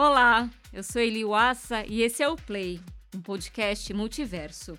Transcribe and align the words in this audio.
Olá, 0.00 0.48
eu 0.72 0.84
sou 0.84 1.02
Eli 1.02 1.24
Wassa 1.24 1.84
e 1.84 2.02
esse 2.02 2.22
é 2.22 2.28
o 2.28 2.36
Play, 2.36 2.80
um 3.12 3.20
podcast 3.20 3.92
multiverso. 3.92 4.78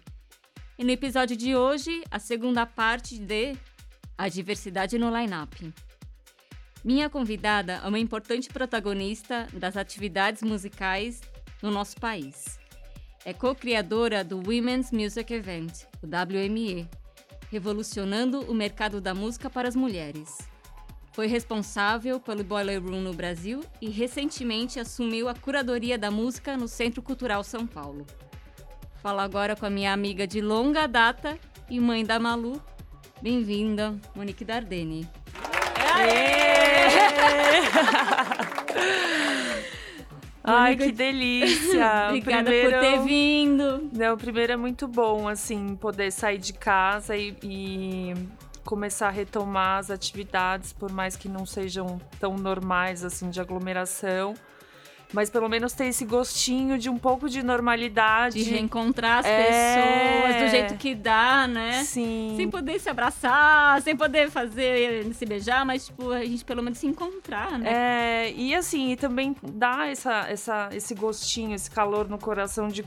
E 0.77 0.83
no 0.85 0.91
episódio 0.91 1.35
de 1.35 1.57
hoje, 1.57 2.01
a 2.09 2.19
segunda 2.19 2.65
parte 2.65 3.19
de 3.19 3.53
A 4.17 4.29
Diversidade 4.29 4.97
no 4.97 5.13
Line-Up. 5.13 5.73
Minha 6.85 7.09
convidada 7.09 7.81
é 7.83 7.87
uma 7.89 7.99
importante 7.99 8.47
protagonista 8.47 9.45
das 9.51 9.75
atividades 9.75 10.41
musicais 10.41 11.19
no 11.61 11.69
nosso 11.69 11.97
país. 11.97 12.57
É 13.25 13.33
co-criadora 13.33 14.23
do 14.23 14.37
Women's 14.37 14.89
Music 14.89 15.33
Event, 15.33 15.81
o 16.01 16.07
WME, 16.07 16.87
revolucionando 17.51 18.39
o 18.49 18.53
mercado 18.53 19.01
da 19.01 19.13
música 19.13 19.49
para 19.49 19.67
as 19.67 19.75
mulheres. 19.75 20.48
Foi 21.19 21.27
responsável 21.27 22.17
pelo 22.17 22.45
Boiler 22.45 22.81
Room 22.81 23.01
no 23.01 23.13
Brasil 23.13 23.59
e 23.81 23.89
recentemente 23.89 24.79
assumiu 24.79 25.27
a 25.27 25.35
curadoria 25.35 25.97
da 25.97 26.09
música 26.09 26.55
no 26.55 26.65
Centro 26.65 27.01
Cultural 27.01 27.43
São 27.43 27.67
Paulo. 27.67 28.07
Falo 29.03 29.19
agora 29.19 29.53
com 29.53 29.65
a 29.65 29.69
minha 29.69 29.91
amiga 29.91 30.25
de 30.25 30.39
longa 30.39 30.87
data 30.87 31.37
e 31.69 31.77
mãe 31.77 32.05
da 32.05 32.17
Malu. 32.21 32.61
Bem-vinda, 33.21 33.99
Monique 34.15 34.45
Dardenne. 34.45 35.09
Ai, 40.41 40.77
que 40.77 40.85
de- 40.85 40.91
delícia! 40.93 42.05
Obrigada 42.07 42.43
Primeiro- 42.45 42.71
por 42.71 42.79
ter 42.79 42.99
vindo. 43.01 43.89
Não, 43.91 44.17
primeiro 44.17 44.53
é 44.53 44.55
muito 44.55 44.87
bom, 44.87 45.27
assim, 45.27 45.75
poder 45.75 46.11
sair 46.11 46.37
de 46.37 46.53
casa 46.53 47.17
e, 47.17 47.35
e 47.43 48.13
começar 48.65 49.07
a 49.07 49.11
retomar 49.11 49.79
as 49.79 49.89
atividades, 49.89 50.73
por 50.73 50.91
mais 50.91 51.15
que 51.15 51.27
não 51.29 51.45
sejam 51.45 51.99
tão 52.19 52.35
normais, 52.37 53.03
assim, 53.03 53.29
de 53.29 53.39
aglomeração. 53.39 54.33
Mas 55.11 55.27
pelo 55.27 55.49
menos 55.49 55.73
ter 55.73 55.85
esse 55.85 56.05
gostinho 56.05 56.77
de 56.77 56.87
um 56.87 56.95
pouco 56.99 57.27
de 57.27 57.41
normalidade. 57.41 58.43
De 58.43 58.51
reencontrar 58.51 59.19
as 59.21 59.25
É. 59.25 59.43
pessoas 59.43 60.43
do 60.43 60.47
jeito 60.51 60.75
que 60.77 60.93
dá, 60.93 61.47
né? 61.47 61.83
Sim. 61.83 62.35
Sem 62.37 62.47
poder 62.47 62.79
se 62.79 62.89
abraçar, 62.91 63.81
sem 63.81 63.97
poder 63.97 64.29
fazer, 64.29 65.11
se 65.15 65.25
beijar, 65.25 65.65
mas, 65.65 65.87
tipo, 65.87 66.11
a 66.11 66.23
gente 66.23 66.45
pelo 66.45 66.61
menos 66.61 66.77
se 66.77 66.85
encontrar, 66.85 67.57
né? 67.57 67.71
É, 68.27 68.31
e 68.35 68.53
assim, 68.53 68.91
e 68.91 68.95
também 68.95 69.35
dá 69.41 69.87
essa, 69.87 70.27
essa, 70.29 70.69
esse 70.73 70.93
gostinho, 70.93 71.55
esse 71.55 71.71
calor 71.71 72.07
no 72.07 72.19
coração 72.19 72.67
de 72.67 72.85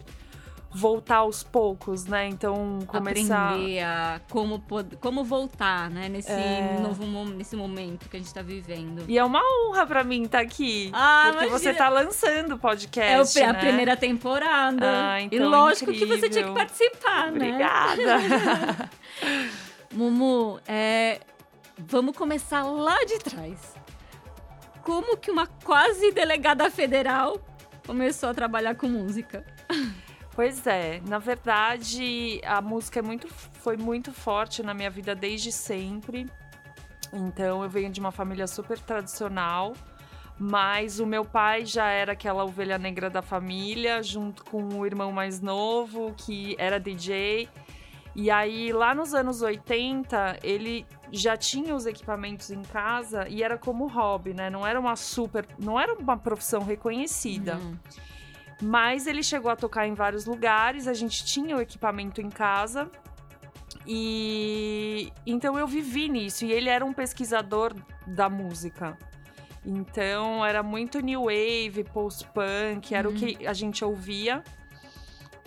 voltar 0.75 1.17
aos 1.17 1.43
poucos, 1.43 2.07
né? 2.07 2.27
Então, 2.29 2.79
começar. 2.87 3.51
Aprender 3.51 3.81
a 3.83 4.21
como, 4.31 4.59
pod- 4.59 4.97
como 4.97 5.23
voltar, 5.23 5.91
né? 5.91 6.09
Nesse 6.09 6.31
É. 6.33 6.79
novo 6.83 7.05
mo- 7.07 7.27
nesse 7.27 7.55
momento 7.57 8.09
que 8.09 8.17
a 8.17 8.19
gente 8.21 8.33
tá 8.33 8.41
vivendo. 8.43 9.05
E 9.07 9.19
é 9.19 9.25
uma 9.25 9.41
honra 9.41 9.87
pra 9.87 10.03
mim 10.03 10.23
estar 10.23 10.41
aqui. 10.41 10.91
Ah, 10.95 11.29
porque 11.33 11.49
você 11.49 11.71
imagina. 11.71 11.75
tá 11.85 11.89
lançando 11.91 12.55
o 12.55 12.59
podcast. 12.59 13.13
É 13.13 13.21
o 13.21 13.27
pri- 13.27 13.43
a 13.43 13.53
né? 13.53 13.59
primeira 13.61 13.97
temporada. 13.97 14.87
Ah, 15.13 15.21
e 15.21 15.25
então, 15.27 15.49
lógico 15.51 15.93
que 15.93 16.07
você 16.07 16.29
tinha 16.31 16.45
que 16.45 16.55
participar, 16.55 17.31
né? 17.31 17.49
Obrigada. 17.49 18.91
Mumu, 19.93 20.59
é, 20.67 21.21
vamos 21.79 22.17
começar 22.17 22.63
lá 22.63 23.05
de 23.05 23.19
trás. 23.19 23.75
Como 24.83 25.17
que 25.17 25.31
uma 25.31 25.47
quase 25.47 26.11
delegada 26.13 26.71
federal 26.71 27.39
começou 27.87 28.31
a 28.31 28.35
trabalhar 28.35 28.75
com 28.75 28.89
música? 28.89 29.45
pois 30.35 30.67
é, 30.67 31.01
na 31.07 31.19
verdade, 31.19 32.41
a 32.45 32.61
música 32.61 32.99
é 32.99 33.03
muito, 33.03 33.29
foi 33.29 33.77
muito 33.77 34.13
forte 34.13 34.63
na 34.63 34.75
minha 34.75 34.91
vida 34.91 35.15
desde 35.15 35.53
sempre. 35.53 36.29
Então, 37.13 37.63
eu 37.63 37.69
venho 37.69 37.91
de 37.91 38.01
uma 38.01 38.11
família 38.11 38.47
super 38.47 38.79
tradicional. 38.79 39.75
Mas 40.39 40.99
o 40.99 41.07
meu 41.07 41.25
pai 41.25 41.65
já 41.65 41.87
era 41.89 42.13
aquela 42.13 42.45
ovelha 42.45 42.79
negra 42.79 43.09
da 43.09 43.23
família, 43.23 44.03
junto 44.03 44.45
com 44.45 44.63
o 44.79 44.85
irmão 44.85 45.13
mais 45.13 45.41
novo, 45.41 46.15
que 46.17 46.57
era 46.59 46.81
DJ. 46.81 47.49
E 48.15 48.31
aí, 48.31 48.73
lá 48.73 48.95
nos 48.95 49.15
anos 49.15 49.41
80, 49.41 50.39
ele 50.43 50.87
já 51.13 51.37
tinha 51.37 51.75
os 51.75 51.87
equipamentos 51.87 52.51
em 52.51 52.63
casa 52.63 53.29
e 53.29 53.43
era 53.43 53.57
como 53.57 53.87
hobby, 53.87 54.35
né? 54.35 54.51
Não 54.51 54.67
era 54.67 54.81
uma 54.81 54.97
super. 54.97 55.47
Não 55.59 55.79
era 55.79 55.95
uma 55.95 56.17
profissão 56.17 56.63
reconhecida. 56.63 57.57
Hum. 57.57 57.77
Mas 58.63 59.09
ele 59.09 59.23
chegou 59.25 59.51
a 59.51 59.57
tocar 59.57 59.89
em 59.89 59.95
vários 59.95 60.25
lugares, 60.25 60.87
a 60.87 60.95
gente 60.95 61.25
tinha 61.25 61.57
o 61.57 61.61
equipamento 61.61 62.21
em 62.21 62.31
casa. 62.31 62.89
E 63.87 65.13
então 65.27 65.59
eu 65.59 65.67
vivi 65.67 66.09
nisso. 66.09 66.45
E 66.45 66.53
ele 66.53 66.69
era 66.69 66.85
um 66.85 66.93
pesquisador 66.93 67.75
da 68.07 68.29
música. 68.29 68.97
Então 69.65 70.45
era 70.45 70.63
muito 70.63 71.01
new 71.01 71.25
wave, 71.25 71.85
post-punk, 71.93 72.95
era 72.95 73.09
o 73.09 73.13
que 73.13 73.47
a 73.47 73.53
gente 73.53 73.85
ouvia. 73.85 74.43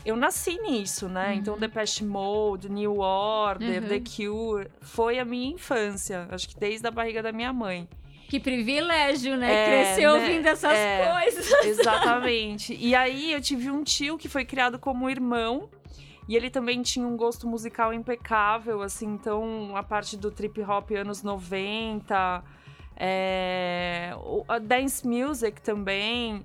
Eu 0.06 0.16
nasci 0.16 0.58
nisso, 0.62 1.09
né? 1.09 1.34
Então 1.36 1.58
Depeche 1.58 2.03
Mode, 2.03 2.70
New 2.70 3.00
Order, 3.00 3.82
Uhum. 3.82 3.90
The 3.90 4.00
Cure, 4.02 4.68
foi 4.82 5.20
a 5.20 5.26
minha 5.26 5.52
infância. 5.53 6.28
Acho 6.30 6.50
que 6.50 6.59
desde 6.59 6.86
a 6.88 6.92
barriga 6.92 7.24
da 7.24 7.32
minha 7.32 7.52
mãe. 7.52 7.88
Que 8.30 8.40
privilégio, 8.40 9.38
né? 9.38 9.53
É, 9.53 9.66
Cresceu 9.66 10.13
né? 10.13 10.19
ouvindo 10.24 10.46
essas 10.47 10.74
É. 10.74 11.22
coisas. 11.22 11.52
Exatamente. 11.66 12.75
e 12.80 12.96
aí 12.96 13.31
eu 13.34 13.41
tive 13.41 13.69
um 13.69 13.84
tio 13.84 14.18
que 14.18 14.28
foi 14.28 14.44
criado 14.46 14.80
como 14.80 15.09
irmão. 15.09 15.69
E 16.28 16.35
ele 16.35 16.50
também 16.50 16.81
tinha 16.81 17.06
um 17.06 17.16
gosto 17.16 17.47
musical 17.47 17.94
impecável, 17.94 18.81
assim, 18.81 19.06
então 19.06 19.78
a 19.78 19.84
parte 19.84 20.18
do 20.18 20.31
trip 20.31 20.59
hop 20.64 20.90
anos 20.94 21.22
90, 21.22 22.44
é, 22.97 24.12
a 24.47 24.58
dance 24.58 25.08
music 25.08 25.62
também. 25.62 26.44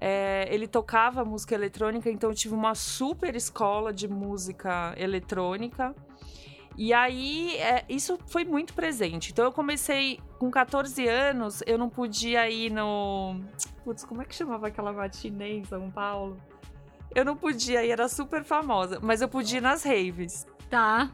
é, 0.00 0.46
ele 0.50 0.68
tocava 0.68 1.24
música 1.24 1.54
eletrônica, 1.56 2.08
então 2.10 2.30
eu 2.30 2.36
tive 2.36 2.54
uma 2.54 2.74
super 2.76 3.34
escola 3.34 3.92
de 3.92 4.06
música 4.06 4.94
eletrônica. 4.96 5.92
E 6.76 6.92
aí, 6.92 7.56
é, 7.56 7.84
isso 7.88 8.18
foi 8.26 8.44
muito 8.44 8.74
presente. 8.74 9.32
Então, 9.32 9.44
eu 9.44 9.52
comecei 9.52 10.20
com 10.38 10.50
14 10.50 11.06
anos, 11.08 11.62
eu 11.66 11.78
não 11.78 11.88
podia 11.88 12.48
ir 12.50 12.70
no. 12.70 13.40
Putz, 13.84 14.04
como 14.04 14.20
é 14.22 14.24
que 14.24 14.34
chamava 14.34 14.66
aquela 14.66 14.92
matinê 14.92 15.54
em 15.58 15.64
São 15.64 15.90
Paulo? 15.90 16.36
Eu 17.14 17.24
não 17.24 17.34
podia 17.36 17.82
ir, 17.84 17.90
era 17.90 18.08
super 18.08 18.44
famosa, 18.44 18.98
mas 19.02 19.22
eu 19.22 19.28
podia 19.28 19.58
ir 19.58 19.62
nas 19.62 19.84
raves. 19.84 20.46
Tá. 20.68 21.10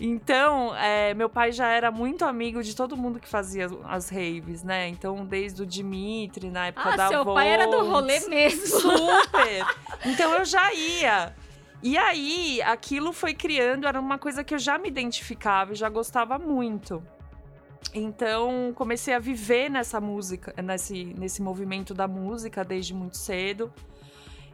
Então, 0.00 0.74
é, 0.74 1.14
meu 1.14 1.28
pai 1.28 1.52
já 1.52 1.68
era 1.68 1.92
muito 1.92 2.24
amigo 2.24 2.60
de 2.64 2.74
todo 2.74 2.96
mundo 2.96 3.20
que 3.20 3.28
fazia 3.28 3.68
as 3.84 4.08
raves, 4.08 4.64
né? 4.64 4.88
Então, 4.88 5.24
desde 5.24 5.62
o 5.62 5.66
Dimitri, 5.66 6.50
na 6.50 6.66
época 6.66 6.90
Ah, 6.94 6.96
da 6.96 7.06
seu 7.08 7.24
pai 7.24 7.48
era 7.48 7.66
do 7.66 7.84
Volts. 7.84 7.90
rolê 7.92 8.20
mesmo. 8.28 8.66
Super! 8.80 9.64
Então 10.04 10.32
eu 10.34 10.44
já 10.44 10.72
ia. 10.74 11.32
E 11.84 11.98
aí, 11.98 12.62
aquilo 12.62 13.12
foi 13.12 13.34
criando, 13.34 13.86
era 13.86 14.00
uma 14.00 14.18
coisa 14.18 14.42
que 14.42 14.54
eu 14.54 14.58
já 14.58 14.78
me 14.78 14.88
identificava 14.88 15.74
e 15.74 15.74
já 15.74 15.90
gostava 15.90 16.38
muito. 16.38 17.02
Então, 17.92 18.72
comecei 18.74 19.12
a 19.12 19.18
viver 19.18 19.68
nessa 19.68 20.00
música, 20.00 20.54
nesse, 20.62 21.04
nesse 21.04 21.42
movimento 21.42 21.92
da 21.92 22.08
música 22.08 22.64
desde 22.64 22.94
muito 22.94 23.18
cedo. 23.18 23.70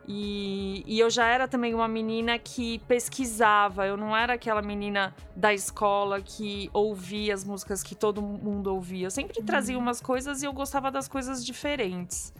E, 0.08 0.82
e 0.84 0.98
eu 0.98 1.08
já 1.08 1.28
era 1.28 1.46
também 1.46 1.72
uma 1.72 1.86
menina 1.86 2.36
que 2.36 2.80
pesquisava, 2.88 3.86
eu 3.86 3.96
não 3.96 4.16
era 4.16 4.32
aquela 4.32 4.60
menina 4.60 5.14
da 5.36 5.54
escola 5.54 6.20
que 6.20 6.68
ouvia 6.72 7.32
as 7.32 7.44
músicas 7.44 7.80
que 7.80 7.94
todo 7.94 8.20
mundo 8.20 8.74
ouvia. 8.74 9.06
Eu 9.06 9.10
sempre 9.10 9.40
trazia 9.44 9.78
umas 9.78 10.00
coisas 10.00 10.42
e 10.42 10.46
eu 10.46 10.52
gostava 10.52 10.90
das 10.90 11.06
coisas 11.06 11.46
diferentes. 11.46 12.34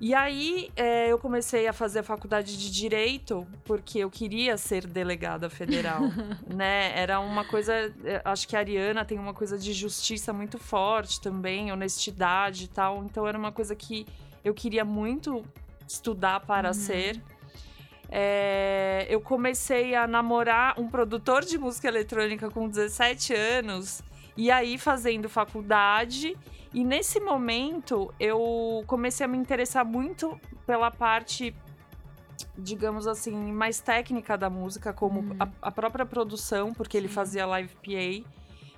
E 0.00 0.14
aí 0.14 0.70
é, 0.76 1.08
eu 1.08 1.18
comecei 1.18 1.66
a 1.66 1.72
fazer 1.72 2.00
a 2.00 2.02
faculdade 2.04 2.56
de 2.56 2.70
direito 2.70 3.44
porque 3.64 3.98
eu 3.98 4.10
queria 4.10 4.56
ser 4.56 4.86
delegada 4.86 5.50
federal, 5.50 6.02
né? 6.46 6.96
Era 6.96 7.18
uma 7.18 7.44
coisa, 7.44 7.72
é, 8.04 8.22
acho 8.24 8.46
que 8.46 8.54
a 8.54 8.60
Ariana 8.60 9.04
tem 9.04 9.18
uma 9.18 9.34
coisa 9.34 9.58
de 9.58 9.72
justiça 9.72 10.32
muito 10.32 10.56
forte 10.56 11.20
também, 11.20 11.72
honestidade 11.72 12.64
e 12.64 12.68
tal. 12.68 13.04
Então 13.04 13.26
era 13.26 13.36
uma 13.36 13.50
coisa 13.50 13.74
que 13.74 14.06
eu 14.44 14.54
queria 14.54 14.84
muito 14.84 15.44
estudar 15.86 16.40
para 16.40 16.72
ser. 16.72 17.20
É, 18.08 19.04
eu 19.10 19.20
comecei 19.20 19.96
a 19.96 20.06
namorar 20.06 20.78
um 20.78 20.88
produtor 20.88 21.44
de 21.44 21.58
música 21.58 21.88
eletrônica 21.88 22.48
com 22.50 22.68
17 22.68 23.34
anos 23.34 24.00
e 24.38 24.52
aí 24.52 24.78
fazendo 24.78 25.28
faculdade. 25.28 26.38
E 26.72 26.84
nesse 26.84 27.18
momento 27.18 28.14
eu 28.20 28.84
comecei 28.86 29.26
a 29.26 29.28
me 29.28 29.36
interessar 29.36 29.84
muito 29.84 30.40
pela 30.64 30.92
parte, 30.92 31.52
digamos 32.56 33.08
assim, 33.08 33.34
mais 33.52 33.80
técnica 33.80 34.38
da 34.38 34.48
música, 34.48 34.92
como 34.92 35.34
a, 35.40 35.48
a 35.60 35.72
própria 35.72 36.06
produção, 36.06 36.72
porque 36.72 36.96
ele 36.96 37.08
fazia 37.08 37.44
live 37.46 37.74
PA. 37.84 38.30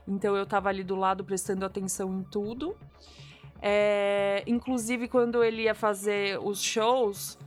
Então 0.08 0.34
eu 0.34 0.46
tava 0.46 0.70
ali 0.70 0.82
do 0.82 0.96
lado 0.96 1.22
prestando 1.24 1.66
atenção 1.66 2.10
em 2.18 2.22
tudo. 2.22 2.74
É, 3.60 4.42
inclusive, 4.46 5.08
quando 5.08 5.44
ele 5.44 5.64
ia 5.64 5.74
fazer 5.74 6.40
os 6.42 6.62
shows, 6.62 7.38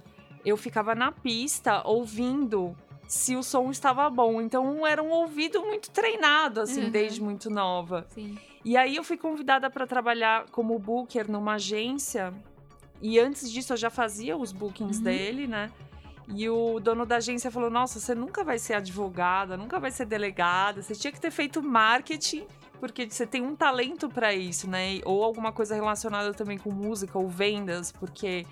eu 0.46 0.56
ficava 0.56 0.94
na 0.94 1.12
pista 1.12 1.82
ouvindo 1.84 2.78
se 3.14 3.36
o 3.36 3.44
som 3.44 3.70
estava 3.70 4.10
bom. 4.10 4.42
Então 4.42 4.86
era 4.88 5.02
um 5.02 5.12
ouvido 5.12 5.62
muito 5.62 5.92
treinado, 5.92 6.62
assim, 6.62 6.86
Uhum. 6.86 6.90
desde 6.90 7.22
muito 7.22 7.50
nova. 7.50 8.06
Sim. 8.10 8.38
E 8.66 8.76
aí 8.76 8.96
eu 8.96 9.04
fui 9.04 9.18
convidada 9.18 9.70
para 9.70 9.86
trabalhar 9.86 10.46
como 10.52 10.78
booker 10.80 11.30
numa 11.30 11.54
agência 11.56 12.34
E 13.06 13.20
antes 13.20 13.52
disso 13.52 13.74
eu 13.74 13.78
já 13.78 13.90
fazia 13.90 14.38
os 14.38 14.54
bookings 14.54 14.98
Uhum. 15.00 15.04
dele, 15.04 15.46
né? 15.46 15.70
E 16.34 16.48
o 16.50 16.80
dono 16.80 17.06
da 17.06 17.18
agência 17.18 17.52
falou: 17.52 17.70
Nossa, 17.70 18.00
você 18.00 18.16
nunca 18.16 18.46
vai 18.46 18.58
ser 18.58 18.76
advogada, 18.76 19.58
nunca 19.58 19.78
vai 19.78 19.92
ser 19.92 20.06
delegada, 20.06 20.82
você 20.82 20.96
tinha 20.96 21.12
que 21.12 21.20
ter 21.20 21.30
feito 21.30 21.62
marketing, 21.62 22.46
porque 22.80 23.10
você 23.10 23.28
tem 23.28 23.42
um 23.44 23.58
talento 23.58 24.08
pra 24.08 24.34
isso, 24.34 24.70
né? 24.70 25.02
Ou 25.04 25.22
alguma 25.22 25.52
coisa 25.52 25.76
relacionada 25.76 26.34
também 26.34 26.58
com 26.58 26.72
música 26.72 27.20
ou 27.20 27.28
vendas, 27.28 27.92
porque 27.92 28.46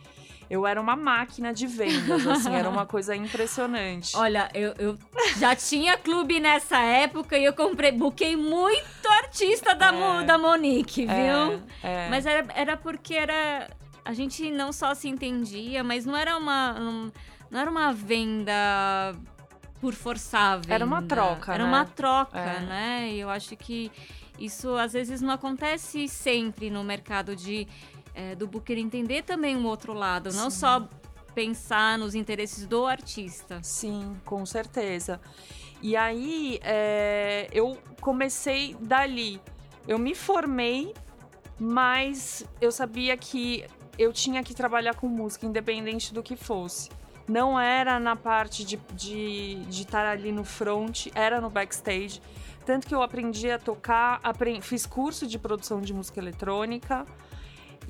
eu 0.52 0.68
era 0.68 0.82
uma 0.82 0.98
máquina 0.98 1.54
de 1.54 1.66
vendas, 1.66 2.28
assim, 2.28 2.54
era 2.54 2.70
uma 2.70 2.86
coisa 2.86 3.16
impressionante. 3.16 4.12
Olha, 4.20 4.50
eu, 4.54 4.74
eu 4.78 4.98
já 5.38 5.56
tinha 5.56 5.98
clube 5.98 6.42
nessa 6.42 6.78
época 6.80 7.38
e 7.38 7.46
eu 7.46 7.54
comprei, 7.54 7.94
buquei 7.94 8.36
muito 8.36 9.08
artista 9.24 9.74
da, 9.74 9.94
Mo- 9.94 10.20
É. 10.20 10.24
da 10.26 10.38
Monique, 10.38 11.06
viu? 11.06 11.62
É, 11.82 12.06
é. 12.06 12.10
Mas 12.10 12.26
era, 12.26 12.46
era 12.54 12.76
porque 12.76 13.14
era. 13.14 13.70
A 14.04 14.14
gente 14.14 14.52
não 14.52 14.74
só 14.74 14.94
se 14.94 15.08
entendia, 15.08 15.86
mas 15.86 16.06
não 16.06 16.18
era 16.18 16.38
uma. 16.38 16.76
um- 16.78 17.12
não 17.50 17.60
era 17.60 17.72
uma 17.72 17.94
venda 17.94 18.54
por 19.80 19.94
forçar 19.94 20.54
a 20.54 20.56
venda. 20.58 20.74
Era 20.74 20.86
uma 20.86 21.02
troca, 21.02 21.54
Era 21.54 21.64
né? 21.64 21.70
uma 21.70 21.86
troca, 21.86 22.38
É. 22.40 22.60
né? 22.60 23.10
E 23.12 23.20
eu 23.22 23.30
acho 23.30 23.56
que 23.56 23.90
isso 24.38 24.76
às 24.76 24.92
vezes 24.94 25.22
não 25.22 25.32
acontece 25.32 26.08
sempre 26.10 26.70
no 26.70 26.84
mercado 26.84 27.36
de 27.38 27.68
é, 28.14 28.36
do 28.36 28.48
booker 28.48 28.78
entender 28.78 29.24
também 29.24 29.56
um 29.56 29.66
outro 29.66 29.94
lado, 29.94 30.32
não 30.34 30.50
Sim. 30.50 30.58
só 30.60 30.90
pensar 31.34 31.98
nos 31.98 32.14
interesses 32.14 32.66
do 32.66 32.86
artista. 32.86 33.60
Sim, 33.64 34.16
com 34.26 34.46
certeza. 34.46 35.20
E 35.82 35.96
aí, 35.96 36.60
é, 36.62 37.48
eu 37.52 37.78
comecei 38.02 38.76
dali. 38.80 39.42
Eu 39.88 39.98
me 39.98 40.14
formei, 40.14 40.94
mas 41.60 42.46
eu 42.60 42.72
sabia 42.72 43.16
que 43.18 43.66
eu 43.98 44.12
tinha 44.12 44.44
que 44.44 44.54
trabalhar 44.54 44.96
com 44.96 45.08
música, 45.08 45.46
independente 45.46 46.14
do 46.14 46.22
que 46.22 46.36
fosse. 46.36 46.90
Não 47.28 47.60
era 47.60 48.00
na 48.00 48.16
parte 48.16 48.64
de 48.66 48.76
estar 48.76 48.96
de, 48.96 49.56
de 49.66 49.82
estar 49.84 50.06
ali 50.06 50.32
no 50.32 50.44
front, 50.44 51.08
era 51.16 51.40
no 51.40 51.50
backstage. 51.50 52.22
Tanto 52.66 52.86
que 52.88 52.94
eu 52.94 53.02
aprendi 53.02 53.50
a 53.50 53.58
tocar, 53.58 54.20
apren- 54.22 54.62
fiz 54.62 54.86
curso 54.86 55.26
de 55.26 55.40
produção 55.40 55.82
de 55.82 55.94
música 55.94 56.20
eletrônica. 56.20 57.06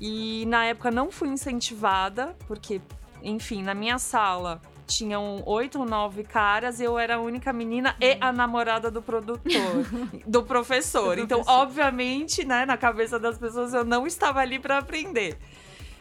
E 0.04 0.44
na 0.46 0.64
época 0.64 0.90
não 0.90 1.12
fui 1.12 1.28
incentivada, 1.28 2.36
porque, 2.48 2.80
enfim, 3.22 3.62
na 3.62 3.72
minha 3.72 4.00
sala 4.00 4.60
tinham 4.84 5.44
oito 5.46 5.78
ou 5.78 5.86
nove 5.86 6.24
caras 6.24 6.80
e 6.80 6.84
eu 6.84 6.98
era 6.98 7.14
a 7.14 7.20
única 7.20 7.52
menina 7.52 7.94
e 8.00 8.16
a 8.20 8.32
namorada 8.32 8.90
do 8.90 9.00
produtor, 9.00 9.40
do 10.26 10.42
professor. 10.42 11.20
Então, 11.20 11.40
obviamente, 11.46 12.44
né, 12.44 12.66
na 12.66 12.76
cabeça 12.76 13.16
das 13.16 13.38
pessoas 13.38 13.72
eu 13.72 13.84
não 13.84 14.04
estava 14.04 14.40
ali 14.40 14.58
para 14.58 14.78
aprender. 14.78 15.38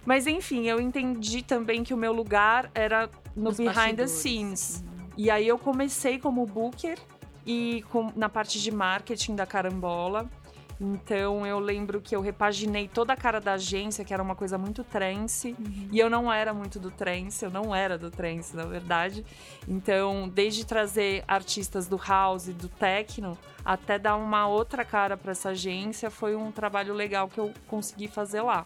Mas 0.03 0.25
enfim, 0.25 0.65
eu 0.68 0.81
entendi 0.81 1.44
também 1.44 1.83
que 1.83 1.94
o 1.94 1.98
meu 1.98 2.12
lugar 2.12 2.71
era 2.74 3.07
no 3.36 3.44
Nos 3.50 3.57
behind 3.57 3.95
the 3.98 4.07
scenes. 4.07 4.83
E 5.15 5.30
aí 5.30 5.48
eu 5.48 5.59
comecei 5.59 6.18
como 6.18 6.44
booker 6.48 6.98
e 7.45 7.83
com- 7.92 8.12
na 8.15 8.27
parte 8.27 8.59
de 8.59 8.71
marketing 8.71 9.36
da 9.36 9.45
Carambola. 9.45 10.27
Então 10.83 11.45
eu 11.45 11.59
lembro 11.59 12.01
que 12.01 12.15
eu 12.15 12.21
repaginei 12.21 12.87
toda 12.87 13.13
a 13.13 13.15
cara 13.15 13.39
da 13.39 13.53
agência, 13.53 14.03
que 14.03 14.11
era 14.11 14.23
uma 14.23 14.35
coisa 14.35 14.57
muito 14.57 14.83
trance. 14.83 15.55
E 15.91 15.99
eu 15.99 16.09
não 16.09 16.33
era 16.33 16.55
muito 16.55 16.79
do 16.79 16.89
trance, 16.89 17.45
eu 17.45 17.51
não 17.51 17.75
era 17.75 17.99
do 17.99 18.09
trance, 18.09 18.55
na 18.55 18.65
verdade. 18.65 19.23
Então, 19.67 20.27
desde 20.27 20.65
trazer 20.65 21.23
artistas 21.27 21.87
do 21.87 21.97
house, 21.97 22.47
do 22.47 22.67
techno, 22.67 23.37
até 23.63 23.99
dar 23.99 24.15
uma 24.15 24.47
outra 24.47 24.83
cara 24.83 25.15
para 25.15 25.33
essa 25.33 25.49
agência, 25.49 26.09
foi 26.09 26.35
um 26.35 26.51
trabalho 26.51 26.95
legal 26.95 27.27
que 27.27 27.39
eu 27.39 27.53
consegui 27.67 28.07
fazer 28.07 28.41
lá. 28.41 28.65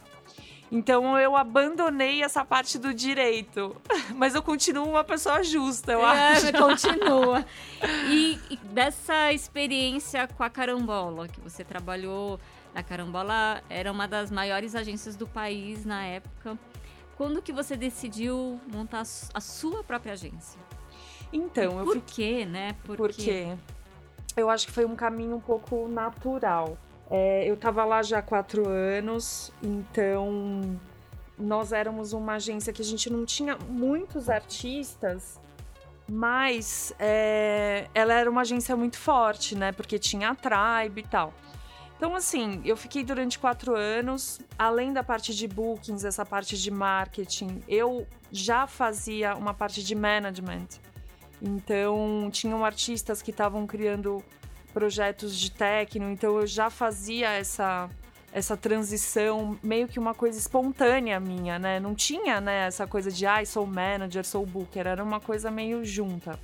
Então 0.72 1.18
eu 1.20 1.36
abandonei 1.36 2.24
essa 2.24 2.44
parte 2.44 2.78
do 2.80 2.94
direito, 2.94 3.76
mas 4.16 4.34
eu 4.36 4.42
continuo 4.42 4.90
uma 4.90 5.04
pessoa 5.04 5.44
justa, 5.44 5.92
eu 5.94 6.04
acho. 6.06 6.48
É, 6.48 6.52
continua. 6.52 7.46
E, 8.08 8.40
e 8.50 8.58
dessa 8.58 9.32
experiência 9.32 10.28
com 10.28 10.44
a 10.44 10.50
Carambola, 10.50 11.28
que 11.28 11.40
você 11.40 11.64
trabalhou 11.64 12.40
na 12.74 12.82
Carambola, 12.82 13.62
era 13.70 13.92
uma 13.92 14.08
das 14.08 14.32
maiores 14.32 14.74
agências 14.76 15.16
do 15.16 15.28
país 15.28 15.86
na 15.86 16.04
época. 16.04 16.58
Quando 17.16 17.42
que 17.42 17.52
você 17.54 17.76
decidiu 17.78 18.60
montar 18.72 19.02
a 19.02 19.06
su- 19.06 19.30
a 19.34 19.40
sua 19.40 19.84
própria 19.84 20.14
agência? 20.14 20.60
Então, 21.32 21.80
eu 21.80 21.86
Por 21.86 22.02
quê, 22.02 22.46
né? 22.46 22.76
Porque 22.84 23.56
eu 24.36 24.50
acho 24.50 24.66
que 24.68 24.72
foi 24.74 24.86
um 24.86 24.96
caminho 24.96 25.36
um 25.36 25.40
pouco 25.42 25.88
natural. 25.88 26.78
É, 27.10 27.50
eu 27.50 27.56
tava 27.56 27.86
lá 27.86 28.02
já 28.02 28.20
há 28.20 28.22
quatro 28.22 28.68
anos, 28.68 29.52
então 29.62 30.80
nós 31.38 31.72
éramos 31.72 32.14
uma 32.14 32.34
agência 32.34 32.74
que 32.74 32.82
a 32.82 32.86
gente 32.86 33.10
não 33.10 33.26
tinha 33.26 33.58
muitos 33.70 34.30
artistas, 34.30 35.40
mas 36.08 36.94
é, 37.00 37.88
ela 37.94 38.14
era 38.14 38.30
uma 38.30 38.42
agência 38.42 38.76
muito 38.76 38.98
forte, 38.98 39.56
né? 39.56 39.72
Porque 39.72 40.00
tinha 40.00 40.30
a 40.30 40.36
Tribe 40.36 41.02
e 41.02 41.08
tal. 41.08 41.34
Então, 41.98 42.14
assim, 42.14 42.62
eu 42.66 42.76
fiquei 42.76 43.04
durante 43.04 43.40
quatro 43.40 43.74
anos, 43.76 44.40
além 44.58 44.92
da 44.92 45.02
parte 45.02 45.34
de 45.34 45.48
bookings, 45.48 46.04
essa 46.04 46.26
parte 46.26 46.58
de 46.58 46.70
marketing, 46.70 47.62
eu 47.68 48.06
já 48.32 48.68
fazia 48.68 49.36
uma 49.36 49.54
parte 49.54 49.82
de 49.82 49.96
management. 49.96 50.68
Então, 51.42 52.30
tinham 52.32 52.66
artistas 52.66 53.22
que 53.22 53.32
estavam 53.32 53.66
criando 53.66 54.24
projetos 54.76 55.40
de 55.40 55.50
techno, 55.50 56.12
então 56.12 56.38
eu 56.38 56.46
já 56.46 56.70
fazia 56.70 57.30
essa 57.30 57.90
essa 58.34 58.58
transição, 58.58 59.58
meio 59.64 59.88
que 59.88 59.98
uma 59.98 60.14
coisa 60.14 60.38
espontânea 60.38 61.18
minha, 61.22 61.58
né? 61.58 61.80
Não 61.80 61.96
tinha, 61.96 62.42
né, 62.42 62.68
essa 62.68 62.86
coisa 62.86 63.10
de, 63.10 63.26
ai, 63.26 63.46
sou 63.46 63.66
manager, 63.66 64.26
sou 64.26 64.46
booker, 64.46 64.86
era 64.86 65.02
uma 65.02 65.22
coisa 65.22 65.50
meio 65.50 65.86
junta. 65.86 66.38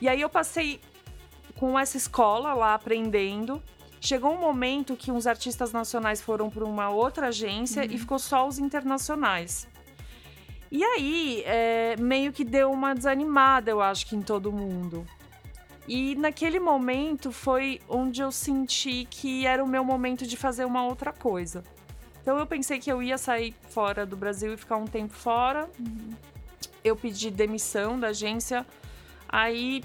E 0.00 0.08
aí 0.08 0.20
eu 0.20 0.28
passei 0.28 0.80
com 1.58 1.76
essa 1.76 1.96
escola 1.96 2.54
lá 2.54 2.74
aprendendo. 2.74 3.60
Chegou 4.00 4.32
um 4.32 4.40
momento 4.40 4.94
que 4.94 5.10
uns 5.10 5.26
artistas 5.26 5.72
nacionais 5.72 6.22
foram 6.22 6.48
para 6.48 6.64
uma 6.64 6.90
outra 6.90 7.26
agência 7.26 7.84
e 7.84 7.98
ficou 7.98 8.20
só 8.20 8.46
os 8.46 8.60
internacionais. 8.60 9.66
E 10.70 10.84
aí, 10.84 11.42
é, 11.44 11.96
meio 11.98 12.32
que 12.32 12.44
deu 12.44 12.70
uma 12.70 12.94
desanimada, 12.94 13.68
eu 13.68 13.82
acho 13.82 14.06
que 14.06 14.14
em 14.14 14.22
todo 14.22 14.52
mundo. 14.52 15.04
E 15.90 16.14
naquele 16.14 16.60
momento 16.60 17.32
foi 17.32 17.80
onde 17.88 18.22
eu 18.22 18.30
senti 18.30 19.08
que 19.10 19.44
era 19.44 19.62
o 19.64 19.66
meu 19.66 19.82
momento 19.82 20.24
de 20.24 20.36
fazer 20.36 20.64
uma 20.64 20.86
outra 20.86 21.12
coisa. 21.12 21.64
Então 22.22 22.38
eu 22.38 22.46
pensei 22.46 22.78
que 22.78 22.92
eu 22.92 23.02
ia 23.02 23.18
sair 23.18 23.56
fora 23.70 24.06
do 24.06 24.16
Brasil 24.16 24.54
e 24.54 24.56
ficar 24.56 24.76
um 24.76 24.86
tempo 24.86 25.12
fora. 25.12 25.68
Eu 26.84 26.94
pedi 26.94 27.28
demissão 27.28 27.98
da 27.98 28.10
agência. 28.10 28.64
Aí, 29.28 29.82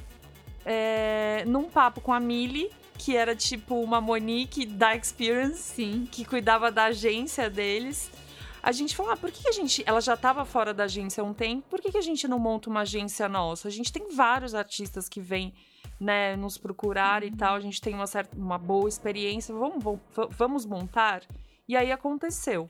é, 0.64 1.44
num 1.48 1.64
papo 1.64 2.00
com 2.02 2.14
a 2.14 2.20
Mili, 2.20 2.70
que 3.00 3.18
era 3.18 3.36
tipo 3.36 3.82
uma 3.82 4.00
Monique 4.00 4.64
da 4.64 4.96
Experience, 4.96 5.74
Sim. 5.74 6.08
que 6.12 6.24
cuidava 6.24 6.72
da 6.72 6.84
agência 6.84 7.50
deles. 7.50 8.12
A 8.62 8.72
gente 8.72 8.96
falou, 8.96 9.12
ah, 9.12 9.18
por 9.18 9.32
que 9.32 9.42
que 9.42 9.50
a 9.50 9.52
gente. 9.52 9.82
Ela 9.88 10.02
já 10.02 10.14
estava 10.14 10.46
fora 10.46 10.72
da 10.72 10.84
agência 10.84 11.24
há 11.24 11.26
um 11.26 11.34
tempo, 11.34 11.66
por 11.68 11.82
que, 11.82 11.92
que 11.92 11.98
a 11.98 12.02
gente 12.02 12.28
não 12.28 12.38
monta 12.38 12.70
uma 12.70 12.82
agência 12.82 13.28
nossa? 13.28 13.68
A 13.68 13.72
gente 13.72 13.92
tem 13.92 14.14
vários 14.14 14.54
artistas 14.54 15.10
que 15.10 15.20
vêm 15.20 15.52
né, 16.06 16.36
nos 16.36 16.56
procurar 16.56 17.24
e 17.24 17.32
tal, 17.32 17.56
a 17.56 17.60
gente 17.60 17.82
tem 17.82 17.96
uma, 17.96 18.06
certa, 18.06 18.38
uma 18.38 18.60
boa 18.60 18.88
experiência, 18.88 19.56
vamos, 19.56 19.84
vamos, 20.30 20.64
montar? 20.64 21.24
E 21.68 21.76
aí 21.76 21.92
aconteceu. 21.92 22.70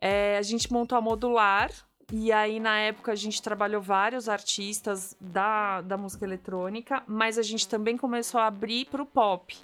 É, 0.00 0.38
a 0.38 0.42
gente 0.42 0.72
montou 0.72 0.96
a 0.96 1.00
modular, 1.00 1.72
e 2.12 2.30
aí 2.30 2.60
na 2.60 2.78
época 2.78 3.10
a 3.10 3.16
gente 3.16 3.42
trabalhou 3.42 3.82
vários 3.82 4.28
artistas 4.28 5.16
da, 5.20 5.80
da 5.80 5.96
música 5.96 6.24
eletrônica, 6.24 7.02
mas 7.08 7.38
a 7.38 7.42
gente 7.42 7.66
também 7.66 7.96
começou 7.96 8.40
a 8.40 8.46
abrir 8.46 8.86
para 8.86 9.02
o 9.02 9.06
pop. 9.06 9.56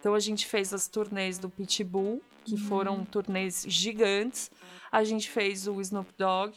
Então 0.00 0.12
a 0.12 0.20
gente 0.20 0.44
fez 0.44 0.74
as 0.74 0.88
turnês 0.88 1.38
do 1.38 1.48
Pitbull, 1.48 2.20
que 2.44 2.56
foram 2.56 3.04
turnês 3.04 3.64
gigantes. 3.68 4.50
A 4.90 5.04
gente 5.04 5.30
fez 5.30 5.68
o 5.68 5.80
Snoop 5.80 6.12
Dogg. 6.18 6.56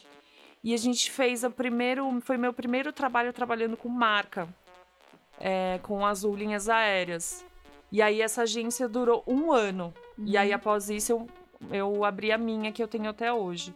E 0.64 0.74
a 0.74 0.76
gente 0.76 1.10
fez 1.10 1.42
o 1.42 1.50
primeiro. 1.50 2.20
Foi 2.20 2.36
meu 2.36 2.52
primeiro 2.52 2.92
trabalho 2.92 3.32
trabalhando 3.32 3.76
com 3.76 3.88
marca. 3.88 4.48
É, 5.38 5.78
com 5.82 6.04
Azul 6.04 6.34
Linhas 6.34 6.68
Aéreas. 6.68 7.44
E 7.90 8.00
aí 8.00 8.22
essa 8.22 8.42
agência 8.42 8.88
durou 8.88 9.22
um 9.26 9.52
ano. 9.52 9.92
E 10.18 10.36
aí 10.36 10.52
após 10.52 10.88
isso 10.88 11.12
eu, 11.12 11.26
eu 11.70 12.04
abri 12.04 12.32
a 12.32 12.38
minha 12.38 12.72
que 12.72 12.82
eu 12.82 12.88
tenho 12.88 13.08
até 13.08 13.32
hoje. 13.32 13.74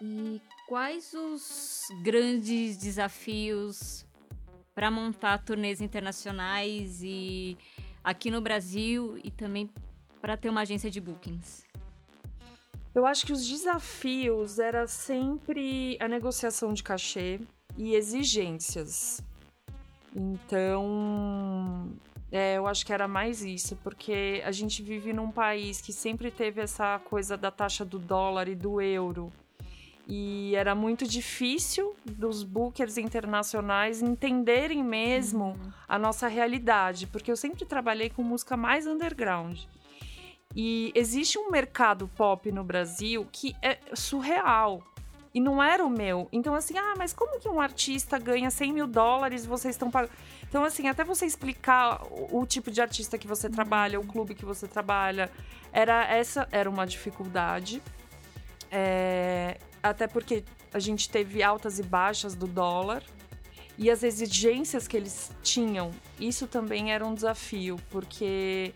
E 0.00 0.40
quais 0.68 1.12
os 1.14 1.88
grandes 2.02 2.76
desafios 2.76 4.06
para 4.74 4.90
montar 4.90 5.38
turnês 5.38 5.80
internacionais 5.80 7.02
e 7.02 7.58
aqui 8.04 8.30
no 8.30 8.40
Brasil 8.40 9.18
e 9.24 9.30
também 9.30 9.68
para 10.20 10.36
ter 10.36 10.48
uma 10.48 10.60
agência 10.60 10.90
de 10.90 11.00
bookings? 11.00 11.66
Eu 12.94 13.06
acho 13.06 13.26
que 13.26 13.32
os 13.32 13.46
desafios 13.46 14.58
era 14.58 14.86
sempre 14.86 15.96
a 16.00 16.08
negociação 16.08 16.72
de 16.72 16.82
cachê 16.82 17.40
e 17.76 17.94
exigências. 17.94 19.20
Então, 20.14 21.90
é, 22.30 22.56
eu 22.56 22.66
acho 22.66 22.84
que 22.84 22.92
era 22.92 23.08
mais 23.08 23.42
isso, 23.42 23.76
porque 23.76 24.42
a 24.44 24.52
gente 24.52 24.82
vive 24.82 25.12
num 25.12 25.30
país 25.30 25.80
que 25.80 25.92
sempre 25.92 26.30
teve 26.30 26.60
essa 26.60 26.98
coisa 26.98 27.36
da 27.36 27.50
taxa 27.50 27.84
do 27.84 27.98
dólar 27.98 28.48
e 28.48 28.54
do 28.54 28.80
euro. 28.80 29.32
E 30.10 30.54
era 30.56 30.74
muito 30.74 31.06
difícil 31.06 31.94
dos 32.04 32.42
bookers 32.42 32.96
internacionais 32.96 34.00
entenderem 34.00 34.82
mesmo 34.82 35.48
uhum. 35.48 35.72
a 35.86 35.98
nossa 35.98 36.26
realidade, 36.28 37.06
porque 37.06 37.30
eu 37.30 37.36
sempre 37.36 37.66
trabalhei 37.66 38.08
com 38.08 38.22
música 38.22 38.56
mais 38.56 38.86
underground. 38.86 39.60
E 40.56 40.90
existe 40.94 41.38
um 41.38 41.50
mercado 41.50 42.08
pop 42.16 42.50
no 42.50 42.64
Brasil 42.64 43.26
que 43.30 43.54
é 43.62 43.78
surreal. 43.94 44.82
E 45.38 45.40
não 45.40 45.62
era 45.62 45.86
o 45.86 45.88
meu. 45.88 46.28
Então, 46.32 46.52
assim, 46.52 46.76
ah, 46.76 46.94
mas 46.98 47.12
como 47.12 47.38
que 47.38 47.48
um 47.48 47.60
artista 47.60 48.18
ganha 48.18 48.50
100 48.50 48.72
mil 48.72 48.88
dólares 48.88 49.44
e 49.44 49.46
vocês 49.46 49.76
estão 49.76 49.88
pagando? 49.88 50.10
Então, 50.48 50.64
assim, 50.64 50.88
até 50.88 51.04
você 51.04 51.26
explicar 51.26 52.02
o, 52.10 52.40
o, 52.40 52.44
tipo 52.44 52.72
de 52.72 52.80
artista 52.80 53.16
que 53.16 53.28
você 53.28 53.48
trabalha, 53.48 54.00
o 54.00 54.04
clube 54.04 54.34
que 54.34 54.44
você 54.44 54.66
trabalha, 54.66 55.30
era 55.72 56.04
essa 56.12 56.48
era 56.50 56.68
uma 56.68 56.84
dificuldade. 56.84 57.80
É, 58.68 59.58
até 59.80 60.08
porque 60.08 60.42
a 60.74 60.80
gente 60.80 61.08
teve 61.08 61.40
altas 61.40 61.78
e 61.78 61.84
baixas 61.84 62.34
do 62.34 62.48
dólar. 62.48 63.04
E 63.78 63.92
as 63.92 64.02
exigências 64.02 64.88
que 64.88 64.96
eles 64.96 65.30
tinham, 65.40 65.92
isso 66.18 66.48
também 66.48 66.92
era 66.92 67.06
um 67.06 67.14
desafio, 67.14 67.76
porque 67.90 68.74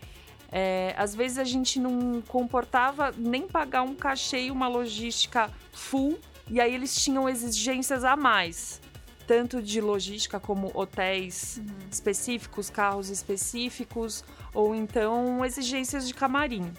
é, 0.49 0.95
às 0.97 1.13
vezes 1.13 1.37
a 1.37 1.43
gente 1.43 1.77
não 1.77 2.21
comportava 2.21 3.13
nem 3.17 3.49
pagar 3.49 3.81
um 3.81 3.93
cachê 3.93 4.43
e 4.43 4.51
uma 4.51 4.69
logística 4.69 5.51
full, 5.73 6.17
e 6.49 6.59
aí 6.59 6.73
eles 6.73 6.95
tinham 6.95 7.27
exigências 7.27 8.03
a 8.03 8.15
mais 8.15 8.81
tanto 9.25 9.61
de 9.61 9.79
logística 9.79 10.39
como 10.39 10.71
hotéis 10.73 11.57
uhum. 11.57 11.65
específicos, 11.91 12.69
carros 12.69 13.09
específicos, 13.09 14.23
ou 14.53 14.75
então 14.75 15.43
exigências 15.45 16.07
de 16.07 16.13
camarim. 16.13 16.71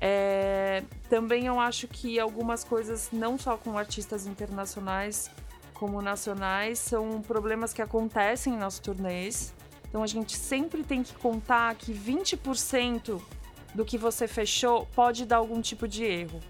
É, 0.00 0.82
também 1.08 1.46
eu 1.46 1.58
acho 1.58 1.88
que 1.88 2.20
algumas 2.20 2.62
coisas, 2.62 3.08
não 3.12 3.38
só 3.38 3.56
com 3.56 3.76
artistas 3.76 4.26
internacionais 4.26 5.30
como 5.74 6.02
nacionais, 6.02 6.78
são 6.78 7.20
problemas 7.22 7.72
que 7.72 7.82
acontecem 7.82 8.56
nas 8.56 8.78
turnês. 8.78 9.54
Então 9.88 10.02
a 10.02 10.06
gente 10.06 10.36
sempre 10.36 10.84
tem 10.84 11.02
que 11.02 11.14
contar 11.14 11.74
que 11.76 11.92
20% 11.92 13.20
do 13.74 13.84
que 13.84 13.96
você 13.96 14.26
fechou 14.26 14.86
pode 14.94 15.24
dar 15.24 15.36
algum 15.36 15.60
tipo 15.60 15.86
de 15.86 16.04
erro. 16.04 16.40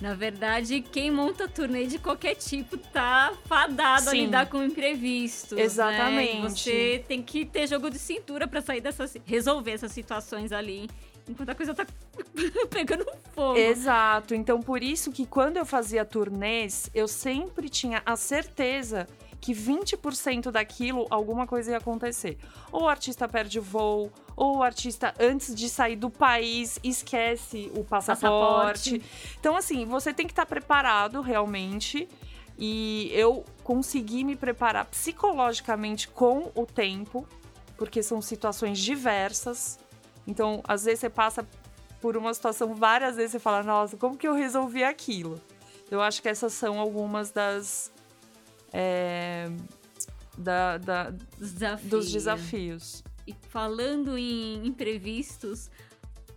Na 0.00 0.14
verdade, 0.14 0.80
quem 0.80 1.10
monta 1.10 1.48
turnê 1.48 1.86
de 1.86 1.98
qualquer 1.98 2.36
tipo 2.36 2.78
tá 2.78 3.32
fadado 3.46 4.02
Sim. 4.02 4.08
a 4.08 4.12
lidar 4.12 4.46
com 4.46 4.62
imprevistos. 4.62 5.58
Né? 5.58 5.64
Exatamente. 5.64 6.42
Né? 6.42 6.48
Você 6.48 7.04
tem 7.08 7.22
que 7.22 7.44
ter 7.44 7.66
jogo 7.66 7.90
de 7.90 7.98
cintura 7.98 8.46
para 8.46 8.60
sair 8.60 8.80
dessas. 8.80 9.16
resolver 9.24 9.72
essas 9.72 9.90
situações 9.90 10.52
ali. 10.52 10.88
Enquanto 11.28 11.50
a 11.50 11.54
coisa 11.54 11.74
tá 11.74 11.86
pegando 12.70 13.04
fogo. 13.34 13.58
Exato. 13.58 14.34
Então, 14.34 14.62
por 14.62 14.82
isso 14.82 15.10
que 15.10 15.26
quando 15.26 15.56
eu 15.56 15.66
fazia 15.66 16.04
turnês, 16.04 16.90
eu 16.94 17.08
sempre 17.08 17.68
tinha 17.68 18.00
a 18.06 18.16
certeza 18.16 19.06
que 19.40 19.52
20% 19.52 20.50
daquilo 20.50 21.06
alguma 21.10 21.46
coisa 21.46 21.72
ia 21.72 21.78
acontecer. 21.78 22.38
Ou 22.72 22.82
o 22.82 22.88
artista 22.88 23.28
perde 23.28 23.58
o 23.58 23.62
voo, 23.62 24.12
ou 24.36 24.58
o 24.58 24.62
artista 24.62 25.14
antes 25.18 25.54
de 25.54 25.68
sair 25.68 25.96
do 25.96 26.10
país 26.10 26.78
esquece 26.82 27.70
o 27.74 27.84
passaporte. 27.84 28.98
passaporte. 28.98 29.02
Então 29.38 29.56
assim, 29.56 29.84
você 29.84 30.12
tem 30.12 30.26
que 30.26 30.32
estar 30.32 30.46
tá 30.46 30.48
preparado 30.48 31.20
realmente. 31.20 32.08
E 32.60 33.10
eu 33.12 33.44
consegui 33.62 34.24
me 34.24 34.34
preparar 34.34 34.84
psicologicamente 34.86 36.08
com 36.08 36.50
o 36.56 36.66
tempo, 36.66 37.24
porque 37.76 38.02
são 38.02 38.20
situações 38.20 38.80
diversas. 38.80 39.78
Então, 40.26 40.60
às 40.66 40.84
vezes 40.84 41.00
você 41.00 41.08
passa 41.08 41.46
por 42.00 42.16
uma 42.16 42.34
situação 42.34 42.74
várias 42.74 43.14
vezes 43.14 43.34
e 43.34 43.38
fala: 43.38 43.62
"Nossa, 43.62 43.96
como 43.96 44.16
que 44.16 44.26
eu 44.26 44.34
resolvi 44.34 44.82
aquilo?". 44.82 45.40
Eu 45.88 46.02
acho 46.02 46.20
que 46.20 46.28
essas 46.28 46.52
são 46.52 46.80
algumas 46.80 47.30
das 47.30 47.92
é, 48.72 49.50
da, 50.36 50.78
da 50.78 51.10
Desafio. 51.38 51.90
dos 51.90 52.10
desafios. 52.10 53.04
E 53.26 53.34
falando 53.48 54.16
em 54.16 54.66
imprevistos, 54.66 55.70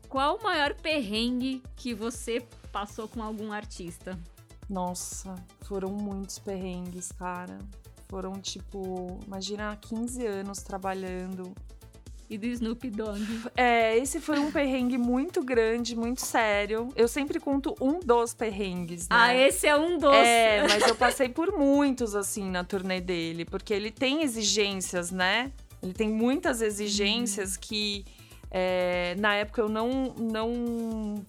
qual 0.09 0.37
o 0.37 0.43
maior 0.43 0.73
perrengue 0.73 1.63
que 1.75 1.93
você 1.93 2.45
passou 2.71 3.07
com 3.07 3.23
algum 3.23 3.51
artista? 3.51 4.19
Nossa, 4.69 5.35
foram 5.61 5.89
muitos 5.89 6.39
perrengues, 6.39 7.11
cara. 7.11 7.57
Foram 8.09 8.33
tipo, 8.41 9.19
imagina 9.25 9.75
15 9.77 10.25
anos 10.25 10.61
trabalhando 10.61 11.53
e 12.31 12.37
do 12.37 12.47
Snoop 12.47 12.89
Dogg. 12.89 13.21
É, 13.57 13.97
esse 13.97 14.21
foi 14.21 14.39
um 14.39 14.49
perrengue 14.49 14.97
muito 14.97 15.43
grande, 15.43 15.97
muito 15.97 16.21
sério. 16.21 16.87
Eu 16.95 17.05
sempre 17.09 17.41
conto 17.41 17.75
um 17.81 17.99
dos 17.99 18.33
perrengues, 18.33 19.01
né? 19.09 19.15
Ah, 19.19 19.35
esse 19.35 19.67
é 19.67 19.75
um 19.75 19.97
dos. 19.97 20.15
É, 20.15 20.65
mas 20.65 20.87
eu 20.87 20.95
passei 20.95 21.27
por 21.27 21.51
muitos, 21.51 22.15
assim, 22.15 22.49
na 22.49 22.63
turnê 22.63 23.01
dele. 23.01 23.43
Porque 23.43 23.73
ele 23.73 23.91
tem 23.91 24.23
exigências, 24.23 25.11
né? 25.11 25.51
Ele 25.83 25.91
tem 25.91 26.07
muitas 26.07 26.61
exigências 26.61 27.55
hum. 27.55 27.59
que, 27.59 28.05
é, 28.49 29.13
na 29.19 29.35
época, 29.35 29.59
eu 29.59 29.67
não, 29.67 30.15
não 30.17 31.25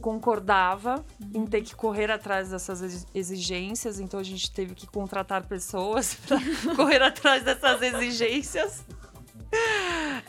concordava 0.00 1.04
em 1.34 1.44
ter 1.46 1.62
que 1.62 1.74
correr 1.74 2.12
atrás 2.12 2.50
dessas 2.50 3.08
exigências, 3.12 3.98
então 3.98 4.20
a 4.20 4.22
gente 4.22 4.52
teve 4.52 4.72
que 4.76 4.86
contratar 4.86 5.48
pessoas 5.48 6.14
para 6.24 6.38
correr 6.76 7.02
atrás 7.02 7.42
dessas 7.42 7.82
exigências. 7.82 8.84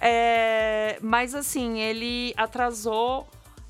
É, 0.01 0.97
mas 1.01 1.35
assim, 1.35 1.79
ele 1.79 2.33
atrasou 2.37 3.27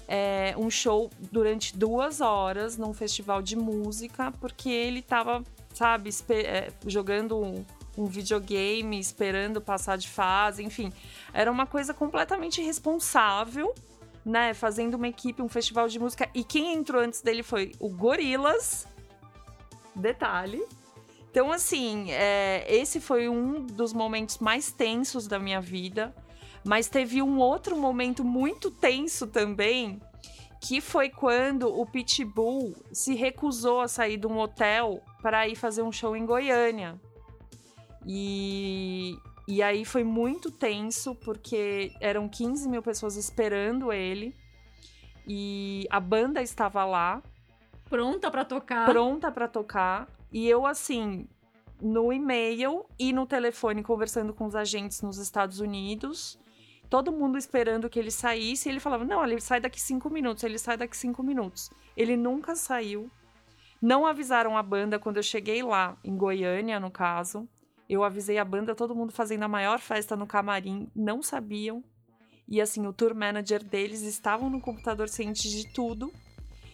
é, 0.07 0.55
um 0.57 0.69
show 0.69 1.09
durante 1.31 1.77
duas 1.77 2.21
horas 2.21 2.77
num 2.77 2.93
festival 2.93 3.41
de 3.41 3.55
música, 3.55 4.31
porque 4.39 4.69
ele 4.69 5.01
tava, 5.01 5.43
sabe, 5.73 6.09
é, 6.29 6.71
jogando 6.85 7.37
um, 7.37 7.65
um 7.97 8.05
videogame, 8.05 8.99
esperando 8.99 9.61
passar 9.61 9.97
de 9.97 10.07
fase, 10.07 10.63
enfim. 10.63 10.91
Era 11.33 11.51
uma 11.51 11.65
coisa 11.65 11.93
completamente 11.93 12.61
irresponsável, 12.61 13.73
né? 14.25 14.53
Fazendo 14.53 14.95
uma 14.95 15.07
equipe, 15.07 15.41
um 15.41 15.49
festival 15.49 15.87
de 15.87 15.99
música. 15.99 16.29
E 16.33 16.43
quem 16.43 16.73
entrou 16.73 17.01
antes 17.01 17.21
dele 17.21 17.43
foi 17.43 17.73
o 17.79 17.89
Gorilas. 17.89 18.87
Detalhe. 19.95 20.63
Então, 21.31 21.51
assim, 21.51 22.11
é, 22.11 22.65
esse 22.67 22.99
foi 22.99 23.29
um 23.29 23.65
dos 23.65 23.93
momentos 23.93 24.39
mais 24.39 24.71
tensos 24.71 25.27
da 25.27 25.37
minha 25.37 25.61
vida. 25.61 26.13
Mas 26.63 26.89
teve 26.89 27.21
um 27.21 27.39
outro 27.39 27.77
momento 27.77 28.23
muito 28.23 28.69
tenso 28.69 29.27
também, 29.27 30.01
que 30.59 30.81
foi 30.81 31.09
quando 31.09 31.67
o 31.67 31.85
Pitbull 31.85 32.75
se 32.91 33.15
recusou 33.15 33.81
a 33.81 33.87
sair 33.87 34.17
de 34.17 34.27
um 34.27 34.37
hotel 34.37 35.01
para 35.21 35.47
ir 35.47 35.55
fazer 35.55 35.81
um 35.81 35.91
show 35.91 36.15
em 36.15 36.25
Goiânia. 36.25 36.99
E, 38.05 39.17
e 39.47 39.61
aí 39.61 39.85
foi 39.85 40.03
muito 40.03 40.51
tenso, 40.51 41.15
porque 41.15 41.93
eram 42.01 42.27
15 42.27 42.67
mil 42.67 42.81
pessoas 42.81 43.15
esperando 43.15 43.93
ele. 43.93 44.35
E 45.25 45.87
a 45.89 45.99
banda 45.99 46.41
estava 46.41 46.83
lá. 46.83 47.21
Pronta 47.89 48.29
para 48.29 48.43
tocar. 48.43 48.85
Pronta 48.85 49.31
para 49.31 49.47
tocar. 49.47 50.07
E 50.31 50.47
eu, 50.47 50.65
assim, 50.65 51.27
no 51.81 52.11
e-mail 52.11 52.85
e 52.97 53.13
no 53.13 53.25
telefone 53.25 53.83
conversando 53.83 54.33
com 54.33 54.45
os 54.45 54.55
agentes 54.55 55.01
nos 55.01 55.17
Estados 55.17 55.59
Unidos. 55.59 56.39
Todo 56.89 57.11
mundo 57.11 57.37
esperando 57.37 57.89
que 57.89 57.99
ele 57.99 58.11
saísse. 58.11 58.67
E 58.67 58.71
ele 58.71 58.79
falava: 58.79 59.05
Não, 59.05 59.23
ele 59.23 59.39
sai 59.39 59.59
daqui 59.59 59.79
cinco 59.79 60.09
minutos, 60.09 60.43
ele 60.43 60.57
sai 60.57 60.77
daqui 60.77 60.97
cinco 60.97 61.23
minutos. 61.23 61.69
Ele 61.95 62.17
nunca 62.17 62.55
saiu. 62.55 63.09
Não 63.81 64.05
avisaram 64.05 64.57
a 64.57 64.63
banda 64.63 64.99
quando 64.99 65.17
eu 65.17 65.23
cheguei 65.23 65.63
lá, 65.63 65.97
em 66.03 66.15
Goiânia, 66.17 66.79
no 66.79 66.91
caso. 66.91 67.47
Eu 67.87 68.03
avisei 68.03 68.37
a 68.37 68.45
banda, 68.45 68.75
todo 68.75 68.93
mundo 68.93 69.11
fazendo 69.11 69.43
a 69.43 69.47
maior 69.47 69.79
festa 69.79 70.15
no 70.15 70.27
camarim, 70.27 70.87
não 70.95 71.23
sabiam. 71.23 71.83
E 72.47 72.59
assim, 72.59 72.85
o 72.85 72.93
tour 72.93 73.15
manager 73.15 73.63
deles 73.63 74.01
estavam 74.01 74.49
no 74.49 74.59
computador 74.59 75.07
cientes 75.07 75.49
de 75.49 75.71
tudo. 75.71 76.11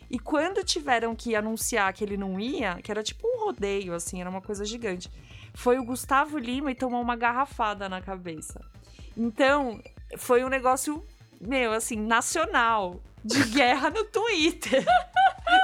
E 0.10 0.20
quando 0.20 0.64
tiveram 0.64 1.16
que 1.16 1.36
anunciar 1.36 1.92
que 1.94 2.04
ele 2.04 2.18
não 2.18 2.40
ia, 2.40 2.76
que 2.76 2.92
era 2.92 3.04
tipo 3.04 3.28
um 3.28 3.46
rodeio, 3.46 3.94
assim, 3.94 4.22
era 4.22 4.30
uma 4.30 4.42
coisa 4.42 4.64
gigante, 4.64 5.10
foi 5.54 5.80
o 5.80 5.84
Gustavo 5.84 6.38
Lima 6.38 6.72
e 6.72 6.76
tomou 6.76 7.02
uma 7.02 7.16
garrafada 7.16 7.90
na 7.90 8.02
cabeça. 8.02 8.62
Então, 9.18 9.82
foi 10.18 10.44
um 10.44 10.50
negócio, 10.50 11.04
meu, 11.40 11.72
assim, 11.72 11.96
nacional, 11.96 13.02
de 13.24 13.44
guerra 13.50 13.90
no 13.90 14.04
Twitter. 14.06 14.86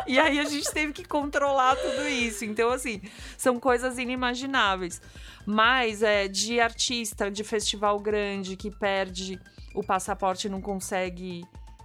e 0.07 0.19
aí 0.19 0.39
a 0.39 0.45
gente 0.45 0.71
teve 0.71 0.93
que 0.93 1.03
controlar 1.03 1.75
tudo 1.75 2.07
isso. 2.07 2.43
Então, 2.43 2.71
assim, 2.71 3.01
são 3.38 3.60
coisas 3.60 3.98
inimagináveis. 3.98 5.01
Mas 5.45 6.01
é 6.01 6.27
de 6.27 6.60
artista 6.60 7.29
de 7.29 7.43
festival 7.43 8.00
grande 8.00 8.55
que 8.55 8.71
perde 8.71 9.39
o 9.74 9.83
passaporte 9.83 10.48
e 10.48 10.50
não 10.50 10.62
consegue 10.62 11.43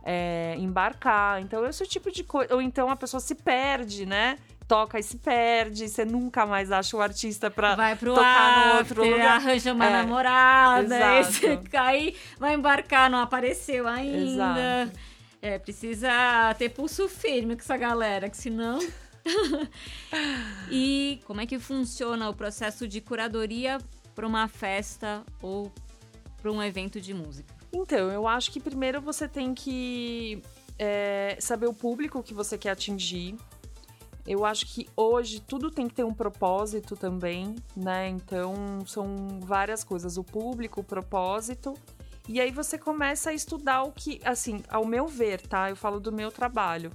é, 0.09 0.55
embarcar. 0.57 1.43
Então, 1.43 1.67
esse 1.67 1.85
tipo 1.85 2.13
de 2.13 2.23
coisa. 2.23 2.55
Ou 2.55 2.63
então 2.63 2.89
a 2.89 2.95
pessoa 2.95 3.21
se 3.21 3.35
perde, 3.35 4.07
né? 4.07 4.39
Toca 4.69 4.99
e 4.99 5.03
se 5.03 5.19
perde, 5.19 5.89
você 5.89 6.05
nunca 6.05 6.47
mais 6.47 6.73
acha 6.73 6.97
o 6.97 7.01
artista 7.01 7.51
pra 7.51 7.77
vai 7.77 7.95
pro 7.95 8.15
tocar 8.15 8.69
no 8.69 8.79
outro 8.79 9.05
lugar. 9.05 9.37
arranja 9.37 9.73
uma 9.73 9.87
é, 9.87 9.91
namorada, 9.91 10.97
aí 11.07 11.25
você 11.25 11.57
cai, 11.71 12.15
vai 12.37 12.55
embarcar, 12.55 13.09
não 13.09 13.21
apareceu 13.21 13.87
ainda. 13.87 14.83
Exato. 14.83 14.99
É, 15.41 15.59
precisa 15.59 16.11
ter 16.59 16.71
pulso 16.71 17.09
firme 17.09 17.55
com 17.55 17.63
essa 17.63 17.77
galera, 17.77 18.29
que 18.29 18.37
senão. 18.37 18.81
e 20.71 21.21
como 21.27 21.41
é 21.41 21.47
que 21.47 21.61
funciona 21.61 22.29
o 22.29 22.35
processo 22.35 22.89
de 22.89 23.01
curadoria 23.01 23.79
para 24.17 24.27
uma 24.27 24.49
festa 24.49 25.23
ou 25.41 25.73
para 26.43 26.51
um 26.51 26.61
evento 26.61 27.01
de 27.01 27.15
música? 27.15 27.56
Então, 27.73 28.11
eu 28.11 28.27
acho 28.27 28.51
que 28.51 28.61
primeiro 28.61 29.01
você 29.01 29.29
tem 29.29 29.55
que 29.55 30.43
é, 30.79 31.37
saber 31.41 31.67
o 31.67 31.75
público 31.75 32.23
que 32.23 32.35
você 32.35 32.57
quer 32.57 32.71
atingir. 32.71 33.37
Eu 34.27 34.45
acho 34.45 34.67
que 34.67 34.89
hoje 34.97 35.41
tudo 35.41 35.71
tem 35.71 35.87
que 35.87 35.95
ter 35.95 36.05
um 36.05 36.13
propósito 36.13 36.97
também, 36.97 37.55
né? 37.77 38.09
Então 38.09 38.85
são 38.85 39.41
várias 39.41 39.85
coisas: 39.85 40.17
o 40.17 40.25
público, 40.25 40.81
o 40.81 40.85
propósito. 40.85 41.75
E 42.29 42.41
aí 42.41 42.51
você 42.51 42.77
começa 42.77 43.31
a 43.31 43.33
estudar 43.33 43.85
o 43.85 43.93
que, 43.93 44.21
assim, 44.25 44.61
ao 44.69 44.85
meu 44.85 45.07
ver, 45.07 45.41
tá? 45.43 45.71
Eu 45.71 45.77
falo 45.77 46.01
do 46.01 46.11
meu 46.11 46.33
trabalho. 46.33 46.91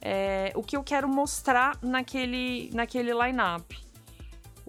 É, 0.00 0.52
o 0.54 0.62
que 0.62 0.76
eu 0.76 0.84
quero 0.84 1.08
mostrar 1.08 1.76
naquele, 1.82 2.70
naquele 2.72 3.12
line-up. 3.12 3.76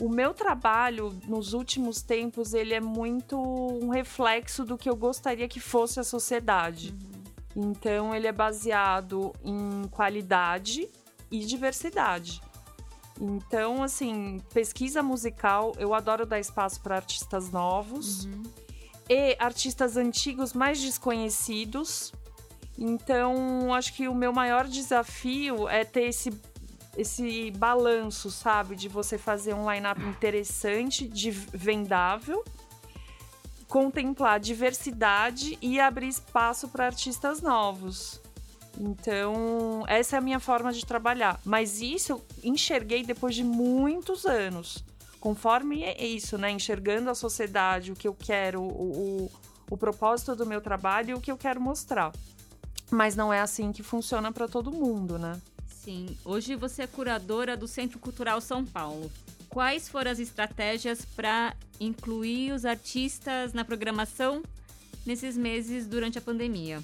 O 0.04 0.10
meu 0.10 0.34
trabalho 0.34 1.18
nos 1.30 1.54
últimos 1.54 2.02
tempos 2.02 2.54
ele 2.54 2.74
é 2.74 2.82
muito 2.82 3.40
um 3.40 3.88
reflexo 3.88 4.66
do 4.66 4.78
que 4.78 4.90
eu 4.90 4.98
gostaria 4.98 5.48
que 5.48 5.62
fosse 5.62 5.98
a 5.98 6.04
sociedade. 6.04 6.94
Uhum. 7.56 7.70
Então 7.70 8.14
ele 8.14 8.28
é 8.28 8.32
baseado 8.34 9.32
em 9.42 9.88
qualidade 9.88 10.90
e 11.32 11.40
diversidade. 11.46 12.42
Então, 13.18 13.82
assim, 13.82 14.42
pesquisa 14.54 15.02
musical, 15.02 15.72
eu 15.80 15.94
adoro 15.94 16.26
dar 16.26 16.38
espaço 16.38 16.82
para 16.82 16.98
artistas 16.98 17.50
novos 17.50 18.26
uhum. 18.26 18.44
e 19.10 19.38
artistas 19.40 19.96
antigos 19.96 20.52
mais 20.52 20.82
desconhecidos. 20.82 22.12
Então, 22.78 23.74
acho 23.74 23.94
que 23.94 24.10
o 24.10 24.16
meu 24.16 24.34
maior 24.34 24.68
desafio 24.68 25.70
é 25.70 25.86
ter 25.86 26.10
esse, 26.10 26.30
esse 26.98 27.52
balanço, 27.52 28.30
sabe? 28.30 28.76
De 28.76 28.88
você 28.88 29.18
fazer 29.18 29.54
um 29.54 29.72
line-up 29.72 30.02
interessante, 30.06 31.08
de 31.08 31.32
vendável, 31.32 32.44
contemplar 33.68 34.40
diversidade 34.40 35.58
e 35.62 35.80
abrir 35.80 36.08
espaço 36.08 36.68
para 36.68 36.86
artistas 36.86 37.42
novos. 37.42 38.22
Então, 38.80 39.84
essa 39.88 40.16
é 40.16 40.20
a 40.20 40.22
minha 40.22 40.40
forma 40.40 40.72
de 40.72 40.86
trabalhar. 40.86 41.40
Mas 41.46 41.82
isso 41.82 42.14
eu 42.14 42.26
enxerguei 42.44 43.04
depois 43.04 43.36
de 43.36 43.44
muitos 43.44 44.26
anos. 44.26 44.84
Conforme 45.20 45.84
é 45.84 46.06
isso, 46.06 46.38
né? 46.38 46.52
Enxergando 46.52 47.10
a 47.10 47.16
sociedade, 47.16 47.92
o 47.92 47.96
que 47.96 48.08
eu 48.08 48.14
quero, 48.14 48.62
o, 48.62 49.26
o, 49.26 49.32
o 49.70 49.78
propósito 49.78 50.36
do 50.36 50.46
meu 50.46 50.60
trabalho 50.60 51.12
e 51.12 51.14
o 51.14 51.22
que 51.22 51.32
eu 51.32 51.38
quero 51.38 51.62
mostrar. 51.62 52.12
Mas 52.92 53.16
não 53.16 53.32
é 53.32 53.40
assim 53.40 53.72
que 53.72 53.82
funciona 53.82 54.32
para 54.32 54.48
todo 54.48 54.72
mundo, 54.72 55.18
né? 55.18 55.40
Sim. 55.84 56.18
Hoje 56.24 56.56
você 56.56 56.84
é 56.84 56.88
curadora 56.88 57.58
do 57.58 57.68
Centro 57.68 58.00
Cultural 58.00 58.40
São 58.40 58.64
Paulo. 58.64 59.12
Quais 59.50 59.90
foram 59.90 60.12
as 60.12 60.18
estratégias 60.18 61.04
para 61.04 61.54
incluir 61.78 62.54
os 62.54 62.64
artistas 62.64 63.52
na 63.52 63.66
programação 63.66 64.42
nesses 65.06 65.36
meses 65.36 65.86
durante 65.86 66.18
a 66.18 66.22
pandemia? 66.22 66.82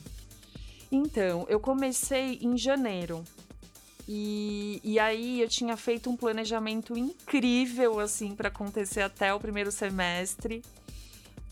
Então, 0.91 1.45
eu 1.47 1.61
comecei 1.61 2.39
em 2.41 2.57
janeiro. 2.57 3.23
E, 4.05 4.81
e 4.83 4.99
aí 4.99 5.39
eu 5.39 5.47
tinha 5.47 5.77
feito 5.77 6.09
um 6.09 6.17
planejamento 6.17 6.97
incrível, 6.97 8.01
assim, 8.01 8.35
para 8.35 8.49
acontecer 8.49 9.01
até 9.01 9.33
o 9.33 9.39
primeiro 9.39 9.71
semestre. 9.71 10.61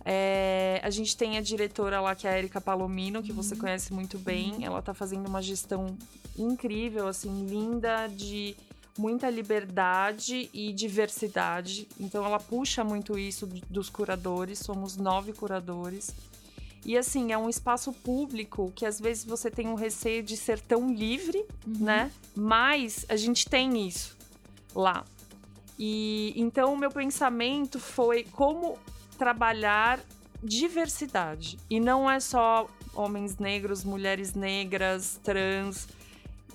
É, 0.10 0.80
a 0.84 0.90
gente 0.90 1.18
tem 1.18 1.38
a 1.38 1.42
diretora 1.42 2.00
lá, 2.00 2.16
que 2.16 2.26
é 2.26 2.32
a 2.32 2.38
Erika 2.38 2.62
Palomino, 2.62 3.22
que 3.22 3.34
você 3.34 3.56
uhum. 3.56 3.60
conhece 3.60 3.92
muito 3.92 4.18
bem. 4.18 4.54
Uhum. 4.54 4.64
Ela 4.64 4.82
tá 4.82 4.94
fazendo 4.94 5.28
uma 5.28 5.42
gestão 5.42 5.98
incrível, 6.40 7.10
assim, 7.10 7.46
linda, 7.46 8.08
de 8.08 8.56
muita 8.98 9.30
liberdade 9.30 10.50
e 10.54 10.72
diversidade. 10.72 11.90
Então 12.00 12.24
ela 12.24 12.40
puxa 12.40 12.86
muito 12.86 13.20
isso 13.20 13.46
dos 13.70 13.90
curadores, 13.90 14.60
somos 14.60 14.96
nove 14.96 15.34
curadores. 15.34 16.16
E 16.86 16.98
assim, 16.98 17.34
é 17.34 17.38
um 17.38 17.50
espaço 17.50 17.92
público 17.92 18.72
que 18.74 18.86
às 18.86 19.02
vezes 19.02 19.26
você 19.26 19.52
tem 19.52 19.68
um 19.68 19.76
receio 19.76 20.24
de 20.24 20.38
ser 20.38 20.62
tão 20.62 20.90
livre, 20.94 21.46
uhum. 21.68 21.84
né? 21.84 22.12
Mas 22.34 23.06
a 23.10 23.18
gente 23.18 23.50
tem 23.50 23.86
isso 23.86 24.16
lá. 24.74 25.04
E 25.78 26.34
então 26.38 26.74
o 26.74 26.78
meu 26.78 26.90
pensamento 26.90 27.78
foi 27.78 28.24
como 28.24 28.80
trabalhar 29.18 30.00
diversidade. 30.44 31.58
E 31.70 31.80
não 31.80 32.10
é 32.10 32.20
só 32.20 32.68
homens 32.94 33.38
negros, 33.38 33.84
mulheres 33.84 34.34
negras, 34.34 35.20
trans, 35.24 35.88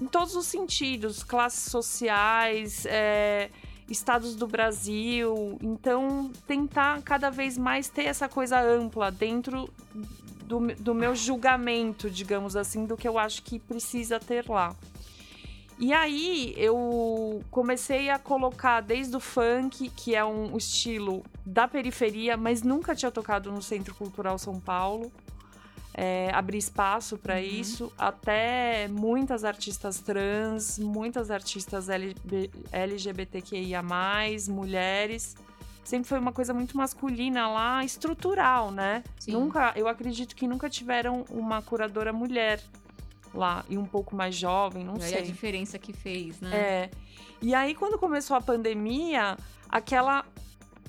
em 0.00 0.06
todos 0.06 0.34
os 0.34 0.46
sentidos, 0.46 1.22
classes 1.22 1.70
sociais, 1.70 2.86
é, 2.86 3.50
estados 3.88 4.34
do 4.34 4.46
Brasil. 4.46 5.58
Então, 5.62 6.30
tentar 6.46 7.02
cada 7.02 7.30
vez 7.30 7.58
mais 7.58 7.88
ter 7.88 8.04
essa 8.04 8.28
coisa 8.28 8.60
ampla 8.60 9.10
dentro 9.10 9.68
do, 10.44 10.60
do 10.76 10.94
meu 10.94 11.14
julgamento, 11.14 12.10
digamos 12.10 12.56
assim, 12.56 12.86
do 12.86 12.96
que 12.96 13.06
eu 13.06 13.18
acho 13.18 13.42
que 13.42 13.58
precisa 13.58 14.18
ter 14.18 14.48
lá. 14.48 14.74
E 15.78 15.92
aí 15.92 16.54
eu 16.56 17.42
comecei 17.50 18.10
a 18.10 18.18
colocar 18.18 18.80
desde 18.80 19.16
o 19.16 19.20
funk, 19.20 19.88
que 19.90 20.14
é 20.14 20.24
um 20.24 20.56
estilo 20.56 21.24
da 21.44 21.66
periferia, 21.66 22.36
mas 22.36 22.62
nunca 22.62 22.94
tinha 22.94 23.10
tocado 23.10 23.50
no 23.50 23.62
Centro 23.62 23.94
Cultural 23.94 24.38
São 24.38 24.60
Paulo. 24.60 25.10
É, 25.94 26.30
abrir 26.32 26.56
espaço 26.56 27.18
para 27.18 27.34
uhum. 27.34 27.40
isso, 27.40 27.92
até 27.98 28.88
muitas 28.88 29.44
artistas 29.44 29.98
trans, 30.00 30.78
muitas 30.78 31.30
artistas 31.30 31.90
LB, 31.90 32.50
LGBTQIA, 32.72 33.82
mulheres 34.48 35.36
sempre 35.84 36.08
foi 36.08 36.18
uma 36.18 36.32
coisa 36.32 36.54
muito 36.54 36.76
masculina 36.76 37.48
lá, 37.48 37.84
estrutural, 37.84 38.70
né? 38.70 39.02
Sim. 39.18 39.32
Nunca, 39.32 39.72
eu 39.76 39.88
acredito 39.88 40.34
que 40.34 40.46
nunca 40.46 40.70
tiveram 40.70 41.24
uma 41.28 41.60
curadora 41.60 42.12
mulher 42.12 42.60
lá 43.34 43.64
e 43.68 43.78
um 43.78 43.86
pouco 43.86 44.14
mais 44.14 44.34
jovem, 44.34 44.84
não 44.84 44.96
e 44.96 45.02
sei. 45.02 45.18
a 45.18 45.22
diferença 45.22 45.78
que 45.78 45.92
fez, 45.92 46.40
né? 46.40 46.56
É. 46.56 46.90
E 47.40 47.54
aí 47.54 47.74
quando 47.74 47.98
começou 47.98 48.36
a 48.36 48.40
pandemia, 48.40 49.36
aquela 49.68 50.24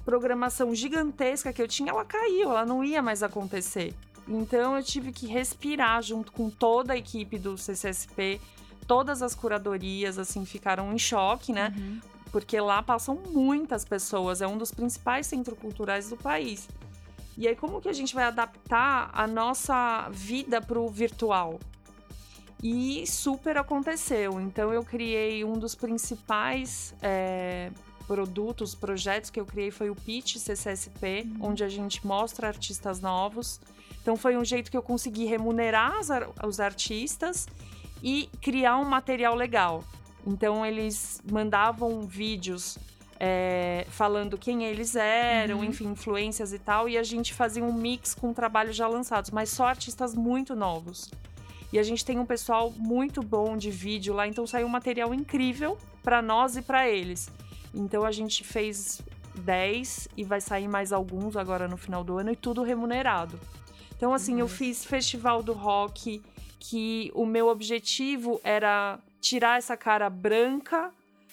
programação 0.06 0.75
gigantesca 0.75 1.53
que 1.53 1.62
eu 1.62 1.67
tinha, 1.67 1.91
ela 1.91 2.06
caiu, 2.06 2.49
ela 2.49 2.65
não 2.65 2.84
ia 2.84 3.01
mais 3.01 3.23
acontecer. 3.23 3.93
Então 4.27 4.75
eu 4.77 4.84
tive 4.84 5.12
que 5.12 5.27
respirar 5.27 6.01
junto 6.01 6.32
com 6.32 6.49
toda 6.49 6.93
a 6.93 6.97
equipe 6.97 7.38
do 7.38 7.58
CCSP, 7.58 8.39
todas 8.88 9.21
as 9.21 9.34
curadorias 9.34 10.17
assim 10.17 10.45
ficaram 10.45 10.93
em 10.93 10.97
choque, 10.97 11.51
né? 11.51 11.73
Uhum 11.75 12.13
porque 12.34 12.60
lá 12.60 12.82
passam 12.82 13.15
muitas 13.29 13.86
pessoas, 13.86 14.41
é 14.41 14.47
um 14.47 14.58
dos 14.58 14.71
principais 14.71 15.27
centros 15.27 15.56
culturais 15.56 16.10
do 16.10 16.17
país. 16.17 16.67
E 17.38 17.47
aí, 17.47 17.56
como 17.56 17.79
que 17.79 17.88
a 17.88 17.93
gente 17.93 18.15
vai 18.15 18.23
adaptar 18.23 19.12
a 19.13 19.27
nossa 19.27 20.10
vida 20.12 20.60
para 20.60 20.79
o 20.79 20.89
virtual? 20.89 21.60
E 22.63 23.06
super 23.06 23.58
aconteceu. 23.58 24.39
Então, 24.39 24.73
eu 24.73 24.84
criei 24.84 25.43
um 25.43 25.54
dos 25.54 25.76
principais 25.76 26.95
é, 27.02 27.69
produtos, 28.08 28.73
projetos 28.73 29.30
que 29.30 29.39
eu 29.39 29.45
criei 29.45 29.69
foi 29.69 29.89
o 29.89 29.95
Pitch 29.95 30.38
CCSP, 30.38 31.26
uhum. 31.26 31.49
onde 31.49 31.63
a 31.63 31.69
gente 31.69 32.08
mostra 32.08 32.47
artistas 32.47 33.02
novos. 33.02 33.60
Então, 34.02 34.15
foi 34.15 34.38
um 34.38 34.45
jeito 34.45 34.71
que 34.71 34.78
eu 34.78 34.82
consegui 34.82 35.26
remunerar 35.26 35.93
os 36.47 36.60
artistas 36.62 37.47
e 38.02 38.30
criar 38.41 38.78
um 38.78 38.86
material 38.86 39.36
legal. 39.36 39.84
Então 40.26 40.65
eles 40.65 41.21
mandavam 41.30 42.02
vídeos 42.02 42.78
é, 43.19 43.86
falando 43.89 44.38
quem 44.38 44.65
eles 44.65 44.95
eram, 44.95 45.60
uhum. 45.60 45.63
enfim, 45.63 45.88
influências 45.88 46.52
e 46.52 46.60
tal, 46.60 46.89
e 46.89 46.97
a 46.97 47.04
gente 47.04 47.34
fazia 47.34 47.63
um 47.63 47.73
mix 47.73 48.13
com 48.13 48.34
trabalhos 48.34 48.76
já 48.76 48.88
lançados, 48.88 49.32
mas 49.32 49.49
só 49.49 49.67
artistas 49.67 50.13
muito 50.13 50.56
novos. 50.56 51.10
E 51.74 51.80
a 51.80 51.84
gente 51.84 52.06
tem 52.06 52.20
um 52.20 52.26
pessoal 52.26 52.72
muito 52.78 53.24
bom 53.24 53.58
de 53.58 53.72
vídeo 53.72 54.14
lá, 54.14 54.28
então 54.28 54.46
saiu 54.46 54.68
um 54.68 54.70
material 54.70 55.12
incrível 55.12 55.76
para 56.04 56.22
nós 56.22 56.56
e 56.56 56.62
para 56.62 56.88
eles. 56.88 57.32
Então 57.74 58.06
a 58.06 58.12
gente 58.12 58.44
fez 58.44 59.02
10 59.34 60.08
e 60.16 60.24
vai 60.24 60.40
sair 60.40 60.68
mais 60.68 60.94
alguns 60.94 61.36
agora 61.36 61.68
no 61.68 61.76
final 61.76 62.04
do 62.04 62.20
ano 62.20 62.32
e 62.32 62.36
tudo 62.36 62.62
remunerado. 62.62 63.40
Então 63.98 64.14
assim, 64.14 64.34
uhum. 64.34 64.42
eu 64.42 64.48
fiz 64.48 64.86
festival 64.86 65.42
do 65.42 65.54
rock 65.54 66.22
que 66.60 67.12
o 67.16 67.26
meu 67.26 67.48
objetivo 67.48 68.40
era 68.44 69.00
tirar 69.20 69.58
essa 69.58 69.76
cara 69.76 70.12
branca 70.12 70.92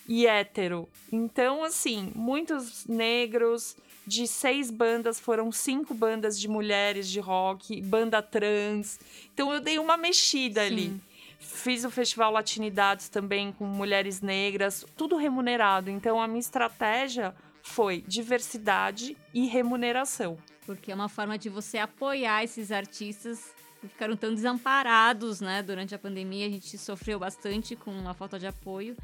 e 0.08 0.26
hétero. 0.26 0.88
Então, 1.12 1.62
assim, 1.62 2.10
muitos 2.14 2.86
negros. 2.86 3.76
De 4.10 4.26
seis 4.26 4.72
bandas, 4.72 5.20
foram 5.20 5.52
cinco 5.52 5.94
bandas 5.94 6.36
de 6.36 6.48
mulheres 6.48 7.08
de 7.08 7.20
rock, 7.20 7.80
banda 7.80 8.20
trans. 8.20 8.98
Então 9.32 9.52
eu 9.52 9.60
dei 9.60 9.78
uma 9.78 9.96
mexida 9.96 10.62
Sim. 10.62 10.66
ali. 10.66 11.00
Fiz 11.38 11.84
o 11.84 11.90
Festival 11.92 12.32
Latinidades 12.32 13.08
também 13.08 13.52
com 13.52 13.64
mulheres 13.64 14.20
negras, 14.20 14.84
tudo 14.96 15.16
remunerado. 15.16 15.90
Então 15.90 16.20
a 16.20 16.26
minha 16.26 16.40
estratégia 16.40 17.32
foi 17.62 18.02
diversidade 18.04 19.16
e 19.32 19.46
remuneração. 19.46 20.36
Porque 20.66 20.90
é 20.90 20.94
uma 20.96 21.08
forma 21.08 21.38
de 21.38 21.48
você 21.48 21.78
apoiar 21.78 22.42
esses 22.42 22.72
artistas 22.72 23.54
que 23.80 23.86
ficaram 23.86 24.16
tão 24.16 24.34
desamparados, 24.34 25.40
né? 25.40 25.62
Durante 25.62 25.94
a 25.94 25.98
pandemia, 26.00 26.48
a 26.48 26.50
gente 26.50 26.76
sofreu 26.76 27.20
bastante 27.20 27.76
com 27.76 28.08
a 28.08 28.12
falta 28.12 28.40
de 28.40 28.48
apoio. 28.48 28.96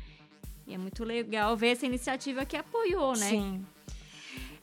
E 0.66 0.74
é 0.74 0.78
muito 0.78 1.04
legal 1.04 1.56
ver 1.56 1.68
essa 1.68 1.86
iniciativa 1.86 2.44
que 2.44 2.56
apoiou, 2.56 3.12
né? 3.12 3.28
Sim. 3.28 3.64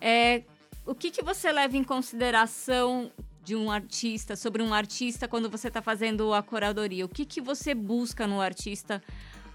É, 0.06 0.44
o 0.86 0.94
que, 0.94 1.10
que 1.10 1.24
você 1.24 1.50
leva 1.50 1.78
em 1.78 1.84
consideração 1.84 3.10
de 3.42 3.56
um 3.56 3.72
artista, 3.72 4.36
sobre 4.36 4.62
um 4.62 4.74
artista, 4.74 5.30
quando 5.30 5.50
você 5.50 5.70
está 5.70 5.82
fazendo 5.82 6.34
a 6.34 6.44
curadoria? 6.44 7.06
O 7.06 7.10
que, 7.10 7.26
que 7.26 7.40
você 7.40 7.74
busca 7.74 8.28
no 8.28 8.42
artista 8.42 9.02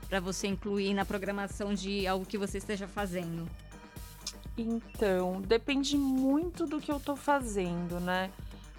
para 0.08 0.20
você 0.20 0.46
incluir 0.46 0.94
na 0.94 1.04
programação 1.04 1.74
de 1.74 2.06
algo 2.06 2.24
que 2.24 2.38
você 2.38 2.56
esteja 2.56 2.88
fazendo? 2.88 3.46
Então, 4.56 5.42
depende 5.42 5.98
muito 5.98 6.64
do 6.64 6.80
que 6.80 6.90
eu 6.90 6.96
estou 6.96 7.14
fazendo, 7.14 8.00
né? 8.00 8.30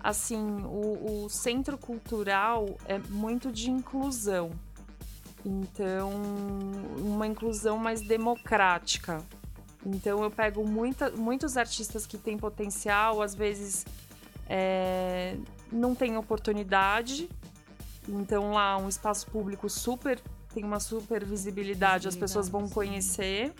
Assim, 0.01 0.39
o, 0.65 1.25
o 1.25 1.29
centro 1.29 1.77
cultural 1.77 2.79
é 2.87 2.97
muito 2.97 3.51
de 3.51 3.69
inclusão. 3.69 4.49
Então, 5.45 6.11
uma 6.97 7.27
inclusão 7.27 7.77
mais 7.77 8.01
democrática. 8.01 9.23
Então, 9.85 10.23
eu 10.23 10.31
pego 10.31 10.67
muita, 10.67 11.09
muitos 11.11 11.55
artistas 11.55 12.05
que 12.05 12.17
têm 12.17 12.37
potencial, 12.37 13.21
às 13.21 13.33
vezes 13.33 13.85
é, 14.47 15.37
não 15.71 15.95
têm 15.95 16.17
oportunidade. 16.17 17.29
Então, 18.07 18.51
lá, 18.51 18.77
um 18.77 18.89
espaço 18.89 19.27
público 19.27 19.69
super 19.69 20.19
tem 20.53 20.63
uma 20.63 20.79
super 20.79 21.23
visibilidade, 21.23 22.07
as 22.07 22.15
pessoas 22.15 22.49
vão 22.49 22.67
conhecer. 22.67 23.53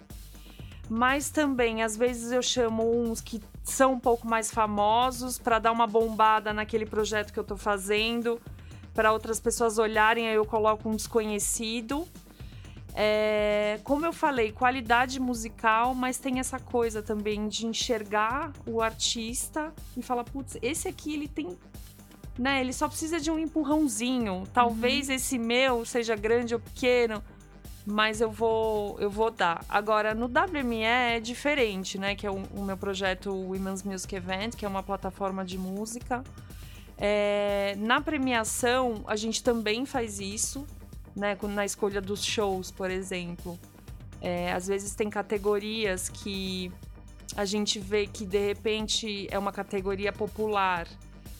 Mas 0.89 1.29
também, 1.29 1.83
às 1.83 1.95
vezes, 1.95 2.31
eu 2.31 2.41
chamo 2.41 2.83
uns 2.83 3.21
que 3.21 3.41
são 3.63 3.93
um 3.93 3.99
pouco 3.99 4.27
mais 4.27 4.49
famosos 4.49 5.37
para 5.37 5.59
dar 5.59 5.71
uma 5.71 5.85
bombada 5.85 6.51
naquele 6.51 6.85
projeto 6.85 7.31
que 7.31 7.37
eu 7.37 7.43
estou 7.43 7.57
fazendo, 7.57 8.41
para 8.93 9.13
outras 9.13 9.39
pessoas 9.39 9.77
olharem, 9.77 10.27
aí 10.27 10.35
eu 10.35 10.45
coloco 10.45 10.89
um 10.89 10.95
desconhecido. 10.95 12.07
É, 12.95 13.79
como 13.83 14.05
eu 14.05 14.11
falei, 14.11 14.51
qualidade 14.51 15.19
musical, 15.19 15.93
mas 15.93 16.17
tem 16.17 16.39
essa 16.39 16.59
coisa 16.59 17.01
também 17.01 17.47
de 17.47 17.65
enxergar 17.65 18.51
o 18.65 18.81
artista 18.81 19.73
e 19.95 20.01
falar, 20.01 20.23
putz, 20.23 20.57
esse 20.61 20.87
aqui 20.87 21.13
ele 21.13 21.27
tem. 21.27 21.57
Né, 22.37 22.61
ele 22.61 22.71
só 22.71 22.87
precisa 22.87 23.19
de 23.19 23.29
um 23.29 23.37
empurrãozinho. 23.37 24.43
Talvez 24.53 25.09
uhum. 25.09 25.15
esse 25.15 25.37
meu 25.37 25.85
seja 25.85 26.15
grande 26.15 26.53
ou 26.53 26.59
pequeno, 26.59 27.21
mas 27.85 28.21
eu 28.21 28.31
vou 28.31 28.97
eu 28.99 29.09
vou 29.09 29.29
dar. 29.29 29.63
Agora, 29.67 30.13
no 30.13 30.25
WME 30.25 30.83
é 30.83 31.19
diferente, 31.19 31.97
né? 31.97 32.15
Que 32.15 32.25
é 32.25 32.31
o, 32.31 32.41
o 32.55 32.63
meu 32.63 32.77
projeto 32.77 33.29
Women's 33.29 33.83
Music 33.83 34.15
Event, 34.15 34.55
que 34.55 34.65
é 34.65 34.67
uma 34.69 34.81
plataforma 34.81 35.43
de 35.43 35.57
música. 35.57 36.23
É, 36.97 37.75
na 37.77 38.01
premiação, 38.01 39.03
a 39.07 39.15
gente 39.15 39.41
também 39.41 39.85
faz 39.85 40.19
isso, 40.19 40.65
né? 41.15 41.37
Na 41.43 41.65
escolha 41.65 42.01
dos 42.01 42.23
shows, 42.23 42.71
por 42.71 42.89
exemplo. 42.89 43.59
É, 44.21 44.51
às 44.51 44.67
vezes 44.67 44.95
tem 44.95 45.09
categorias 45.09 46.09
que 46.09 46.71
a 47.35 47.45
gente 47.45 47.79
vê 47.79 48.05
que 48.05 48.25
de 48.25 48.39
repente 48.39 49.27
é 49.31 49.39
uma 49.39 49.51
categoria 49.51 50.11
popular 50.11 50.87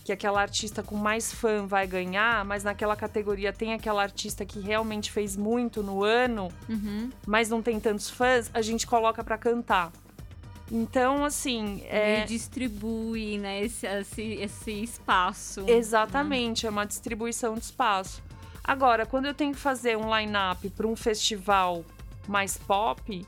que 0.10 0.14
aquela 0.14 0.42
artista 0.42 0.82
com 0.82 0.96
mais 0.96 1.32
fã 1.32 1.68
vai 1.68 1.86
ganhar, 1.86 2.44
mas 2.44 2.64
naquela 2.64 2.96
categoria 2.96 3.54
tem 3.54 3.74
aquela 3.74 4.02
artista 4.02 4.44
que 4.44 4.60
realmente 4.60 5.12
fez 5.12 5.36
muito 5.36 5.84
no 5.84 6.04
ano, 6.04 6.52
uhum. 6.68 7.12
mas 7.28 7.48
não 7.48 7.62
tem 7.62 7.80
tantos 7.80 8.10
fãs, 8.10 8.50
a 8.52 8.62
gente 8.62 8.88
coloca 8.88 9.24
para 9.24 9.38
cantar. 9.38 9.92
Então, 10.72 11.24
assim. 11.24 11.84
É... 11.86 12.24
E 12.24 12.26
distribui, 12.26 13.38
né, 13.38 13.62
esse, 13.62 13.86
esse, 13.86 14.22
esse 14.22 14.72
espaço. 14.72 15.64
Exatamente, 15.68 16.64
né? 16.64 16.70
é 16.70 16.72
uma 16.72 16.86
distribuição 16.86 17.54
de 17.54 17.66
espaço. 17.66 18.24
Agora, 18.70 19.04
quando 19.04 19.26
eu 19.26 19.34
tenho 19.34 19.52
que 19.52 19.60
fazer 19.60 19.98
um 19.98 20.16
line-up 20.16 20.70
para 20.70 20.86
um 20.86 20.96
festival 20.96 21.84
mais 22.28 22.56
pop, 22.56 23.26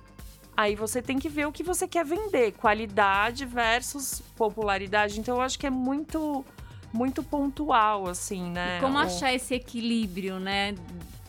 aí 0.56 0.76
você 0.76 1.02
tem 1.02 1.18
que 1.18 1.28
ver 1.28 1.48
o 1.48 1.52
que 1.52 1.64
você 1.64 1.88
quer 1.88 2.06
vender, 2.06 2.52
qualidade 2.52 3.44
versus 3.44 4.22
popularidade. 4.38 5.20
Então, 5.20 5.38
eu 5.38 5.42
acho 5.42 5.58
que 5.58 5.66
é 5.66 5.72
muito 5.72 6.46
muito 6.94 7.24
pontual, 7.24 8.08
assim, 8.08 8.52
né? 8.52 8.78
E 8.78 8.82
como 8.82 9.00
achar 9.00 9.34
esse 9.34 9.56
equilíbrio, 9.56 10.40
né? 10.40 10.76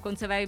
Quando 0.03 0.19
você 0.19 0.27
vai 0.27 0.47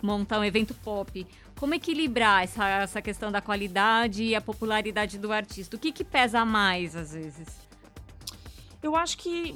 montar 0.00 0.38
um 0.38 0.44
evento 0.44 0.72
pop. 0.72 1.26
Como 1.58 1.74
equilibrar 1.74 2.44
essa, 2.44 2.68
essa 2.68 3.02
questão 3.02 3.32
da 3.32 3.40
qualidade 3.40 4.22
e 4.22 4.36
a 4.36 4.40
popularidade 4.40 5.18
do 5.18 5.32
artista? 5.32 5.74
O 5.74 5.78
que, 5.78 5.90
que 5.90 6.04
pesa 6.04 6.44
mais, 6.44 6.94
às 6.94 7.14
vezes? 7.14 7.61
Eu 8.82 8.96
acho 8.96 9.16
que 9.16 9.54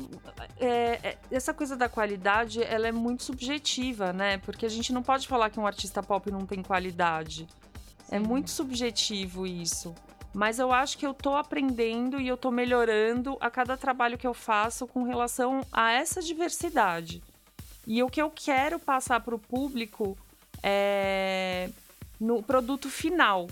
é, 0.59 1.01
é, 1.03 1.19
essa 1.31 1.53
coisa 1.53 1.77
da 1.77 1.89
qualidade, 1.89 2.63
ela 2.63 2.87
é 2.87 2.93
muito 2.93 3.25
subjetiva, 3.25 4.13
né? 4.13 4.39
Porque 4.39 4.65
a 4.65 4.69
gente 4.69 4.93
não 4.93 5.03
pode 5.03 5.27
falar 5.27 5.51
que 5.51 5.59
um 5.59 5.67
artista 5.67 6.03
pop 6.03 6.31
não 6.31 6.47
tem 6.47 6.63
qualidade. 6.63 7.49
É 8.09 8.17
Sim. 8.17 8.17
É 8.17 8.19
muito 8.21 8.51
subjetivo 8.51 9.47
isso. 9.47 9.95
Mas 10.33 10.59
eu 10.59 10.71
acho 10.71 10.99
que 10.99 11.07
eu 11.07 11.15
tô 11.15 11.35
aprendendo 11.35 12.21
e 12.21 12.29
eu 12.29 12.37
tô 12.37 12.51
melhorando 12.51 13.37
a 13.41 13.51
cada 13.51 13.77
trabalho 13.77 14.19
que 14.19 14.27
eu 14.27 14.35
faço 14.35 14.87
com 14.87 15.03
relação 15.03 15.63
a 15.73 15.93
essa 15.93 16.21
diversidade. 16.21 17.23
E 17.87 18.03
o 18.03 18.09
que 18.09 18.21
eu 18.21 18.31
quero 18.31 18.79
passar 18.79 19.21
para 19.21 19.35
o 19.35 19.39
público 19.39 20.17
é 20.63 21.71
no 22.21 22.43
produto 22.43 22.89
final. 22.91 23.49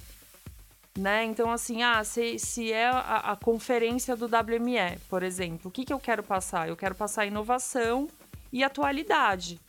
Né? 0.99 1.25
Então, 1.25 1.51
assim, 1.51 1.83
ah, 1.83 2.05
se, 2.05 2.39
se 2.39 2.73
é 2.73 2.87
a, 2.87 3.33
a 3.33 3.37
conferência 3.37 4.15
do 4.15 4.27
WME, 4.27 4.99
por 5.09 5.25
exemplo, 5.25 5.69
o 5.69 5.71
que, 5.71 5.85
que 5.85 5.93
eu 5.93 5.99
quero 5.99 6.23
passar? 6.23 6.69
Eu 6.69 6.77
quero 6.77 6.95
passar 6.95 7.27
inovação 7.27 8.07
e 8.53 8.63
atualidade. 8.63 9.61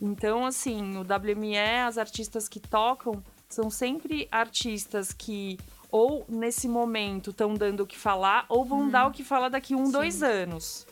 Então, 0.00 0.44
assim, 0.44 0.96
o 0.96 1.02
WME, 1.02 1.56
as 1.86 1.98
artistas 1.98 2.48
que 2.48 2.58
tocam, 2.58 3.22
são 3.48 3.70
sempre 3.70 4.26
artistas 4.32 5.12
que 5.12 5.56
ou 5.92 6.24
nesse 6.26 6.66
momento 6.66 7.30
estão 7.30 7.52
dando 7.52 7.80
o 7.80 7.86
que 7.86 7.98
falar, 7.98 8.46
ou 8.48 8.64
vão 8.64 8.88
dar 8.88 9.06
o 9.06 9.12
que 9.12 9.22
falar 9.22 9.50
daqui 9.50 9.74
um, 9.74 9.86
Sim. 9.86 9.92
dois 9.92 10.22
anos. 10.22 10.86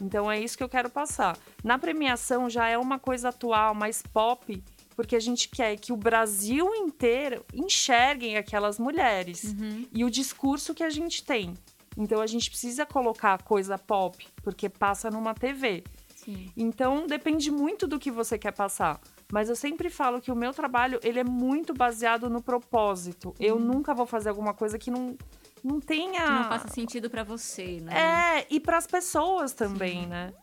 Então 0.00 0.30
é 0.30 0.40
isso 0.40 0.56
que 0.56 0.62
eu 0.62 0.68
quero 0.68 0.88
passar. 0.88 1.36
Na 1.62 1.76
premiação 1.76 2.48
já 2.48 2.68
é 2.68 2.78
uma 2.78 2.98
coisa 2.98 3.30
atual, 3.30 3.74
mais 3.74 4.00
pop, 4.00 4.62
porque 4.94 5.16
a 5.16 5.20
gente 5.20 5.48
quer 5.48 5.76
que 5.76 5.92
o 5.92 5.96
Brasil 5.96 6.74
inteiro 6.74 7.44
enxerguem 7.52 8.36
aquelas 8.36 8.78
mulheres 8.78 9.44
uhum. 9.44 9.86
e 9.92 10.04
o 10.04 10.10
discurso 10.10 10.74
que 10.74 10.82
a 10.82 10.90
gente 10.90 11.22
tem. 11.22 11.54
Então 11.96 12.20
a 12.20 12.26
gente 12.26 12.50
precisa 12.50 12.84
colocar 12.84 13.42
coisa 13.42 13.78
pop, 13.78 14.26
porque 14.42 14.68
passa 14.68 15.10
numa 15.10 15.34
TV. 15.34 15.84
Sim. 16.14 16.50
Então 16.56 17.06
depende 17.06 17.50
muito 17.50 17.86
do 17.86 17.98
que 17.98 18.10
você 18.10 18.38
quer 18.38 18.52
passar. 18.52 19.00
Mas 19.32 19.48
eu 19.48 19.56
sempre 19.56 19.90
falo 19.90 20.20
que 20.20 20.30
o 20.30 20.36
meu 20.36 20.52
trabalho, 20.52 21.00
ele 21.02 21.18
é 21.18 21.24
muito 21.24 21.74
baseado 21.74 22.30
no 22.30 22.42
propósito. 22.42 23.28
Uhum. 23.28 23.34
Eu 23.38 23.58
nunca 23.58 23.94
vou 23.94 24.06
fazer 24.06 24.28
alguma 24.28 24.54
coisa 24.54 24.78
que 24.78 24.90
não 24.90 25.16
não 25.62 25.80
tenha 25.80 26.22
que 26.22 26.30
não 26.30 26.44
faça 26.44 26.68
sentido 26.68 27.08
para 27.08 27.24
você, 27.24 27.80
né? 27.80 28.40
É, 28.40 28.46
e 28.50 28.60
para 28.60 28.76
as 28.76 28.86
pessoas 28.86 29.54
também, 29.54 30.02
Sim. 30.02 30.08
né? 30.08 30.34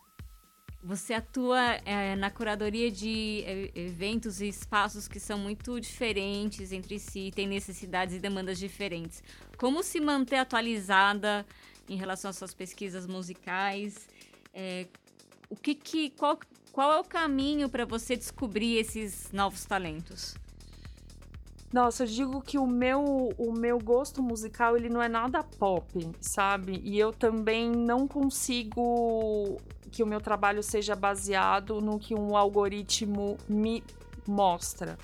Você 0.84 1.14
atua 1.14 1.60
é, 1.84 2.16
na 2.16 2.28
curadoria 2.28 2.90
de 2.90 3.44
é, 3.46 3.70
eventos 3.72 4.40
e 4.40 4.48
espaços 4.48 5.06
que 5.06 5.20
são 5.20 5.38
muito 5.38 5.80
diferentes 5.80 6.72
entre 6.72 6.98
si, 6.98 7.30
têm 7.32 7.46
necessidades 7.46 8.16
e 8.16 8.18
demandas 8.18 8.58
diferentes. 8.58 9.22
Como 9.56 9.80
se 9.84 10.00
manter 10.00 10.36
atualizada 10.36 11.46
em 11.88 11.96
relação 11.96 12.30
às 12.30 12.36
suas 12.36 12.52
pesquisas 12.52 13.06
musicais? 13.06 14.08
É, 14.52 14.88
o 15.48 15.54
que, 15.54 15.74
que 15.76 16.10
qual, 16.10 16.36
qual 16.72 16.92
é 16.92 16.98
o 16.98 17.04
caminho 17.04 17.68
para 17.68 17.84
você 17.84 18.16
descobrir 18.16 18.76
esses 18.76 19.30
novos 19.30 19.64
talentos? 19.64 20.34
Nossa, 21.72 22.02
eu 22.02 22.06
digo 22.08 22.42
que 22.42 22.58
o 22.58 22.66
meu, 22.66 23.32
o 23.38 23.52
meu 23.52 23.78
gosto 23.78 24.22
musical 24.22 24.76
ele 24.76 24.90
não 24.90 25.02
é 25.02 25.08
nada 25.08 25.42
pop, 25.42 26.10
sabe? 26.20 26.82
E 26.84 26.98
eu 26.98 27.12
também 27.12 27.70
não 27.70 28.06
consigo 28.06 29.58
que 29.92 30.02
o 30.02 30.06
meu 30.06 30.20
trabalho 30.20 30.62
seja 30.62 30.96
baseado 30.96 31.80
no 31.80 31.98
que 31.98 32.14
um 32.14 32.36
algoritmo 32.36 33.36
me 33.48 33.84
mostra. 34.26 34.98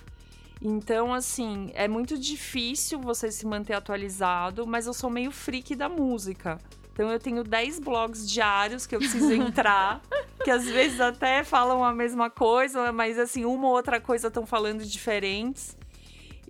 Então, 0.60 1.14
assim, 1.14 1.70
é 1.74 1.86
muito 1.86 2.18
difícil 2.18 2.98
você 2.98 3.30
se 3.30 3.46
manter 3.46 3.74
atualizado, 3.74 4.66
mas 4.66 4.86
eu 4.86 4.94
sou 4.94 5.08
meio 5.08 5.30
freak 5.30 5.76
da 5.76 5.88
música. 5.88 6.58
Então 6.98 7.12
eu 7.12 7.20
tenho 7.20 7.44
10 7.44 7.78
blogs 7.78 8.28
diários 8.28 8.84
que 8.84 8.96
eu 8.96 8.98
preciso 8.98 9.30
entrar, 9.32 10.00
que 10.42 10.50
às 10.50 10.64
vezes 10.64 11.00
até 11.00 11.44
falam 11.44 11.84
a 11.84 11.94
mesma 11.94 12.28
coisa, 12.28 12.90
mas 12.90 13.16
assim, 13.20 13.44
uma 13.44 13.68
ou 13.68 13.72
outra 13.72 14.00
coisa 14.00 14.26
estão 14.26 14.44
falando 14.44 14.84
diferentes. 14.84 15.76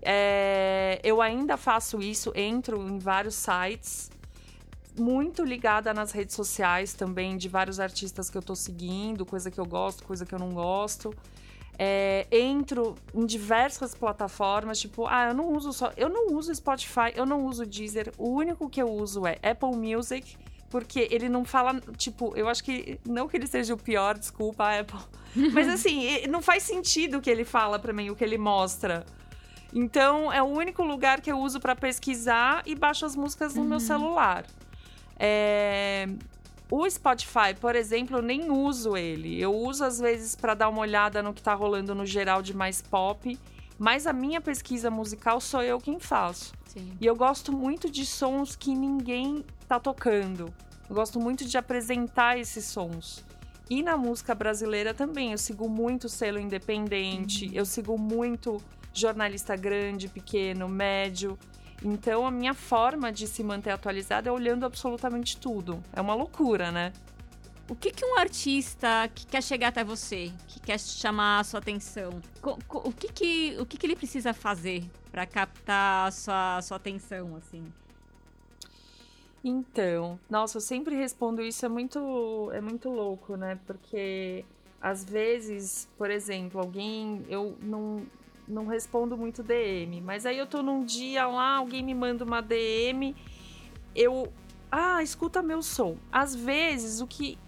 É, 0.00 1.00
eu 1.04 1.20
ainda 1.20 1.58
faço 1.58 2.00
isso, 2.00 2.32
entro 2.34 2.80
em 2.80 2.98
vários 2.98 3.34
sites, 3.34 4.10
muito 4.98 5.44
ligada 5.44 5.94
nas 5.94 6.12
redes 6.12 6.34
sociais 6.34 6.92
também, 6.92 7.36
de 7.36 7.48
vários 7.48 7.80
artistas 7.80 8.28
que 8.28 8.36
eu 8.36 8.42
tô 8.42 8.54
seguindo, 8.54 9.24
coisa 9.24 9.50
que 9.50 9.58
eu 9.58 9.66
gosto, 9.66 10.04
coisa 10.04 10.26
que 10.26 10.34
eu 10.34 10.38
não 10.38 10.52
gosto. 10.52 11.14
É, 11.78 12.26
entro 12.32 12.96
em 13.14 13.24
diversas 13.24 13.94
plataformas, 13.94 14.80
tipo, 14.80 15.06
ah, 15.06 15.28
eu 15.28 15.34
não 15.34 15.52
uso 15.52 15.72
só. 15.72 15.92
Eu 15.96 16.08
não 16.08 16.34
uso 16.34 16.52
Spotify, 16.54 17.12
eu 17.14 17.24
não 17.24 17.44
uso 17.46 17.64
Deezer. 17.64 18.12
O 18.18 18.30
único 18.30 18.68
que 18.68 18.82
eu 18.82 18.90
uso 18.90 19.24
é 19.26 19.38
Apple 19.42 19.76
Music, 19.76 20.36
porque 20.68 21.06
ele 21.10 21.28
não 21.28 21.44
fala, 21.44 21.80
tipo, 21.96 22.36
eu 22.36 22.48
acho 22.48 22.64
que. 22.64 22.98
Não 23.06 23.28
que 23.28 23.36
ele 23.36 23.46
seja 23.46 23.74
o 23.74 23.78
pior, 23.78 24.18
desculpa, 24.18 24.76
Apple. 24.76 24.98
Mas 25.54 25.68
assim, 25.68 26.26
não 26.26 26.42
faz 26.42 26.64
sentido 26.64 27.18
o 27.18 27.20
que 27.20 27.30
ele 27.30 27.44
fala 27.44 27.78
para 27.78 27.92
mim, 27.92 28.10
o 28.10 28.16
que 28.16 28.24
ele 28.24 28.38
mostra. 28.38 29.06
Então, 29.72 30.32
é 30.32 30.42
o 30.42 30.46
único 30.46 30.82
lugar 30.82 31.20
que 31.20 31.30
eu 31.30 31.38
uso 31.38 31.60
para 31.60 31.76
pesquisar 31.76 32.62
e 32.66 32.74
baixo 32.74 33.04
as 33.04 33.14
músicas 33.14 33.54
no 33.54 33.62
uhum. 33.62 33.68
meu 33.68 33.80
celular. 33.80 34.44
É... 35.18 36.06
O 36.70 36.88
Spotify, 36.88 37.54
por 37.58 37.74
exemplo, 37.74 38.18
eu 38.18 38.22
nem 38.22 38.50
uso 38.50 38.96
ele. 38.96 39.40
Eu 39.40 39.54
uso 39.54 39.84
às 39.84 39.98
vezes 39.98 40.36
para 40.36 40.52
dar 40.54 40.68
uma 40.68 40.80
olhada 40.80 41.22
no 41.22 41.32
que 41.32 41.42
tá 41.42 41.54
rolando 41.54 41.94
no 41.94 42.04
geral 42.04 42.42
de 42.42 42.54
mais 42.54 42.82
pop, 42.82 43.38
mas 43.78 44.06
a 44.06 44.12
minha 44.12 44.40
pesquisa 44.40 44.90
musical 44.90 45.40
sou 45.40 45.62
eu 45.62 45.78
quem 45.78 45.98
faço. 45.98 46.52
Sim. 46.66 46.92
E 47.00 47.06
eu 47.06 47.16
gosto 47.16 47.52
muito 47.52 47.90
de 47.90 48.04
sons 48.04 48.54
que 48.54 48.74
ninguém 48.74 49.44
tá 49.66 49.80
tocando. 49.80 50.52
Eu 50.88 50.94
gosto 50.94 51.18
muito 51.18 51.46
de 51.46 51.56
apresentar 51.56 52.38
esses 52.38 52.66
sons. 52.66 53.24
E 53.70 53.82
na 53.82 53.96
música 53.96 54.34
brasileira 54.34 54.92
também, 54.92 55.32
eu 55.32 55.38
sigo 55.38 55.68
muito 55.68 56.08
selo 56.08 56.38
independente, 56.38 57.46
uhum. 57.46 57.52
eu 57.54 57.66
sigo 57.66 57.98
muito 57.98 58.62
jornalista 58.94 59.54
grande, 59.56 60.08
pequeno, 60.08 60.68
médio. 60.68 61.38
Então 61.82 62.26
a 62.26 62.30
minha 62.30 62.54
forma 62.54 63.12
de 63.12 63.26
se 63.26 63.42
manter 63.42 63.70
atualizada 63.70 64.28
é 64.28 64.32
olhando 64.32 64.66
absolutamente 64.66 65.36
tudo. 65.36 65.82
É 65.92 66.00
uma 66.00 66.14
loucura, 66.14 66.72
né? 66.72 66.92
O 67.70 67.74
que, 67.74 67.90
que 67.90 68.04
um 68.04 68.18
artista 68.18 69.10
que 69.14 69.26
quer 69.26 69.42
chegar 69.42 69.68
até 69.68 69.84
você, 69.84 70.32
que 70.46 70.58
quer 70.58 70.80
chamar 70.80 71.40
a 71.40 71.44
sua 71.44 71.60
atenção, 71.60 72.18
o 72.42 72.92
que, 72.92 73.12
que, 73.12 73.56
o 73.60 73.66
que, 73.66 73.76
que 73.76 73.86
ele 73.86 73.94
precisa 73.94 74.32
fazer 74.32 74.90
para 75.10 75.26
captar 75.26 76.08
a 76.08 76.10
sua, 76.10 76.56
a 76.56 76.62
sua 76.62 76.78
atenção, 76.78 77.36
assim? 77.36 77.62
Então, 79.44 80.18
nossa, 80.30 80.56
eu 80.56 80.60
sempre 80.62 80.96
respondo 80.96 81.42
isso, 81.42 81.64
é 81.64 81.68
muito, 81.68 82.50
é 82.54 82.60
muito 82.60 82.88
louco, 82.88 83.36
né? 83.36 83.58
Porque 83.66 84.46
às 84.80 85.04
vezes, 85.04 85.88
por 85.98 86.10
exemplo, 86.10 86.60
alguém, 86.60 87.24
eu 87.28 87.56
não, 87.60 88.06
não 88.48 88.66
respondo 88.66 89.16
muito 89.16 89.42
DM, 89.42 90.00
mas 90.00 90.24
aí 90.24 90.38
eu 90.38 90.46
tô 90.46 90.62
num 90.62 90.84
dia 90.84 91.26
lá, 91.26 91.56
alguém 91.56 91.82
me 91.82 91.94
manda 91.94 92.24
uma 92.24 92.40
DM, 92.40 93.14
eu, 93.94 94.32
ah, 94.70 95.02
escuta 95.02 95.42
meu 95.42 95.62
som. 95.62 95.96
Às 96.10 96.34
vezes 96.34 97.00
o 97.00 97.06
que 97.06 97.38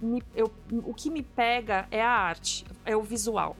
me, 0.00 0.22
eu, 0.34 0.50
o 0.72 0.92
que 0.92 1.10
me 1.10 1.22
pega 1.22 1.86
é 1.90 2.02
a 2.02 2.10
arte, 2.10 2.64
é 2.84 2.96
o 2.96 3.02
visual. 3.02 3.56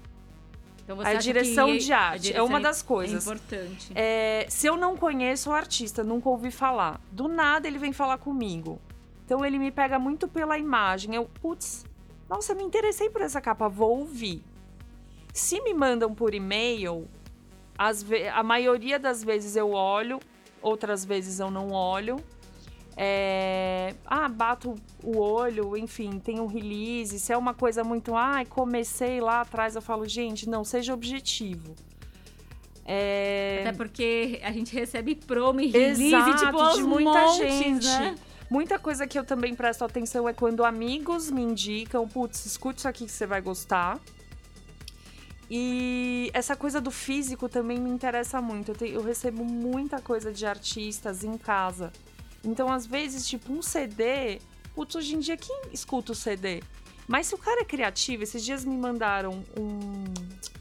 Então 0.82 1.00
a 1.00 1.14
direção 1.14 1.76
de 1.76 1.92
arte 1.92 2.22
direção 2.22 2.44
é 2.44 2.48
uma 2.48 2.60
das 2.60 2.82
coisas. 2.82 3.26
É 3.26 3.30
importante. 3.30 3.92
É, 3.94 4.46
se 4.48 4.66
eu 4.66 4.76
não 4.76 4.96
conheço 4.96 5.50
o 5.50 5.52
artista, 5.52 6.02
nunca 6.02 6.28
ouvi 6.28 6.50
falar, 6.50 7.00
do 7.12 7.28
nada 7.28 7.68
ele 7.68 7.78
vem 7.78 7.92
falar 7.92 8.18
comigo. 8.18 8.80
Então 9.24 9.44
ele 9.44 9.58
me 9.58 9.70
pega 9.70 9.98
muito 9.98 10.26
pela 10.26 10.58
imagem. 10.58 11.14
Eu, 11.14 11.30
putz, 11.40 11.84
nossa, 12.28 12.54
me 12.54 12.64
interessei 12.64 13.08
por 13.08 13.20
essa 13.20 13.40
capa, 13.40 13.68
vou 13.68 14.00
ouvir. 14.00 14.42
Se 15.32 15.60
me 15.60 15.72
mandam 15.74 16.14
por 16.14 16.34
e-mail, 16.34 17.08
a 18.34 18.42
maioria 18.42 18.98
das 18.98 19.24
vezes 19.24 19.56
eu 19.56 19.70
olho, 19.70 20.20
outras 20.60 21.04
vezes 21.04 21.40
eu 21.40 21.50
não 21.50 21.70
olho. 21.70 22.16
É... 22.96 23.94
Ah, 24.04 24.28
bato 24.28 24.74
o 25.02 25.18
olho, 25.18 25.76
enfim, 25.76 26.18
tem 26.18 26.38
um 26.40 26.46
release. 26.46 27.18
Se 27.18 27.32
é 27.32 27.36
uma 27.36 27.54
coisa 27.54 27.82
muito, 27.82 28.14
ai, 28.14 28.42
ah, 28.42 28.46
comecei 28.46 29.20
lá 29.20 29.40
atrás, 29.40 29.74
eu 29.74 29.82
falo, 29.82 30.06
gente, 30.06 30.48
não, 30.48 30.64
seja 30.64 30.92
objetivo. 30.92 31.74
É... 32.84 33.60
Até 33.60 33.72
porque 33.72 34.40
a 34.42 34.52
gente 34.52 34.74
recebe 34.74 35.14
promo 35.14 35.60
e 35.60 35.68
release 35.68 36.14
Exato, 36.14 36.44
tipo, 36.44 36.76
de 36.76 36.82
muita 36.82 37.10
montes, 37.10 37.38
gente. 37.38 37.86
Né? 37.86 38.14
Muita 38.50 38.78
coisa 38.78 39.06
que 39.06 39.18
eu 39.18 39.24
também 39.24 39.54
presto 39.54 39.84
atenção 39.84 40.28
é 40.28 40.32
quando 40.32 40.64
amigos 40.64 41.30
me 41.30 41.40
indicam, 41.40 42.06
putz, 42.08 42.44
escute 42.44 42.80
isso 42.80 42.88
aqui 42.88 43.06
que 43.06 43.12
você 43.12 43.24
vai 43.24 43.40
gostar. 43.40 43.98
E 45.50 46.30
essa 46.32 46.54
coisa 46.54 46.80
do 46.80 46.92
físico 46.92 47.48
também 47.48 47.78
me 47.80 47.90
interessa 47.90 48.40
muito. 48.40 48.70
Eu, 48.70 48.76
te, 48.76 48.88
eu 48.88 49.02
recebo 49.02 49.44
muita 49.44 50.00
coisa 50.00 50.32
de 50.32 50.46
artistas 50.46 51.24
em 51.24 51.36
casa. 51.36 51.92
Então, 52.44 52.72
às 52.72 52.86
vezes, 52.86 53.26
tipo, 53.26 53.52
um 53.52 53.60
CD. 53.60 54.38
Putz, 54.74 54.94
hoje 54.94 55.16
em 55.16 55.18
dia, 55.18 55.36
quem 55.36 55.62
escuta 55.72 56.12
o 56.12 56.14
CD? 56.14 56.62
Mas 57.08 57.26
se 57.26 57.34
o 57.34 57.38
cara 57.38 57.62
é 57.62 57.64
criativo, 57.64 58.22
esses 58.22 58.44
dias 58.44 58.64
me 58.64 58.76
mandaram 58.76 59.44
um 59.58 60.04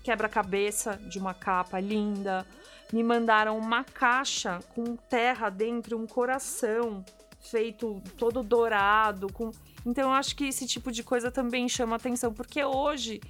quebra-cabeça 0.04 0.98
de 1.08 1.20
uma 1.20 1.36
capa 1.36 1.80
linda, 1.80 2.44
me 2.92 3.04
mandaram 3.04 3.56
uma 3.56 3.84
caixa 3.84 4.58
com 4.74 4.96
terra 4.96 5.52
dentro, 5.52 5.96
um 5.96 6.08
coração 6.08 7.06
feito 7.40 8.02
todo 8.18 8.42
dourado, 8.42 9.32
com 9.32 9.52
então 9.86 10.10
eu 10.10 10.14
acho 10.14 10.36
que 10.36 10.46
esse 10.46 10.68
tipo 10.68 10.92
de 10.92 11.04
coisa 11.04 11.32
também 11.32 11.70
chama 11.70 11.96
atenção, 11.96 12.34
porque 12.34 12.64
hoje 12.64 13.22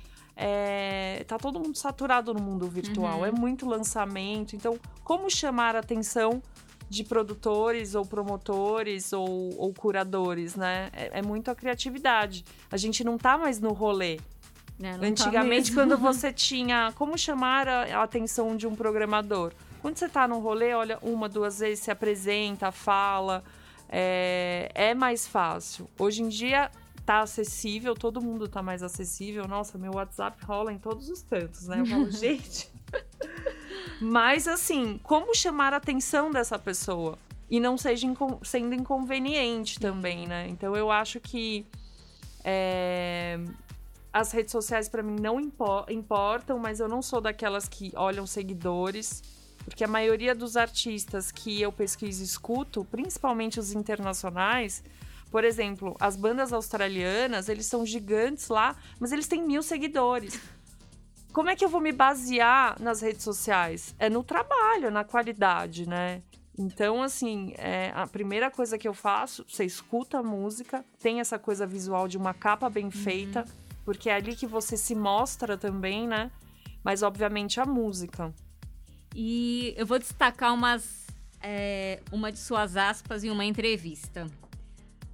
é, 0.42 1.26
tá 1.28 1.38
todo 1.38 1.60
mundo 1.60 1.78
saturado 1.78 2.34
no 2.34 2.42
mundo 2.42 2.66
virtual, 2.66 3.20
uhum. 3.20 3.26
é 3.26 3.32
muito 3.32 3.68
lançamento, 3.68 4.56
então 4.56 4.80
como 5.04 5.30
chamar 5.30 5.76
a 5.76 5.80
atenção 5.80 6.42
de 6.90 7.04
produtores 7.04 7.94
ou 7.94 8.06
promotores 8.06 9.12
ou, 9.12 9.54
ou 9.58 9.74
curadores, 9.74 10.56
né? 10.56 10.90
É, 10.94 11.20
é, 11.20 11.22
muito 11.22 11.52
a 11.52 11.56
criatividade. 11.56 12.46
A 12.72 12.78
gente 12.78 13.04
não 13.04 13.18
tá 13.18 13.38
mais 13.38 13.60
no 13.60 13.74
rolê. 13.74 14.18
É, 14.82 14.92
Antigamente, 15.06 15.72
tá 15.72 15.76
quando 15.76 15.98
você 16.00 16.32
tinha 16.32 16.94
como 16.96 17.18
chamar 17.18 17.68
a, 17.68 18.00
a, 18.00 18.04
atenção 18.04 18.56
de 18.56 18.66
um 18.66 18.74
programador, 18.76 19.52
quando 19.82 19.98
você 19.98 20.08
tá 20.08 20.26
no 20.26 20.40
rolê, 20.40 20.74
olha 20.74 20.98
uma, 21.02 21.28
duas 21.28 21.60
vezes, 21.60 21.84
se 21.84 21.92
apresenta, 21.92 22.72
fala, 22.72 23.44
é, 23.90 24.72
é 24.74 24.94
mais 24.96 25.28
fácil. 25.28 25.88
Hoje 26.00 26.24
em 26.24 26.30
dia 26.30 26.72
tá 27.10 27.22
acessível, 27.22 27.96
todo 27.96 28.22
mundo 28.22 28.48
tá 28.48 28.62
mais 28.62 28.84
acessível. 28.84 29.48
Nossa, 29.48 29.80
meu 29.80 29.94
WhatsApp 29.96 30.46
rola 30.46 30.72
em 30.72 30.78
todos 30.78 31.10
os 31.10 31.24
cantos, 31.24 31.66
né? 31.66 31.80
Eu 31.80 31.86
falo, 31.88 32.12
gente. 32.14 32.70
Mas, 34.00 34.48
assim, 34.48 35.00
como 35.02 35.34
chamar 35.34 35.74
a 35.74 35.78
atenção 35.78 36.30
dessa 36.30 36.60
pessoa? 36.60 37.18
E 37.50 37.60
não 37.60 37.80
seja 37.80 38.06
inco 38.06 38.40
sendo 38.44 38.76
inconveniente 38.76 39.80
também, 39.80 40.28
né? 40.28 40.48
Então, 40.50 40.76
eu 40.76 40.92
acho 40.92 41.20
que 41.20 41.66
é, 42.44 43.40
as 44.14 44.32
redes 44.32 44.52
sociais 44.52 44.88
para 44.88 45.02
mim 45.02 45.16
não 45.20 45.40
impo 45.40 45.86
importam, 45.90 46.60
mas 46.60 46.80
eu 46.80 46.88
não 46.88 47.02
sou 47.02 47.20
daquelas 47.20 47.68
que 47.68 47.92
olham 47.96 48.28
seguidores. 48.28 49.24
Porque 49.66 49.84
a 49.84 49.88
maioria 49.88 50.36
dos 50.36 50.56
artistas 50.56 51.32
que 51.32 51.60
eu 51.60 51.72
pesquiso 51.72 52.22
e 52.22 52.26
escuto, 52.26 52.86
principalmente 52.86 53.60
os 53.60 53.72
internacionais, 53.72 54.84
por 55.32 55.44
exemplo, 55.44 55.96
as 56.00 56.16
bandas 56.16 56.52
australianas, 56.52 57.50
eles 57.50 57.66
são 57.66 57.86
gigantes 57.86 58.48
lá, 58.48 58.76
mas 59.00 59.12
eles 59.12 59.28
têm 59.28 59.44
mil 59.46 59.62
seguidores. 59.62 60.40
Como 61.32 61.50
é 61.50 61.56
que 61.56 61.64
eu 61.64 61.70
vou 61.70 61.80
me 61.80 61.92
basear 61.92 62.82
nas 62.82 63.02
redes 63.02 63.24
sociais? 63.24 63.94
É 64.00 64.10
no 64.10 64.24
trabalho, 64.24 64.90
na 64.90 65.04
qualidade, 65.04 65.88
né? 65.88 66.24
Então, 66.58 67.04
assim, 67.04 67.54
é, 67.58 67.92
a 67.96 68.06
primeira 68.08 68.50
coisa 68.50 68.78
que 68.78 68.88
eu 68.88 68.94
faço, 68.94 69.46
você 69.48 69.64
escuta 69.64 70.20
a 70.20 70.24
música, 70.24 70.84
tem 71.00 71.20
essa 71.20 71.38
coisa 71.38 71.66
visual 71.66 72.08
de 72.08 72.18
uma 72.18 72.34
capa 72.34 72.70
bem 72.70 72.86
uhum. 72.86 72.92
feita, 72.92 73.46
porque 73.86 74.10
é 74.10 74.16
ali 74.16 74.36
que 74.36 74.48
você 74.48 74.76
se 74.76 74.96
mostra 74.96 75.58
também, 75.58 76.08
né? 76.08 76.32
Mas, 76.84 77.04
obviamente, 77.04 77.62
a 77.62 77.66
música. 77.66 78.34
E 79.16 79.74
eu 79.78 79.86
vou 79.86 80.00
destacar 80.00 80.54
umas, 80.54 81.08
é, 81.42 82.02
uma 82.12 82.32
de 82.32 82.40
suas 82.40 82.76
aspas 82.76 83.24
em 83.24 83.30
uma 83.30 83.46
entrevista. 83.46 84.28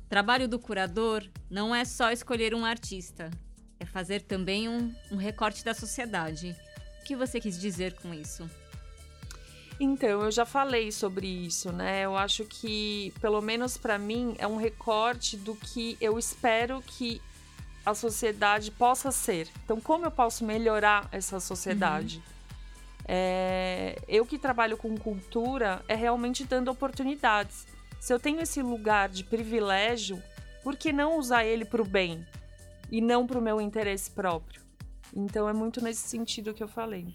Trabalho 0.10 0.48
do 0.48 0.60
curador 0.60 1.24
não 1.50 1.74
é 1.74 1.84
só 1.84 2.12
escolher 2.12 2.54
um 2.54 2.64
artista, 2.64 3.32
é 3.80 3.86
fazer 3.86 4.22
também 4.22 4.70
um, 4.70 4.94
um 5.12 5.16
recorte 5.16 5.64
da 5.66 5.74
sociedade. 5.74 6.56
O 7.02 7.04
que 7.06 7.16
você 7.16 7.40
quis 7.40 7.60
dizer 7.60 7.94
com 7.96 8.14
isso? 8.14 8.50
Então, 9.80 10.24
eu 10.24 10.32
já 10.32 10.46
falei 10.46 10.92
sobre 10.92 11.28
isso, 11.28 11.72
né? 11.72 12.06
Eu 12.06 12.16
acho 12.16 12.46
que, 12.46 13.14
pelo 13.20 13.42
menos 13.42 13.78
para 13.78 13.98
mim, 13.98 14.36
é 14.38 14.48
um 14.48 14.56
recorte 14.56 15.36
do 15.36 15.56
que 15.56 15.98
eu 16.00 16.18
espero 16.18 16.82
que 16.82 17.22
a 17.86 17.94
sociedade 17.94 18.72
possa 18.72 19.12
ser. 19.12 19.50
Então, 19.64 19.82
como 19.82 20.06
eu 20.06 20.12
posso 20.12 20.46
melhorar 20.46 21.08
essa 21.12 21.40
sociedade? 21.40 22.18
Uhum. 22.18 22.36
É, 23.08 24.02
eu 24.08 24.26
que 24.26 24.40
trabalho 24.40 24.78
com 24.78 24.98
cultura, 24.98 25.84
é 25.88 25.94
realmente 25.94 26.44
dando 26.46 26.72
oportunidades. 26.72 27.68
Se 28.00 28.14
eu 28.14 28.20
tenho 28.20 28.42
esse 28.42 28.62
lugar 28.62 29.10
de 29.10 29.24
privilégio, 29.24 30.22
por 30.64 30.76
que 30.76 30.94
não 30.94 31.18
usar 31.18 31.46
ele 31.46 31.66
para 31.66 31.82
o 31.82 31.86
bem? 31.86 32.26
e 32.92 33.02
não 33.02 33.26
para 33.26 33.40
o 33.40 33.42
meu 33.42 33.60
interesse 33.60 34.10
próprio. 34.12 34.62
Então 35.14 35.48
é 35.48 35.54
muito 35.54 35.82
nesse 35.82 36.08
sentido 36.08 36.54
que 36.54 36.64
eu 36.64 36.68
falei. 36.68 37.08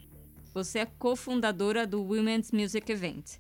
Você 0.53 0.81
é 0.81 0.87
cofundadora 0.87 1.87
do 1.87 2.03
Women's 2.03 2.51
Music 2.51 2.91
Event, 2.91 3.37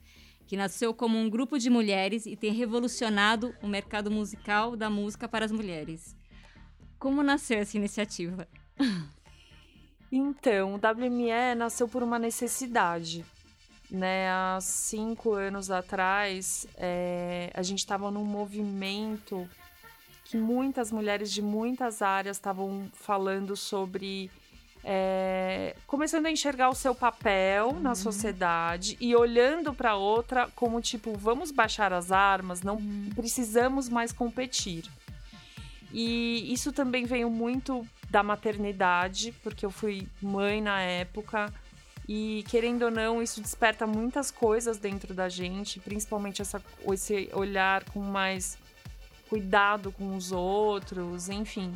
que 0.46 0.56
nasceu 0.56 0.94
como 0.94 1.18
um 1.18 1.28
grupo 1.28 1.58
de 1.58 1.70
mulheres 1.70 2.26
e 2.26 2.36
tem 2.36 2.52
revolucionado 2.52 3.54
o 3.62 3.66
mercado 3.66 4.10
musical 4.10 4.76
da 4.76 4.88
música 4.88 5.28
para 5.28 5.44
as 5.44 5.52
mulheres. 5.52 6.16
Como 6.98 7.22
nasceu 7.22 7.58
essa 7.58 7.76
iniciativa? 7.76 8.46
Então, 10.12 10.74
o 10.74 10.76
WME 10.76 11.54
nasceu 11.56 11.86
por 11.86 12.02
uma 12.02 12.18
necessidade. 12.18 13.24
Né, 13.90 14.30
há 14.30 14.58
cinco 14.60 15.32
anos 15.32 15.68
atrás, 15.68 16.64
é, 16.76 17.50
a 17.52 17.62
gente 17.62 17.80
estava 17.80 18.08
num 18.08 18.24
movimento 18.24 19.48
que 20.26 20.36
muitas 20.36 20.92
mulheres 20.92 21.32
de 21.32 21.42
muitas 21.42 22.00
áreas 22.00 22.36
estavam 22.36 22.88
falando 22.94 23.56
sobre 23.56 24.30
é, 24.82 25.76
começando 25.86 26.26
a 26.26 26.30
enxergar 26.30 26.70
o 26.70 26.74
seu 26.74 26.94
papel 26.94 27.68
uhum. 27.68 27.80
na 27.80 27.94
sociedade 27.94 28.96
e 29.00 29.14
olhando 29.14 29.74
para 29.74 29.94
outra 29.94 30.48
como 30.54 30.80
tipo, 30.80 31.16
vamos 31.16 31.50
baixar 31.50 31.92
as 31.92 32.10
armas, 32.10 32.62
não 32.62 32.76
uhum. 32.76 33.10
precisamos 33.14 33.88
mais 33.88 34.12
competir. 34.12 34.84
E 35.92 36.52
isso 36.52 36.72
também 36.72 37.04
veio 37.04 37.28
muito 37.28 37.86
da 38.08 38.22
maternidade, 38.22 39.32
porque 39.42 39.66
eu 39.66 39.70
fui 39.70 40.06
mãe 40.22 40.62
na 40.62 40.80
época. 40.80 41.52
E 42.12 42.44
querendo 42.48 42.86
ou 42.86 42.90
não, 42.90 43.22
isso 43.22 43.40
desperta 43.40 43.86
muitas 43.86 44.32
coisas 44.32 44.78
dentro 44.78 45.14
da 45.14 45.28
gente, 45.28 45.78
principalmente 45.78 46.42
essa, 46.42 46.60
esse 46.92 47.30
olhar 47.32 47.84
com 47.84 48.00
mais 48.00 48.58
cuidado 49.28 49.92
com 49.92 50.16
os 50.16 50.32
outros, 50.32 51.28
enfim. 51.28 51.72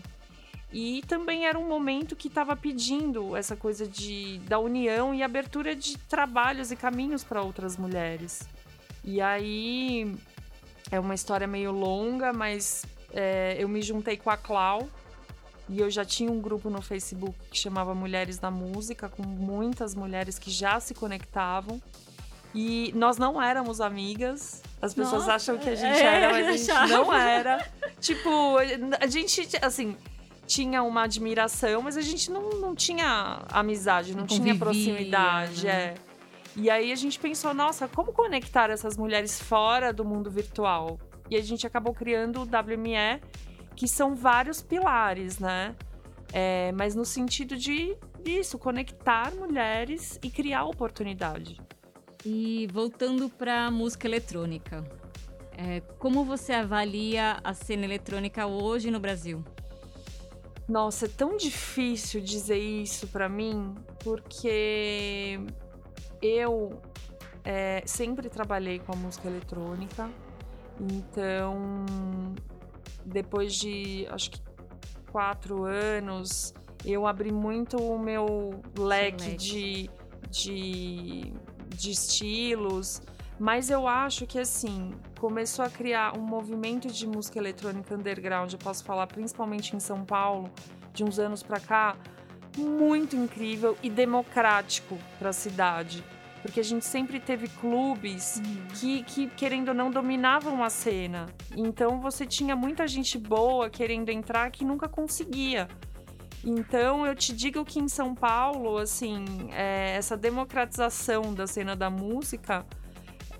E 0.72 1.04
também 1.06 1.46
era 1.46 1.56
um 1.56 1.68
momento 1.68 2.16
que 2.16 2.26
estava 2.26 2.56
pedindo 2.56 3.36
essa 3.36 3.54
coisa 3.54 3.86
de, 3.86 4.40
da 4.40 4.58
união 4.58 5.14
e 5.14 5.22
abertura 5.22 5.76
de 5.76 5.96
trabalhos 5.98 6.72
e 6.72 6.74
caminhos 6.74 7.22
para 7.22 7.40
outras 7.40 7.76
mulheres. 7.76 8.42
E 9.04 9.20
aí 9.20 10.16
é 10.90 10.98
uma 10.98 11.14
história 11.14 11.46
meio 11.46 11.70
longa, 11.70 12.32
mas 12.32 12.84
é, 13.12 13.54
eu 13.56 13.68
me 13.68 13.80
juntei 13.80 14.16
com 14.16 14.30
a 14.30 14.36
Clau 14.36 14.88
e 15.68 15.80
eu 15.80 15.90
já 15.90 16.04
tinha 16.04 16.30
um 16.30 16.40
grupo 16.40 16.68
no 16.68 16.82
Facebook 16.82 17.34
que 17.50 17.58
chamava 17.58 17.94
Mulheres 17.94 18.38
da 18.38 18.50
Música, 18.50 19.08
com 19.08 19.22
muitas 19.22 19.94
mulheres 19.94 20.38
que 20.38 20.50
já 20.50 20.78
se 20.78 20.94
conectavam. 20.94 21.80
E 22.54 22.92
nós 22.94 23.16
não 23.18 23.42
éramos 23.42 23.80
amigas. 23.80 24.62
As 24.80 24.94
pessoas 24.94 25.22
Nossa, 25.22 25.34
acham 25.34 25.58
que 25.58 25.68
a 25.68 25.74
gente 25.74 25.96
é, 25.96 26.04
era, 26.04 26.30
mas 26.30 26.46
a 26.46 26.52
gente 26.84 26.90
não 26.90 27.12
era. 27.12 27.66
tipo, 28.00 28.56
a 29.00 29.06
gente, 29.06 29.48
assim, 29.60 29.96
tinha 30.46 30.82
uma 30.82 31.04
admiração, 31.04 31.82
mas 31.82 31.96
a 31.96 32.02
gente 32.02 32.30
não, 32.30 32.50
não 32.60 32.74
tinha 32.74 33.42
amizade, 33.50 34.12
não, 34.12 34.20
não 34.20 34.26
tinha 34.26 34.54
proximidade. 34.54 35.66
Né? 35.66 35.72
É. 35.72 35.94
E 36.56 36.70
aí 36.70 36.92
a 36.92 36.96
gente 36.96 37.18
pensou, 37.18 37.52
nossa, 37.52 37.88
como 37.88 38.12
conectar 38.12 38.70
essas 38.70 38.96
mulheres 38.96 39.40
fora 39.40 39.92
do 39.92 40.04
mundo 40.04 40.30
virtual? 40.30 41.00
E 41.28 41.36
a 41.36 41.42
gente 41.42 41.66
acabou 41.66 41.92
criando 41.92 42.40
o 42.40 42.42
WME, 42.42 43.20
que 43.76 43.88
são 43.88 44.14
vários 44.14 44.62
pilares, 44.62 45.38
né? 45.38 45.74
É, 46.32 46.72
mas 46.72 46.94
no 46.94 47.04
sentido 47.04 47.56
de 47.56 47.96
isso, 48.24 48.58
conectar 48.58 49.32
mulheres 49.34 50.18
e 50.22 50.30
criar 50.30 50.64
oportunidade. 50.64 51.60
E 52.24 52.66
voltando 52.72 53.28
para 53.28 53.66
a 53.66 53.70
música 53.70 54.06
eletrônica, 54.06 54.82
é, 55.56 55.80
como 55.98 56.24
você 56.24 56.52
avalia 56.52 57.38
a 57.44 57.52
cena 57.52 57.84
eletrônica 57.84 58.46
hoje 58.46 58.90
no 58.90 58.98
Brasil? 58.98 59.44
Nossa, 60.66 61.04
é 61.04 61.08
tão 61.08 61.36
difícil 61.36 62.22
dizer 62.22 62.58
isso 62.58 63.06
para 63.08 63.28
mim, 63.28 63.74
porque 64.02 65.38
eu 66.22 66.80
é, 67.44 67.82
sempre 67.84 68.30
trabalhei 68.30 68.78
com 68.78 68.92
a 68.92 68.96
música 68.96 69.28
eletrônica, 69.28 70.10
então 70.80 71.84
depois 73.04 73.54
de 73.54 74.06
acho 74.10 74.30
que 74.30 74.40
quatro 75.10 75.64
anos 75.64 76.52
eu 76.84 77.06
abri 77.06 77.32
muito 77.32 77.76
o 77.76 77.98
meu 77.98 78.60
leque, 78.78 79.36
De, 79.36 79.90
de, 80.30 81.32
de 81.76 81.90
estilos 81.90 83.00
mas 83.38 83.68
eu 83.68 83.88
acho 83.88 84.26
que 84.26 84.38
assim, 84.38 84.92
começou 85.18 85.64
a 85.64 85.70
criar 85.70 86.16
um 86.16 86.22
movimento 86.22 86.88
de 86.88 87.06
música 87.06 87.38
eletrônica 87.38 87.94
underground, 87.94 88.52
eu 88.52 88.58
posso 88.58 88.84
falar 88.84 89.06
principalmente 89.06 89.74
em 89.74 89.80
São 89.80 90.04
Paulo, 90.04 90.50
de 90.92 91.02
uns 91.02 91.18
anos 91.18 91.42
para 91.42 91.58
cá, 91.58 91.96
muito 92.56 93.16
incrível 93.16 93.76
e 93.82 93.90
democrático 93.90 94.96
para 95.18 95.30
a 95.30 95.32
cidade. 95.32 96.04
Porque 96.44 96.60
a 96.60 96.62
gente 96.62 96.84
sempre 96.84 97.18
teve 97.18 97.48
clubes 97.48 98.36
uhum. 98.36 98.66
que, 98.74 99.02
que, 99.04 99.26
querendo 99.28 99.68
ou 99.68 99.74
não, 99.74 99.90
dominavam 99.90 100.62
a 100.62 100.68
cena. 100.68 101.24
Então 101.56 102.02
você 102.02 102.26
tinha 102.26 102.54
muita 102.54 102.86
gente 102.86 103.16
boa 103.16 103.70
querendo 103.70 104.10
entrar 104.10 104.50
que 104.50 104.62
nunca 104.62 104.86
conseguia. 104.86 105.66
Então 106.44 107.06
eu 107.06 107.14
te 107.14 107.32
digo 107.32 107.64
que 107.64 107.80
em 107.80 107.88
São 107.88 108.14
Paulo, 108.14 108.76
assim, 108.76 109.24
é, 109.52 109.96
essa 109.96 110.18
democratização 110.18 111.32
da 111.32 111.46
cena 111.46 111.74
da 111.74 111.88
música 111.88 112.66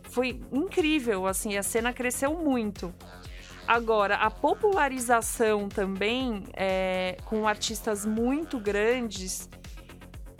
foi 0.04 0.40
incrível, 0.50 1.26
assim, 1.26 1.58
a 1.58 1.62
cena 1.62 1.92
cresceu 1.92 2.32
muito. 2.32 2.94
Agora, 3.68 4.14
a 4.14 4.30
popularização 4.30 5.68
também, 5.68 6.44
é, 6.54 7.18
com 7.26 7.46
artistas 7.46 8.06
muito 8.06 8.58
grandes, 8.58 9.46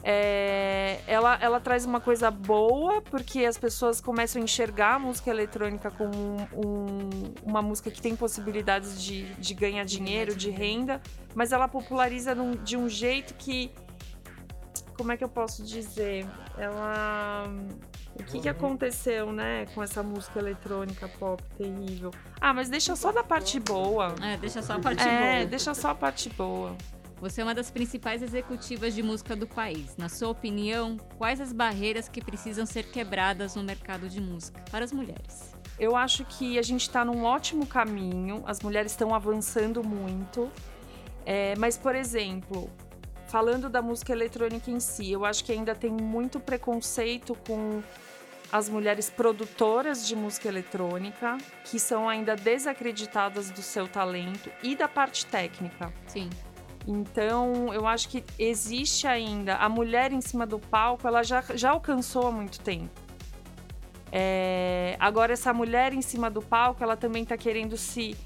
é, 0.06 1.00
ela, 1.06 1.38
ela 1.40 1.58
traz 1.58 1.86
uma 1.86 1.98
coisa 1.98 2.30
boa, 2.30 3.00
porque 3.00 3.46
as 3.46 3.56
pessoas 3.56 4.02
começam 4.02 4.40
a 4.40 4.44
enxergar 4.44 4.96
a 4.96 4.98
música 4.98 5.30
eletrônica 5.30 5.90
como 5.90 6.14
um, 6.14 6.42
um, 6.54 7.34
uma 7.42 7.62
música 7.62 7.90
que 7.90 8.02
tem 8.02 8.14
possibilidades 8.14 9.02
de, 9.02 9.32
de 9.36 9.54
ganhar 9.54 9.82
dinheiro, 9.84 10.36
de 10.36 10.50
renda, 10.50 11.00
mas 11.34 11.52
ela 11.52 11.66
populariza 11.66 12.34
num, 12.34 12.52
de 12.52 12.76
um 12.76 12.86
jeito 12.86 13.32
que. 13.34 13.72
Como 14.94 15.10
é 15.10 15.16
que 15.16 15.24
eu 15.24 15.28
posso 15.28 15.64
dizer? 15.64 16.26
Ela 16.56 17.48
o 18.14 18.22
que, 18.22 18.40
que 18.40 18.48
aconteceu, 18.48 19.32
né, 19.32 19.66
com 19.74 19.82
essa 19.82 20.02
música 20.02 20.38
eletrônica 20.38 21.08
pop 21.18 21.42
terrível? 21.56 22.12
Ah, 22.40 22.54
mas 22.54 22.68
deixa 22.68 22.94
só 22.94 23.10
da 23.10 23.24
parte 23.24 23.58
boa. 23.58 24.14
É, 24.22 24.36
deixa 24.36 24.62
só 24.62 24.74
a 24.74 24.78
parte 24.78 25.02
é, 25.02 25.04
boa. 25.04 25.26
É, 25.26 25.46
deixa 25.46 25.74
só 25.74 25.88
a 25.90 25.94
parte 25.94 26.28
boa. 26.28 26.76
Você 27.20 27.40
é 27.40 27.44
uma 27.44 27.54
das 27.54 27.70
principais 27.70 28.22
executivas 28.22 28.94
de 28.94 29.02
música 29.02 29.34
do 29.34 29.46
país. 29.46 29.96
Na 29.96 30.08
sua 30.08 30.28
opinião, 30.28 30.96
quais 31.16 31.40
as 31.40 31.52
barreiras 31.52 32.08
que 32.08 32.22
precisam 32.22 32.66
ser 32.66 32.90
quebradas 32.90 33.54
no 33.54 33.62
mercado 33.62 34.08
de 34.08 34.20
música 34.20 34.62
para 34.70 34.84
as 34.84 34.92
mulheres? 34.92 35.54
Eu 35.78 35.96
acho 35.96 36.24
que 36.24 36.58
a 36.58 36.62
gente 36.62 36.82
está 36.82 37.04
num 37.04 37.24
ótimo 37.24 37.66
caminho, 37.66 38.42
as 38.46 38.60
mulheres 38.60 38.92
estão 38.92 39.14
avançando 39.14 39.82
muito. 39.82 40.50
É, 41.26 41.54
mas, 41.56 41.78
por 41.78 41.94
exemplo, 41.94 42.70
falando 43.26 43.68
da 43.68 43.80
música 43.80 44.12
eletrônica 44.12 44.70
em 44.70 44.78
si, 44.78 45.10
eu 45.10 45.24
acho 45.24 45.44
que 45.44 45.52
ainda 45.52 45.74
tem 45.74 45.90
muito 45.90 46.38
preconceito 46.38 47.34
com 47.46 47.82
as 48.52 48.68
mulheres 48.68 49.10
produtoras 49.10 50.06
de 50.06 50.14
música 50.14 50.48
eletrônica, 50.48 51.38
que 51.64 51.80
são 51.80 52.08
ainda 52.08 52.36
desacreditadas 52.36 53.50
do 53.50 53.62
seu 53.62 53.88
talento 53.88 54.50
e 54.62 54.76
da 54.76 54.86
parte 54.86 55.26
técnica. 55.26 55.92
Sim. 56.06 56.30
Então, 56.86 57.72
eu 57.72 57.86
acho 57.86 58.08
que 58.08 58.24
existe 58.38 59.06
ainda. 59.06 59.56
A 59.56 59.68
mulher 59.68 60.12
em 60.12 60.20
cima 60.20 60.46
do 60.46 60.58
palco, 60.58 61.06
ela 61.06 61.22
já, 61.22 61.42
já 61.54 61.70
alcançou 61.70 62.26
há 62.26 62.32
muito 62.32 62.60
tempo. 62.60 62.90
É, 64.12 64.96
agora, 65.00 65.32
essa 65.32 65.52
mulher 65.52 65.92
em 65.92 66.02
cima 66.02 66.30
do 66.30 66.42
palco, 66.42 66.82
ela 66.82 66.96
também 66.96 67.22
está 67.22 67.36
querendo 67.36 67.76
se 67.76 68.16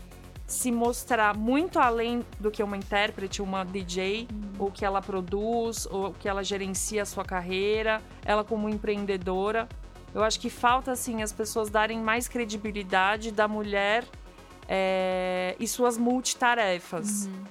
se 0.49 0.73
mostrar 0.73 1.37
muito 1.37 1.79
além 1.79 2.25
do 2.41 2.51
que 2.51 2.63
uma 2.63 2.75
intérprete, 2.75 3.43
uma 3.43 3.65
DJ, 3.65 4.27
uhum. 4.33 4.53
ou 4.59 4.73
que 4.73 4.83
ela 4.83 5.03
produz, 5.03 5.87
ou 5.91 6.15
que 6.15 6.27
ela 6.27 6.43
gerencia 6.43 7.03
a 7.03 7.05
sua 7.05 7.23
carreira, 7.23 8.01
ela 8.25 8.43
como 8.43 8.67
empreendedora. 8.67 9.69
Eu 10.15 10.25
acho 10.25 10.41
que 10.41 10.49
falta, 10.49 10.91
assim, 10.91 11.23
as 11.23 11.33
pessoas 11.33 11.69
darem 11.69 12.01
mais 12.01 12.29
credibilidade 12.29 13.31
da 13.31 13.47
mulher 13.47 14.07
é, 14.67 15.55
e 15.61 15.69
suas 15.69 15.99
multitarefas. 15.99 17.27
Uhum. 17.27 17.45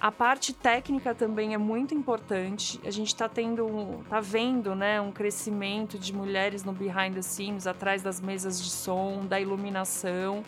A 0.00 0.10
parte 0.10 0.54
técnica 0.54 1.14
também 1.14 1.52
é 1.52 1.58
muito 1.58 1.94
importante. 1.94 2.80
A 2.84 2.90
gente 2.90 3.08
está 3.08 3.28
tendo, 3.28 4.02
tá 4.08 4.18
vendo, 4.18 4.74
né, 4.74 4.98
um 5.00 5.12
crescimento 5.12 5.98
de 5.98 6.14
mulheres 6.14 6.64
no 6.64 6.72
behind 6.72 7.14
the 7.14 7.22
scenes, 7.22 7.66
atrás 7.66 8.02
das 8.02 8.18
mesas 8.20 8.62
de 8.62 8.70
som, 8.70 9.26
da 9.26 9.38
iluminação. 9.38 10.42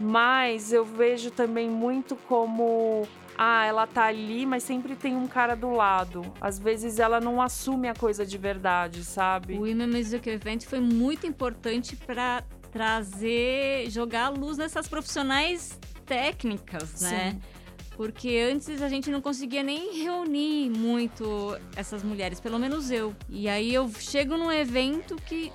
Mas 0.00 0.72
eu 0.72 0.84
vejo 0.84 1.32
também 1.32 1.68
muito 1.68 2.14
como 2.14 3.02
ah, 3.36 3.64
ela 3.64 3.84
tá 3.84 4.04
ali, 4.04 4.46
mas 4.46 4.62
sempre 4.62 4.94
tem 4.94 5.16
um 5.16 5.26
cara 5.26 5.56
do 5.56 5.70
lado. 5.70 6.22
Às 6.40 6.58
vezes 6.58 7.00
ela 7.00 7.20
não 7.20 7.42
assume 7.42 7.88
a 7.88 7.94
coisa 7.94 8.24
de 8.24 8.38
verdade, 8.38 9.04
sabe? 9.04 9.54
O 9.54 9.62
Women 9.62 9.88
Music 9.88 10.28
Event 10.30 10.66
foi 10.66 10.78
muito 10.78 11.26
importante 11.26 11.96
para 11.96 12.44
trazer, 12.70 13.90
jogar 13.90 14.26
a 14.26 14.28
luz 14.28 14.56
nessas 14.56 14.86
profissionais 14.86 15.78
técnicas, 16.06 17.00
né? 17.00 17.32
Sim. 17.32 17.57
Porque 17.98 18.48
antes 18.48 18.80
a 18.80 18.88
gente 18.88 19.10
não 19.10 19.20
conseguia 19.20 19.60
nem 19.60 20.04
reunir 20.04 20.70
muito 20.70 21.58
essas 21.74 22.00
mulheres, 22.04 22.38
pelo 22.38 22.56
menos 22.56 22.92
eu. 22.92 23.12
E 23.28 23.48
aí 23.48 23.74
eu 23.74 23.90
chego 23.90 24.36
num 24.36 24.52
evento 24.52 25.16
que 25.16 25.52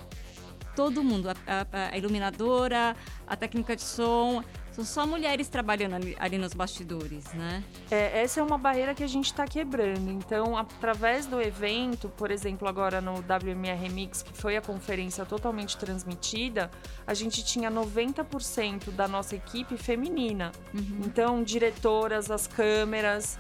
todo 0.76 1.02
mundo, 1.02 1.30
a, 1.30 1.36
a, 1.48 1.94
a 1.94 1.98
iluminadora, 1.98 2.98
a 3.26 3.36
técnica 3.38 3.78
de 3.78 3.82
som, 3.82 4.44
são 4.74 4.84
só 4.84 5.06
mulheres 5.06 5.48
trabalhando 5.48 5.94
ali, 5.94 6.16
ali, 6.20 6.38
nos 6.38 6.54
bastidores, 6.54 7.32
né? 7.34 7.64
É, 7.92 8.24
essa 8.24 8.40
é 8.40 8.44
uma 8.44 8.58
barreira 8.58 8.96
que 8.96 9.04
a 9.04 9.08
gente 9.08 9.28
está 9.28 9.46
quebrando. 9.46 10.10
Então, 10.10 10.58
através 10.58 11.28
do 11.28 11.40
evento, 11.40 12.10
por 12.10 12.32
exemplo, 12.32 12.68
agora 12.68 13.00
no 13.00 13.14
WMR 13.20 13.80
Remix, 13.80 14.24
que 14.24 14.34
foi 14.34 14.58
a 14.58 14.62
conferência 14.62 15.26
totalmente 15.26 15.78
transmitida, 15.78 16.72
a 17.06 17.14
gente 17.14 17.46
tinha 17.46 17.70
90% 17.70 18.90
da 18.92 19.08
nossa 19.08 19.36
equipe 19.36 19.78
feminina. 19.78 20.52
Uhum. 20.74 21.02
Então, 21.06 21.44
diretoras, 21.44 22.32
as 22.32 22.48
câmeras. 22.48 23.38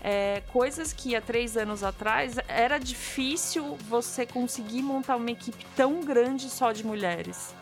é, 0.00 0.40
coisas 0.52 0.92
que 0.92 1.16
há 1.16 1.20
três 1.20 1.56
anos 1.56 1.82
atrás 1.82 2.36
era 2.46 2.78
difícil 2.78 3.76
você 3.88 4.24
conseguir 4.24 4.82
montar 4.82 5.16
uma 5.16 5.32
equipe 5.32 5.66
tão 5.74 6.00
grande 6.00 6.48
só 6.48 6.70
de 6.70 6.86
mulheres. 6.86 7.52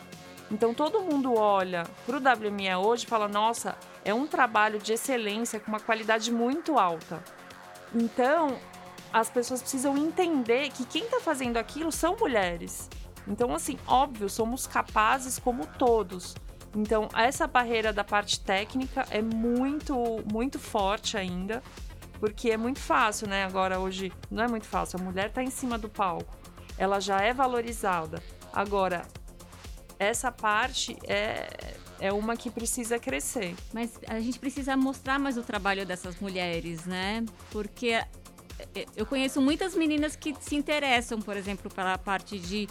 Então 0.51 0.73
todo 0.73 1.01
mundo 1.01 1.33
olha 1.33 1.85
para 2.05 2.17
o 2.17 2.19
WME 2.19 2.75
hoje 2.75 3.05
e 3.05 3.07
fala: 3.07 3.27
nossa, 3.27 3.75
é 4.03 4.13
um 4.13 4.27
trabalho 4.27 4.79
de 4.79 4.93
excelência 4.93 5.59
com 5.59 5.69
uma 5.69 5.79
qualidade 5.79 6.31
muito 6.31 6.77
alta. 6.77 7.23
Então 7.93 8.57
as 9.11 9.29
pessoas 9.29 9.61
precisam 9.61 9.97
entender 9.97 10.69
que 10.71 10.85
quem 10.85 11.03
está 11.03 11.21
fazendo 11.21 11.57
aquilo 11.57 11.91
são 11.91 12.17
mulheres. 12.19 12.89
Então, 13.25 13.55
assim, 13.55 13.77
óbvio, 13.87 14.29
somos 14.29 14.67
capazes 14.67 15.39
como 15.39 15.65
todos. 15.65 16.35
Então, 16.75 17.07
essa 17.15 17.47
barreira 17.47 17.93
da 17.93 18.03
parte 18.03 18.41
técnica 18.41 19.05
é 19.09 19.21
muito, 19.21 19.95
muito 20.29 20.59
forte 20.59 21.17
ainda, 21.17 21.63
porque 22.19 22.51
é 22.51 22.57
muito 22.57 22.79
fácil, 22.79 23.27
né? 23.27 23.45
Agora, 23.45 23.79
hoje, 23.79 24.11
não 24.29 24.43
é 24.43 24.47
muito 24.49 24.67
fácil. 24.67 24.99
A 24.99 25.03
mulher 25.03 25.27
está 25.27 25.41
em 25.41 25.49
cima 25.49 25.77
do 25.77 25.87
palco, 25.87 26.35
ela 26.77 26.99
já 26.99 27.21
é 27.21 27.33
valorizada. 27.33 28.21
Agora, 28.51 29.03
essa 30.05 30.31
parte 30.31 30.97
é, 31.07 31.75
é 31.99 32.13
uma 32.13 32.35
que 32.35 32.49
precisa 32.49 32.99
crescer. 32.99 33.55
Mas 33.73 33.99
a 34.07 34.19
gente 34.19 34.39
precisa 34.39 34.75
mostrar 34.75 35.19
mais 35.19 35.37
o 35.37 35.43
trabalho 35.43 35.85
dessas 35.85 36.19
mulheres, 36.19 36.85
né? 36.85 37.25
Porque 37.51 37.89
é, 37.89 38.07
eu 38.95 39.05
conheço 39.05 39.41
muitas 39.41 39.75
meninas 39.75 40.15
que 40.15 40.35
se 40.39 40.55
interessam, 40.55 41.21
por 41.21 41.35
exemplo, 41.35 41.69
pela 41.69 41.97
parte 41.97 42.39
de 42.39 42.67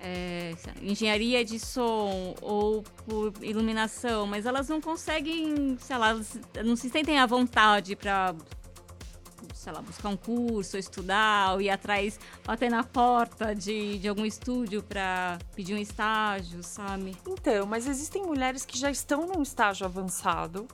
é, 0.00 0.54
engenharia 0.82 1.44
de 1.44 1.58
som 1.58 2.34
ou 2.40 2.82
por 3.04 3.32
iluminação, 3.42 4.26
mas 4.26 4.46
elas 4.46 4.68
não 4.68 4.80
conseguem, 4.80 5.76
sei 5.80 5.98
lá, 5.98 6.18
não 6.64 6.76
se 6.76 6.88
sentem 6.88 7.18
à 7.18 7.26
vontade 7.26 7.96
para 7.96 8.34
sei 9.68 9.74
lá, 9.74 9.82
buscar 9.82 10.08
um 10.08 10.16
curso, 10.16 10.78
estudar, 10.78 11.52
ou 11.52 11.60
ir 11.60 11.68
atrás, 11.68 12.18
bater 12.42 12.70
na 12.70 12.82
porta 12.82 13.54
de, 13.54 13.98
de 13.98 14.08
algum 14.08 14.24
estúdio 14.24 14.82
para 14.82 15.38
pedir 15.54 15.74
um 15.74 15.78
estágio, 15.78 16.62
sabe? 16.62 17.14
Então, 17.26 17.66
mas 17.66 17.86
existem 17.86 18.22
mulheres 18.22 18.64
que 18.64 18.78
já 18.78 18.90
estão 18.90 19.26
num 19.26 19.42
estágio 19.42 19.84
avançado 19.84 20.66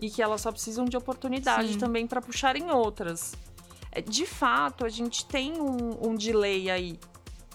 e 0.00 0.10
que 0.10 0.20
elas 0.20 0.40
só 0.40 0.50
precisam 0.50 0.86
de 0.86 0.96
oportunidade 0.96 1.74
Sim. 1.74 1.78
também 1.78 2.04
para 2.04 2.20
puxarem 2.20 2.68
outras. 2.68 3.34
É, 3.92 4.00
de 4.00 4.26
fato, 4.26 4.84
a 4.84 4.88
gente 4.88 5.24
tem 5.24 5.60
um, 5.60 6.08
um 6.08 6.16
delay 6.16 6.68
aí, 6.68 6.98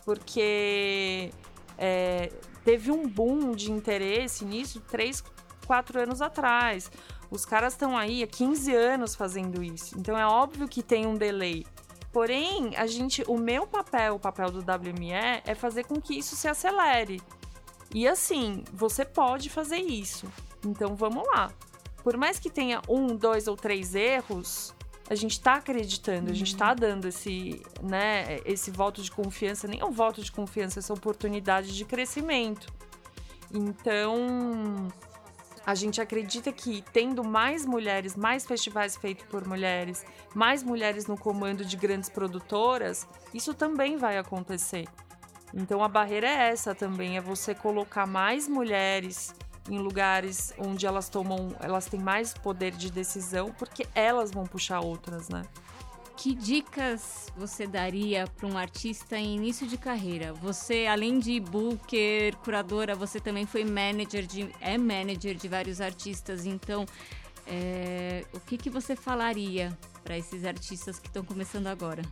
porque 0.06 1.32
é, 1.78 2.32
teve 2.64 2.92
um 2.92 3.06
boom 3.10 3.52
de 3.52 3.74
interesse 3.74 4.46
nisso 4.46 4.80
três, 4.90 5.22
quatro 5.68 6.02
anos 6.02 6.22
atrás. 6.22 6.90
Os 7.32 7.46
caras 7.46 7.74
estão 7.74 7.98
aí 7.98 8.22
há 8.22 8.28
15 8.28 8.76
anos 8.76 9.16
fazendo 9.16 9.64
isso. 9.64 9.98
Então 9.98 10.18
é 10.18 10.28
óbvio 10.28 10.68
que 10.68 10.84
tem 10.84 11.08
um 11.08 11.16
delay. 11.16 11.66
Porém, 12.12 12.76
a 12.76 12.86
gente, 12.86 13.24
o 13.26 13.38
meu 13.38 13.66
papel, 13.66 14.16
o 14.16 14.20
papel 14.20 14.52
do 14.52 14.60
WME 14.60 15.14
é 15.46 15.56
fazer 15.56 15.86
com 15.86 16.00
que 16.02 16.20
isso 16.20 16.36
se 16.36 16.50
acelere. 16.50 17.22
E 17.96 18.06
assim, 18.08 18.64
você 18.74 19.06
pode 19.06 19.50
fazer 19.50 19.78
isso. 19.78 20.28
Então 20.66 20.94
vamos 20.96 21.26
lá. 21.28 21.52
Por 22.04 22.18
mais 22.18 22.38
que 22.38 22.50
tenha 22.50 22.82
um, 22.90 23.16
dois 23.16 23.48
ou 23.48 23.56
três 23.56 23.96
erros, 23.96 24.74
a 25.10 25.16
gente 25.16 25.34
está 25.34 25.56
acreditando, 25.56 26.28
uhum. 26.28 26.32
a 26.32 26.36
gente 26.36 26.54
está 26.54 26.70
uhum. 26.70 26.76
dando 26.76 27.08
esse, 27.08 27.62
né, 27.82 28.40
esse 28.46 28.72
voto 28.72 29.02
de 29.02 29.12
confiança, 29.12 29.68
nem 29.68 29.84
um 29.84 29.92
voto 29.92 30.22
de 30.22 30.32
confiança, 30.32 30.80
essa 30.80 30.94
oportunidade 30.94 31.76
de 31.76 31.86
crescimento. 31.86 32.68
Então, 33.54 34.88
a 35.66 35.76
gente 35.76 36.02
acredita 36.02 36.52
que 36.52 36.84
tendo 36.94 37.24
mais 37.24 37.66
mulheres, 37.66 38.16
mais 38.16 38.46
festivais 38.46 38.96
feitos 38.96 39.26
por 39.28 39.48
mulheres, 39.48 40.04
mais 40.34 40.64
mulheres 40.64 41.08
no 41.08 41.18
comando 41.18 41.64
de 41.64 41.78
grandes 41.78 42.10
produtoras, 42.10 43.08
isso 43.34 43.54
também 43.54 43.98
vai 43.98 44.18
acontecer. 44.18 44.88
Então 45.54 45.84
a 45.84 45.88
barreira 45.88 46.28
é 46.28 46.50
essa 46.50 46.74
também, 46.74 47.18
é 47.18 47.22
você 47.22 47.54
colocar 47.54 48.08
mais 48.08 48.48
mulheres 48.48 49.36
em 49.70 49.78
lugares 49.78 50.54
onde 50.58 50.88
elas 50.88 51.10
tomam, 51.10 51.56
elas 51.60 51.86
têm 51.86 52.00
mais 52.00 52.34
poder 52.34 52.72
de 52.72 52.92
decisão, 52.92 53.52
porque 53.52 53.88
elas 53.94 54.32
vão 54.32 54.46
puxar 54.46 54.80
outras, 54.80 55.30
né? 55.30 55.44
Que 56.16 56.36
dicas 56.36 57.32
você 57.36 57.66
daria 57.66 58.26
para 58.28 58.48
um 58.48 58.58
artista 58.58 59.18
em 59.18 59.36
início 59.36 59.68
de 59.68 59.78
carreira? 59.78 60.34
Você, 60.34 60.86
além 60.86 61.18
de 61.18 61.40
booker, 61.40 62.36
curadora, 62.38 62.96
você 62.96 63.20
também 63.20 63.46
foi 63.46 63.64
manager 63.64 64.26
de, 64.26 64.50
é 64.60 64.78
manager 64.78 65.36
de 65.36 65.48
vários 65.48 65.82
artistas. 65.82 66.46
Então, 66.46 66.86
é, 67.48 68.24
o 68.34 68.40
que, 68.40 68.58
que 68.58 68.70
você 68.70 68.96
falaria 68.96 69.76
para 70.04 70.18
esses 70.18 70.46
artistas 70.46 71.00
que 71.00 71.08
estão 71.08 71.24
começando 71.24 71.68
agora? 71.68 72.04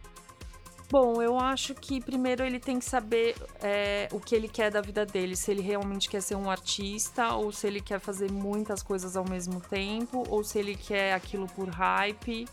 Bom, 0.92 1.22
eu 1.22 1.38
acho 1.38 1.76
que 1.76 2.02
primeiro 2.02 2.44
ele 2.44 2.60
tem 2.60 2.80
que 2.80 2.86
saber 2.86 3.36
é, 3.62 4.08
o 4.12 4.20
que 4.20 4.34
ele 4.34 4.48
quer 4.48 4.72
da 4.72 4.82
vida 4.82 5.06
dele, 5.06 5.36
se 5.36 5.52
ele 5.52 5.62
realmente 5.62 6.10
quer 6.10 6.20
ser 6.20 6.36
um 6.36 6.50
artista, 6.50 7.36
ou 7.36 7.52
se 7.52 7.68
ele 7.68 7.80
quer 7.80 8.00
fazer 8.00 8.32
muitas 8.32 8.82
coisas 8.82 9.16
ao 9.16 9.24
mesmo 9.24 9.62
tempo, 9.62 10.24
ou 10.30 10.44
se 10.44 10.58
ele 10.58 10.76
quer 10.76 11.14
aquilo 11.14 11.46
por 11.46 11.70
hype 11.70 12.48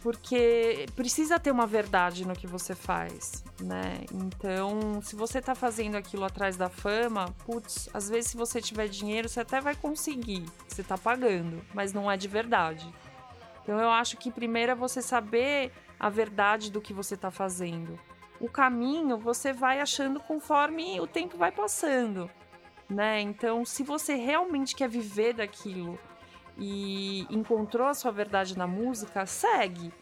porque 0.00 0.86
precisa 0.94 1.38
ter 1.38 1.50
uma 1.50 1.66
verdade 1.66 2.26
no 2.26 2.34
que 2.34 2.46
você 2.46 2.74
faz, 2.74 3.44
né? 3.60 4.00
Então, 4.12 5.02
se 5.02 5.16
você 5.16 5.40
tá 5.40 5.54
fazendo 5.54 5.96
aquilo 5.96 6.24
atrás 6.24 6.56
da 6.56 6.68
fama, 6.68 7.34
putz, 7.44 7.88
às 7.92 8.08
vezes 8.08 8.30
se 8.30 8.36
você 8.36 8.60
tiver 8.60 8.88
dinheiro, 8.88 9.28
você 9.28 9.40
até 9.40 9.60
vai 9.60 9.74
conseguir, 9.74 10.44
você 10.68 10.82
tá 10.82 10.96
pagando, 10.96 11.62
mas 11.74 11.92
não 11.92 12.10
é 12.10 12.16
de 12.16 12.28
verdade. 12.28 12.92
Então, 13.62 13.78
eu 13.78 13.90
acho 13.90 14.16
que 14.16 14.30
primeiro 14.30 14.72
é 14.72 14.74
você 14.74 15.02
saber 15.02 15.72
a 15.98 16.08
verdade 16.08 16.70
do 16.70 16.80
que 16.80 16.94
você 16.94 17.16
tá 17.16 17.30
fazendo. 17.30 17.98
O 18.40 18.48
caminho 18.48 19.18
você 19.18 19.52
vai 19.52 19.80
achando 19.80 20.20
conforme 20.20 21.00
o 21.00 21.06
tempo 21.06 21.36
vai 21.36 21.50
passando, 21.50 22.30
né? 22.88 23.20
Então, 23.20 23.64
se 23.64 23.82
você 23.82 24.14
realmente 24.14 24.76
quer 24.76 24.88
viver 24.88 25.34
daquilo, 25.34 25.98
e 26.58 27.26
encontrou 27.30 27.86
a 27.86 27.94
sua 27.94 28.10
verdade 28.10 28.58
na 28.58 28.66
música, 28.66 29.24
segue. 29.24 29.92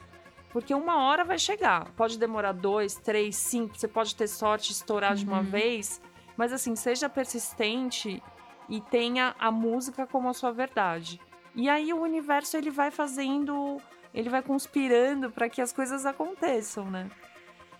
Porque 0.50 0.74
uma 0.74 1.04
hora 1.04 1.22
vai 1.22 1.38
chegar. 1.38 1.92
Pode 1.92 2.18
demorar 2.18 2.52
dois, 2.52 2.94
três, 2.94 3.36
cinco. 3.36 3.76
Você 3.76 3.86
pode 3.86 4.16
ter 4.16 4.26
sorte 4.26 4.72
estourar 4.72 5.10
uhum. 5.10 5.16
de 5.16 5.24
uma 5.26 5.38
uhum. 5.38 5.44
vez. 5.44 6.00
Mas 6.36 6.52
assim, 6.52 6.74
seja 6.74 7.08
persistente 7.08 8.22
e 8.68 8.80
tenha 8.80 9.34
a 9.38 9.50
música 9.50 10.06
como 10.06 10.28
a 10.28 10.34
sua 10.34 10.52
verdade. 10.52 11.20
E 11.54 11.68
aí 11.68 11.92
o 11.92 12.00
universo 12.00 12.56
ele 12.56 12.70
vai 12.70 12.90
fazendo, 12.90 13.78
ele 14.14 14.28
vai 14.30 14.42
conspirando 14.42 15.30
para 15.30 15.48
que 15.48 15.60
as 15.60 15.72
coisas 15.72 16.06
aconteçam, 16.06 16.90
né? 16.90 17.10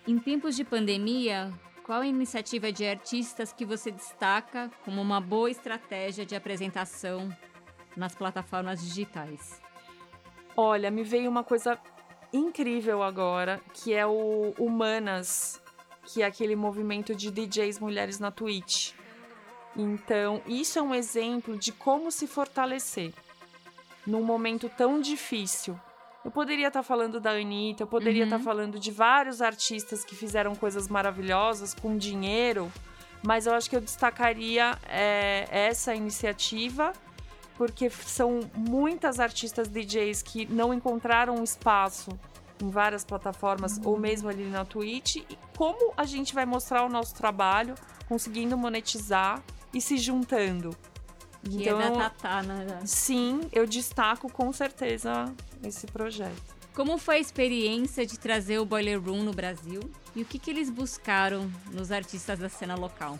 Em 0.06 0.18
tempos 0.18 0.54
de 0.54 0.64
pandemia, 0.64 1.52
qual 1.82 2.00
a 2.02 2.06
iniciativa 2.06 2.70
de 2.70 2.86
artistas 2.86 3.52
que 3.52 3.64
você 3.64 3.90
destaca 3.90 4.70
como 4.84 5.00
uma 5.00 5.20
boa 5.20 5.50
estratégia 5.50 6.24
de 6.24 6.34
apresentação 6.36 7.28
nas 7.96 8.14
plataformas 8.14 8.80
digitais? 8.80 9.60
Olha, 10.56 10.90
me 10.90 11.02
veio 11.02 11.30
uma 11.30 11.44
coisa 11.44 11.78
incrível 12.32 13.02
agora, 13.02 13.60
que 13.72 13.94
é 13.94 14.06
o 14.06 14.54
Humanas, 14.58 15.60
que 16.04 16.22
é 16.22 16.26
aquele 16.26 16.56
movimento 16.56 17.14
de 17.14 17.30
DJs 17.30 17.78
mulheres 17.78 18.18
na 18.18 18.30
Twitch. 18.30 18.92
Então, 19.76 20.40
isso 20.46 20.78
é 20.78 20.82
um 20.82 20.94
exemplo 20.94 21.58
de 21.58 21.72
como 21.72 22.10
se 22.10 22.26
fortalecer 22.26 23.12
num 24.06 24.22
momento 24.22 24.68
tão 24.68 25.00
difícil. 25.00 25.78
Eu 26.24 26.30
poderia 26.30 26.68
estar 26.68 26.82
falando 26.82 27.20
da 27.20 27.32
Anitta, 27.32 27.82
eu 27.82 27.86
poderia 27.86 28.22
uhum. 28.22 28.28
estar 28.28 28.38
falando 28.38 28.78
de 28.78 28.90
vários 28.90 29.42
artistas 29.42 30.04
que 30.04 30.14
fizeram 30.14 30.54
coisas 30.54 30.88
maravilhosas 30.88 31.74
com 31.74 31.96
dinheiro, 31.96 32.72
mas 33.22 33.46
eu 33.46 33.54
acho 33.54 33.68
que 33.68 33.76
eu 33.76 33.80
destacaria 33.80 34.78
é, 34.88 35.46
essa 35.50 35.94
iniciativa 35.94 36.92
porque 37.56 37.88
são 37.90 38.40
muitas 38.54 39.18
artistas 39.18 39.68
DJs 39.68 40.22
que 40.22 40.46
não 40.46 40.72
encontraram 40.72 41.42
espaço 41.42 42.10
em 42.62 42.70
várias 42.70 43.04
plataformas 43.04 43.78
uhum. 43.78 43.88
ou 43.88 43.98
mesmo 43.98 44.28
ali 44.28 44.44
na 44.44 44.64
Twitch. 44.64 45.16
E 45.16 45.38
como 45.56 45.92
a 45.96 46.04
gente 46.04 46.34
vai 46.34 46.46
mostrar 46.46 46.84
o 46.84 46.88
nosso 46.88 47.14
trabalho 47.14 47.74
conseguindo 48.08 48.56
monetizar 48.56 49.42
e 49.72 49.80
se 49.80 49.96
juntando? 49.98 50.76
Que 51.42 51.62
então, 51.62 51.80
é 51.80 51.90
da 51.90 52.10
Tatá, 52.10 52.42
né? 52.42 52.80
Sim, 52.84 53.40
eu 53.52 53.66
destaco 53.66 54.30
com 54.30 54.52
certeza 54.52 55.32
esse 55.62 55.86
projeto. 55.86 56.56
Como 56.74 56.98
foi 56.98 57.16
a 57.16 57.20
experiência 57.20 58.04
de 58.04 58.18
trazer 58.18 58.58
o 58.58 58.66
Boiler 58.66 59.00
Room 59.00 59.22
no 59.22 59.32
Brasil? 59.32 59.80
E 60.14 60.22
o 60.22 60.26
que, 60.26 60.38
que 60.38 60.50
eles 60.50 60.68
buscaram 60.68 61.50
nos 61.72 61.90
artistas 61.90 62.38
da 62.38 62.48
cena 62.48 62.74
local? 62.74 63.18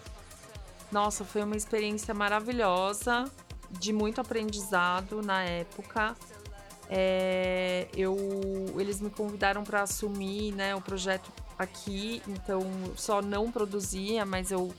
Nossa, 0.93 1.25
foi 1.25 1.43
uma 1.43 1.57
experiência 1.57 2.13
maravilhosa 2.13 3.31
de 3.71 3.93
muito 3.93 4.21
aprendizado 4.21 5.23
na 5.23 5.43
época. 5.43 6.17
É, 6.89 7.89
eu, 7.97 8.17
eles 8.79 9.01
me 9.01 9.11
convidaram 9.11 9.65
para 9.65 9.83
assumir 9.83 10.53
né, 10.53 10.75
o 10.75 10.81
projeto 10.81 11.33
aqui, 11.59 12.23
então 12.29 12.63
só 12.95 13.21
não 13.21 13.51
produzia, 13.51 14.25
mas 14.25 14.51
eu 14.51 14.73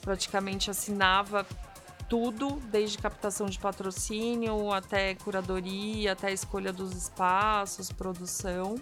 praticamente 0.00 0.70
assinava 0.70 1.44
tudo, 2.08 2.60
desde 2.70 2.96
captação 2.96 3.46
de 3.46 3.58
patrocínio 3.58 4.72
até 4.72 5.14
curadoria, 5.16 6.12
até 6.12 6.32
escolha 6.32 6.72
dos 6.72 6.94
espaços, 6.94 7.92
produção. 7.92 8.76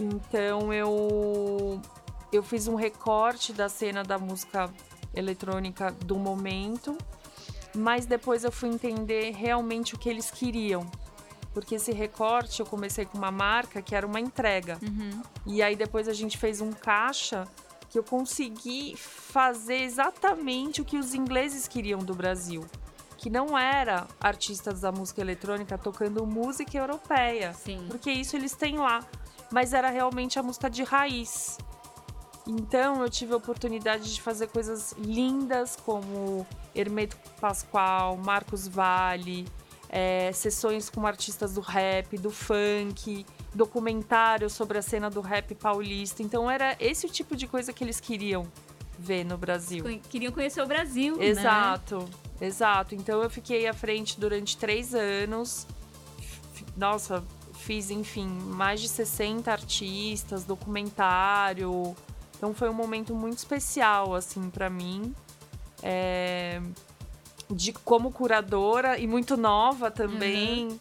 Então 0.00 0.72
eu 0.72 1.80
eu 2.32 2.42
fiz 2.42 2.66
um 2.66 2.74
recorte 2.74 3.52
da 3.52 3.68
cena 3.68 4.02
da 4.02 4.18
música 4.18 4.70
eletrônica 5.14 5.90
do 6.06 6.16
momento, 6.16 6.96
mas 7.74 8.06
depois 8.06 8.44
eu 8.44 8.52
fui 8.52 8.68
entender 8.68 9.32
realmente 9.32 9.94
o 9.94 9.98
que 9.98 10.08
eles 10.08 10.30
queriam. 10.30 10.86
Porque 11.52 11.74
esse 11.74 11.92
recorte 11.92 12.60
eu 12.60 12.66
comecei 12.66 13.04
com 13.04 13.18
uma 13.18 13.30
marca 13.30 13.82
que 13.82 13.94
era 13.94 14.06
uma 14.06 14.20
entrega. 14.20 14.78
Uhum. 14.82 15.22
E 15.46 15.62
aí 15.62 15.76
depois 15.76 16.08
a 16.08 16.12
gente 16.12 16.38
fez 16.38 16.60
um 16.60 16.72
caixa 16.72 17.46
que 17.90 17.98
eu 17.98 18.02
consegui 18.02 18.96
fazer 18.96 19.82
exatamente 19.82 20.80
o 20.80 20.84
que 20.84 20.96
os 20.96 21.12
ingleses 21.12 21.68
queriam 21.68 21.98
do 21.98 22.14
Brasil. 22.14 22.64
Que 23.18 23.28
não 23.28 23.56
era 23.56 24.06
artistas 24.18 24.80
da 24.80 24.90
música 24.90 25.20
eletrônica 25.20 25.76
tocando 25.76 26.26
música 26.26 26.76
europeia. 26.76 27.52
Sim. 27.52 27.84
Porque 27.88 28.10
isso 28.10 28.34
eles 28.34 28.54
têm 28.56 28.78
lá. 28.78 29.06
Mas 29.50 29.74
era 29.74 29.90
realmente 29.90 30.38
a 30.38 30.42
música 30.42 30.70
de 30.70 30.82
raiz. 30.82 31.58
Então 32.46 33.02
eu 33.02 33.08
tive 33.08 33.32
a 33.32 33.36
oportunidade 33.36 34.12
de 34.12 34.20
fazer 34.20 34.48
coisas 34.48 34.94
lindas 34.98 35.76
como 35.76 36.46
Hermeto 36.74 37.16
Pascoal, 37.40 38.16
Marcos 38.16 38.66
Vale, 38.66 39.46
é, 39.88 40.32
sessões 40.32 40.90
com 40.90 41.06
artistas 41.06 41.54
do 41.54 41.60
rap, 41.60 42.16
do 42.18 42.30
funk, 42.30 43.24
documentários 43.54 44.54
sobre 44.54 44.78
a 44.78 44.82
cena 44.82 45.08
do 45.08 45.20
rap 45.20 45.54
paulista. 45.54 46.22
Então 46.22 46.50
era 46.50 46.76
esse 46.80 47.06
o 47.06 47.08
tipo 47.08 47.36
de 47.36 47.46
coisa 47.46 47.72
que 47.72 47.84
eles 47.84 48.00
queriam 48.00 48.46
ver 48.98 49.24
no 49.24 49.36
Brasil. 49.36 49.84
Queriam 50.08 50.32
conhecer 50.32 50.62
o 50.62 50.66
Brasil, 50.66 51.16
né? 51.16 51.26
Exato, 51.26 51.98
né? 51.98 52.46
exato. 52.46 52.94
Então 52.94 53.22
eu 53.22 53.30
fiquei 53.30 53.66
à 53.66 53.74
frente 53.74 54.18
durante 54.18 54.56
três 54.56 54.94
anos. 54.94 55.66
Nossa, 56.76 57.22
fiz, 57.52 57.90
enfim, 57.90 58.26
mais 58.26 58.80
de 58.80 58.88
60 58.88 59.50
artistas, 59.52 60.44
documentário. 60.44 61.94
Então 62.42 62.52
foi 62.52 62.68
um 62.68 62.74
momento 62.74 63.14
muito 63.14 63.38
especial, 63.38 64.16
assim, 64.16 64.50
para 64.50 64.68
mim. 64.68 65.14
É... 65.80 66.60
De 67.48 67.72
como 67.72 68.10
curadora 68.10 68.98
e 68.98 69.06
muito 69.06 69.36
nova 69.36 69.92
também. 69.92 70.66
Uhum. 70.66 70.78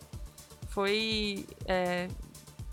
Foi. 0.69 1.45
É... 1.67 2.07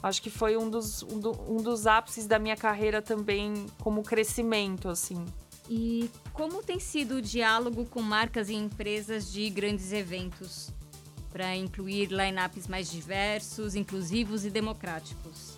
Acho 0.02 0.22
que 0.22 0.30
foi 0.30 0.56
um 0.56 0.70
dos, 0.70 1.02
um, 1.02 1.20
do, 1.20 1.32
um 1.52 1.58
dos 1.58 1.86
ápices 1.86 2.26
da 2.26 2.38
minha 2.38 2.56
carreira 2.56 3.02
também 3.02 3.66
como 3.78 4.02
crescimento, 4.02 4.88
assim. 4.88 5.22
E 5.68 6.10
como 6.32 6.62
tem 6.62 6.80
sido 6.80 7.16
o 7.16 7.22
diálogo 7.22 7.84
com 7.84 8.00
marcas 8.00 8.48
e 8.48 8.54
empresas 8.54 9.30
de 9.30 9.50
grandes 9.50 9.92
eventos? 9.92 10.72
para 11.30 11.54
incluir 11.54 12.06
lineups 12.06 12.66
mais 12.66 12.90
diversos, 12.90 13.74
inclusivos 13.74 14.46
e 14.46 14.50
democráticos? 14.50 15.57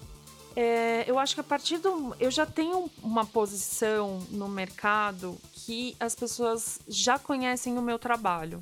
É, 0.57 1.05
eu 1.09 1.18
acho 1.18 1.34
que 1.34 1.40
a 1.40 1.44
partir 1.44 1.78
do. 1.78 2.14
Eu 2.18 2.30
já 2.30 2.44
tenho 2.44 2.90
uma 3.03 3.24
posição 3.24 4.18
no 4.30 4.48
mercado 4.48 5.38
que 5.53 5.96
as 6.01 6.14
pessoas 6.14 6.80
já 6.88 7.18
conhecem 7.18 7.78
o 7.78 7.82
meu 7.82 7.98
trabalho. 7.98 8.61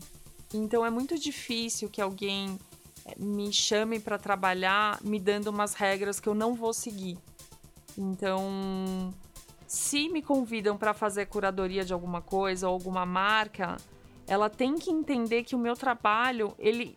Então 0.53 0.85
é 0.85 0.91
muito 0.91 1.19
difícil 1.19 1.89
que 1.89 2.01
alguém 2.01 2.59
é, 3.05 3.15
me 3.19 3.53
chame 3.53 3.99
para 3.99 4.19
trabalhar 4.19 4.99
me 5.03 5.19
dando 5.19 5.49
umas 5.49 5.75
regras 5.75 6.21
que 6.21 6.29
eu 6.29 6.35
não 6.35 6.55
vou 6.55 6.73
seguir. 6.73 7.19
Então, 7.97 9.13
se 9.67 10.09
me 10.09 10.23
convidam 10.23 10.77
para 10.77 10.95
fazer 10.95 11.27
curadoria 11.27 11.85
de 11.85 11.93
alguma 11.93 12.23
coisa 12.23 12.69
ou 12.69 12.75
alguma 12.75 13.05
marca, 13.05 13.77
ela 14.27 14.49
tem 14.49 14.77
que 14.77 14.91
entender 14.91 15.43
que 15.43 15.57
o 15.57 15.59
meu 15.59 15.75
trabalho, 15.75 16.55
ele 16.59 16.97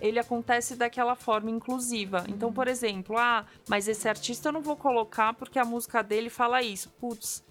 ele 0.00 0.18
acontece 0.18 0.76
daquela 0.76 1.14
forma 1.14 1.50
inclusiva. 1.50 2.24
Então, 2.28 2.52
por 2.52 2.68
exemplo, 2.68 3.16
ah, 3.18 3.44
mas 3.68 3.88
esse 3.88 4.08
artista 4.08 4.48
eu 4.48 4.52
não 4.52 4.60
vou 4.60 4.76
colocar 4.76 5.34
porque 5.34 5.58
a 5.58 5.64
música 5.64 6.02
dele 6.02 6.30
fala 6.30 6.62
isso. 6.62 6.90
Putz. 7.00 7.42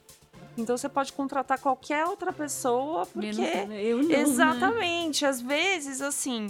Então 0.58 0.76
você 0.76 0.89
pode 0.89 1.14
contratar 1.14 1.60
qualquer 1.60 2.06
outra 2.06 2.34
pessoa, 2.34 3.06
porque. 3.06 3.41
Eu 3.80 3.98
não, 3.98 4.08
né? 4.10 4.22
Exatamente. 4.22 5.24
Né? 5.24 5.30
Às 5.30 5.41
vezes, 5.41 6.02
assim. 6.02 6.48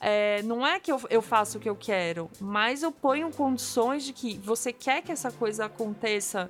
É, 0.00 0.42
não 0.42 0.64
é 0.64 0.78
que 0.78 0.92
eu, 0.92 1.00
eu 1.10 1.20
faço 1.20 1.58
o 1.58 1.60
que 1.60 1.68
eu 1.68 1.74
quero, 1.74 2.30
mas 2.40 2.84
eu 2.84 2.92
ponho 2.92 3.32
condições 3.32 4.04
de 4.04 4.12
que 4.12 4.38
você 4.38 4.72
quer 4.72 5.02
que 5.02 5.10
essa 5.10 5.32
coisa 5.32 5.64
aconteça, 5.64 6.48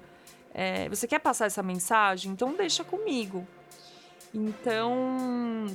é, 0.52 0.86
você 0.90 1.08
quer 1.08 1.18
passar 1.18 1.46
essa 1.46 1.62
mensagem, 1.62 2.30
então 2.30 2.52
deixa 2.52 2.84
comigo. 2.84 3.48
Então, 4.34 5.66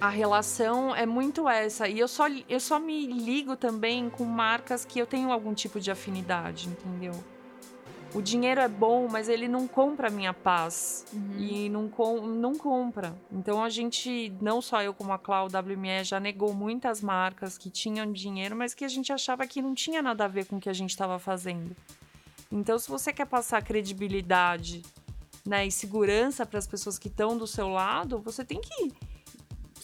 a 0.00 0.08
relação 0.08 0.94
é 0.94 1.06
muito 1.06 1.48
essa. 1.48 1.88
E 1.88 1.98
eu 1.98 2.08
só, 2.08 2.26
eu 2.48 2.60
só 2.60 2.78
me 2.78 3.06
ligo 3.06 3.56
também 3.56 4.10
com 4.10 4.24
marcas 4.24 4.84
que 4.84 4.98
eu 4.98 5.06
tenho 5.06 5.32
algum 5.32 5.54
tipo 5.54 5.80
de 5.80 5.90
afinidade, 5.90 6.68
entendeu? 6.68 7.12
O 8.14 8.22
dinheiro 8.22 8.60
é 8.60 8.68
bom, 8.68 9.08
mas 9.10 9.28
ele 9.28 9.48
não 9.48 9.66
compra 9.66 10.08
a 10.08 10.10
minha 10.10 10.32
paz. 10.32 11.04
Uhum. 11.12 11.38
E 11.38 11.68
não, 11.68 11.88
com, 11.88 12.26
não 12.26 12.54
compra. 12.54 13.14
Então 13.30 13.62
a 13.62 13.68
gente, 13.68 14.32
não 14.40 14.62
só 14.62 14.82
eu 14.82 14.94
como 14.94 15.12
a 15.12 15.18
Clau 15.18 15.46
WME, 15.46 16.04
já 16.04 16.20
negou 16.20 16.54
muitas 16.54 17.02
marcas 17.02 17.58
que 17.58 17.68
tinham 17.68 18.10
dinheiro, 18.10 18.56
mas 18.56 18.74
que 18.74 18.84
a 18.84 18.88
gente 18.88 19.12
achava 19.12 19.46
que 19.46 19.60
não 19.60 19.74
tinha 19.74 20.02
nada 20.02 20.24
a 20.24 20.28
ver 20.28 20.46
com 20.46 20.56
o 20.56 20.60
que 20.60 20.68
a 20.68 20.74
gente 20.74 20.90
estava 20.90 21.18
fazendo. 21.18 21.76
Então, 22.50 22.78
se 22.78 22.88
você 22.88 23.12
quer 23.12 23.26
passar 23.26 23.62
credibilidade 23.62 24.82
né, 25.44 25.66
e 25.66 25.70
segurança 25.70 26.46
para 26.46 26.58
as 26.58 26.66
pessoas 26.66 26.98
que 26.98 27.08
estão 27.08 27.36
do 27.36 27.46
seu 27.46 27.68
lado, 27.68 28.18
você 28.18 28.44
tem 28.44 28.60
que 28.60 28.92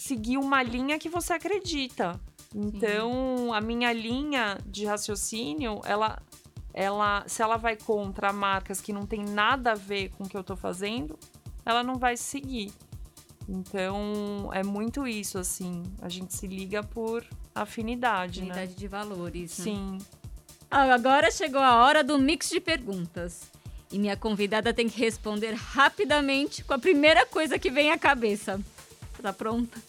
seguir 0.03 0.37
uma 0.37 0.61
linha 0.61 0.99
que 0.99 1.07
você 1.07 1.31
acredita. 1.33 2.19
Então, 2.53 3.11
Sim. 3.37 3.53
a 3.53 3.61
minha 3.61 3.93
linha 3.93 4.57
de 4.65 4.85
raciocínio, 4.85 5.81
ela, 5.85 6.21
ela, 6.73 7.23
se 7.25 7.41
ela 7.41 7.55
vai 7.55 7.77
contra 7.77 8.33
marcas 8.33 8.81
que 8.81 8.91
não 8.91 9.05
tem 9.05 9.23
nada 9.23 9.71
a 9.71 9.75
ver 9.75 10.09
com 10.09 10.25
o 10.25 10.29
que 10.29 10.35
eu 10.35 10.43
tô 10.43 10.57
fazendo, 10.57 11.17
ela 11.65 11.81
não 11.81 11.95
vai 11.95 12.17
seguir. 12.17 12.71
Então, 13.47 14.49
é 14.53 14.61
muito 14.61 15.07
isso, 15.07 15.37
assim. 15.37 15.83
A 16.01 16.09
gente 16.09 16.33
se 16.33 16.47
liga 16.47 16.83
por 16.83 17.25
afinidade, 17.55 18.41
né? 18.41 18.47
afinidade 18.47 18.71
né? 18.71 18.77
de 18.77 18.87
valores. 18.87 19.57
Né? 19.59 19.63
Sim. 19.63 19.97
Ah, 20.69 20.93
agora 20.93 21.31
chegou 21.31 21.61
a 21.61 21.77
hora 21.77 22.03
do 22.03 22.19
mix 22.19 22.49
de 22.49 22.59
perguntas. 22.59 23.49
E 23.89 23.97
minha 23.97 24.17
convidada 24.17 24.73
tem 24.73 24.89
que 24.89 24.99
responder 24.99 25.53
rapidamente 25.53 26.63
com 26.63 26.73
a 26.73 26.79
primeira 26.79 27.25
coisa 27.25 27.57
que 27.57 27.71
vem 27.71 27.91
à 27.91 27.97
cabeça. 27.97 28.59
Tá 29.23 29.31
pronta? 29.31 29.81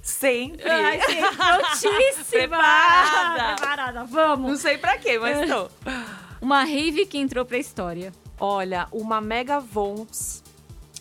Sempre. 0.00 0.70
Ai, 0.70 1.00
sim, 1.00 1.16
prontíssima. 1.34 2.24
Preparada. 2.30 3.56
Preparada, 3.56 4.04
vamos. 4.04 4.48
Não 4.48 4.56
sei 4.56 4.78
pra 4.78 4.96
quê, 4.96 5.18
mas 5.18 5.50
tô. 5.50 5.68
Uma 6.40 6.62
rave 6.62 7.04
que 7.04 7.18
entrou 7.18 7.44
pra 7.44 7.58
história. 7.58 8.12
Olha, 8.38 8.86
uma 8.92 9.20
Mega 9.20 9.58
Vonts, 9.58 10.42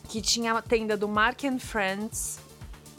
que 0.09 0.19
tinha 0.19 0.53
a 0.53 0.61
tenda 0.63 0.97
do 0.97 1.07
Mark 1.07 1.43
and 1.43 1.59
Friends. 1.59 2.39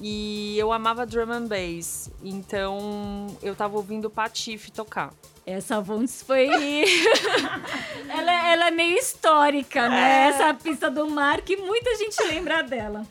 E 0.00 0.56
eu 0.56 0.72
amava 0.72 1.04
drum 1.04 1.30
and 1.32 1.46
bass. 1.46 2.08
Então, 2.22 3.26
eu 3.42 3.56
tava 3.56 3.76
ouvindo 3.76 4.06
o 4.06 4.10
Patife 4.10 4.70
tocar. 4.70 5.12
Essa 5.44 5.80
Vonts 5.80 6.22
foi. 6.22 6.46
ela, 8.08 8.48
ela, 8.48 8.68
é 8.68 8.70
meio 8.70 8.96
histórica, 8.96 9.88
né? 9.88 10.26
É. 10.26 10.28
Essa 10.28 10.54
pista 10.54 10.88
do 10.90 11.08
Mark, 11.08 11.48
muita 11.58 11.96
gente 11.96 12.20
lembra 12.22 12.62
dela 12.62 13.04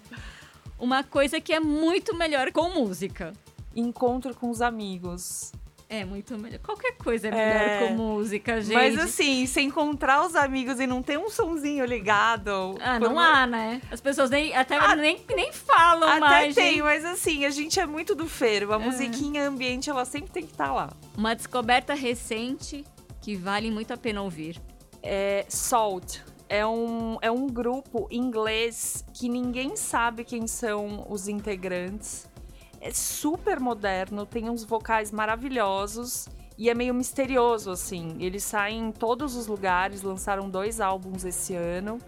uma 0.81 1.03
coisa 1.03 1.39
que 1.39 1.53
é 1.53 1.59
muito 1.59 2.15
melhor 2.15 2.51
com 2.51 2.69
música. 2.71 3.31
Encontro 3.75 4.35
com 4.35 4.49
os 4.49 4.61
amigos. 4.61 5.51
É 5.87 6.03
muito 6.03 6.37
melhor. 6.37 6.59
Qualquer 6.59 6.93
coisa 6.93 7.27
é 7.27 7.31
melhor 7.31 7.61
é, 7.61 7.87
com 7.87 7.93
música, 7.95 8.61
gente. 8.61 8.73
Mas 8.73 8.97
assim, 8.97 9.45
se 9.45 9.61
encontrar 9.61 10.25
os 10.25 10.35
amigos 10.35 10.79
e 10.79 10.87
não 10.87 11.03
ter 11.03 11.19
um 11.19 11.29
sonzinho 11.29 11.85
ligado. 11.85 12.77
Ah, 12.81 12.97
não 12.97 13.13
uma... 13.13 13.43
há, 13.43 13.45
né? 13.45 13.81
As 13.91 14.01
pessoas 14.01 14.29
nem, 14.29 14.55
até 14.55 14.77
ah, 14.77 14.95
nem, 14.95 15.21
nem 15.35 15.51
falam 15.51 16.09
até 16.09 16.19
mais. 16.19 16.51
Até 16.53 16.61
tem, 16.61 16.71
gente. 16.75 16.83
mas 16.83 17.05
assim, 17.05 17.45
a 17.45 17.49
gente 17.49 17.79
é 17.79 17.85
muito 17.85 18.15
do 18.15 18.27
feiro. 18.27 18.73
A 18.73 18.77
é. 18.77 18.79
musiquinha 18.79 19.47
ambiente, 19.47 19.89
ela 19.89 20.05
sempre 20.05 20.31
tem 20.31 20.45
que 20.45 20.53
estar 20.53 20.67
tá 20.67 20.73
lá. 20.73 20.93
Uma 21.15 21.35
descoberta 21.35 21.93
recente 21.93 22.85
que 23.21 23.35
vale 23.35 23.69
muito 23.69 23.93
a 23.93 23.97
pena 23.97 24.21
ouvir. 24.21 24.59
É 25.03 25.45
Salt, 25.49 26.19
é 26.51 26.67
um, 26.67 27.17
é 27.21 27.31
um 27.31 27.47
grupo 27.47 28.09
inglês 28.11 29.05
que 29.13 29.29
ninguém 29.29 29.77
sabe 29.77 30.25
quem 30.25 30.45
são 30.47 31.07
os 31.09 31.29
integrantes. 31.29 32.29
É 32.81 32.91
super 32.91 33.57
moderno, 33.57 34.25
tem 34.25 34.49
uns 34.49 34.65
vocais 34.65 35.13
maravilhosos 35.13 36.27
e 36.57 36.69
é 36.69 36.73
meio 36.73 36.93
misterioso, 36.93 37.71
assim. 37.71 38.17
Eles 38.19 38.43
saem 38.43 38.89
em 38.89 38.91
todos 38.91 39.37
os 39.37 39.47
lugares, 39.47 40.01
lançaram 40.01 40.49
dois 40.49 40.81
álbuns 40.81 41.23
esse 41.23 41.55
ano. 41.55 41.99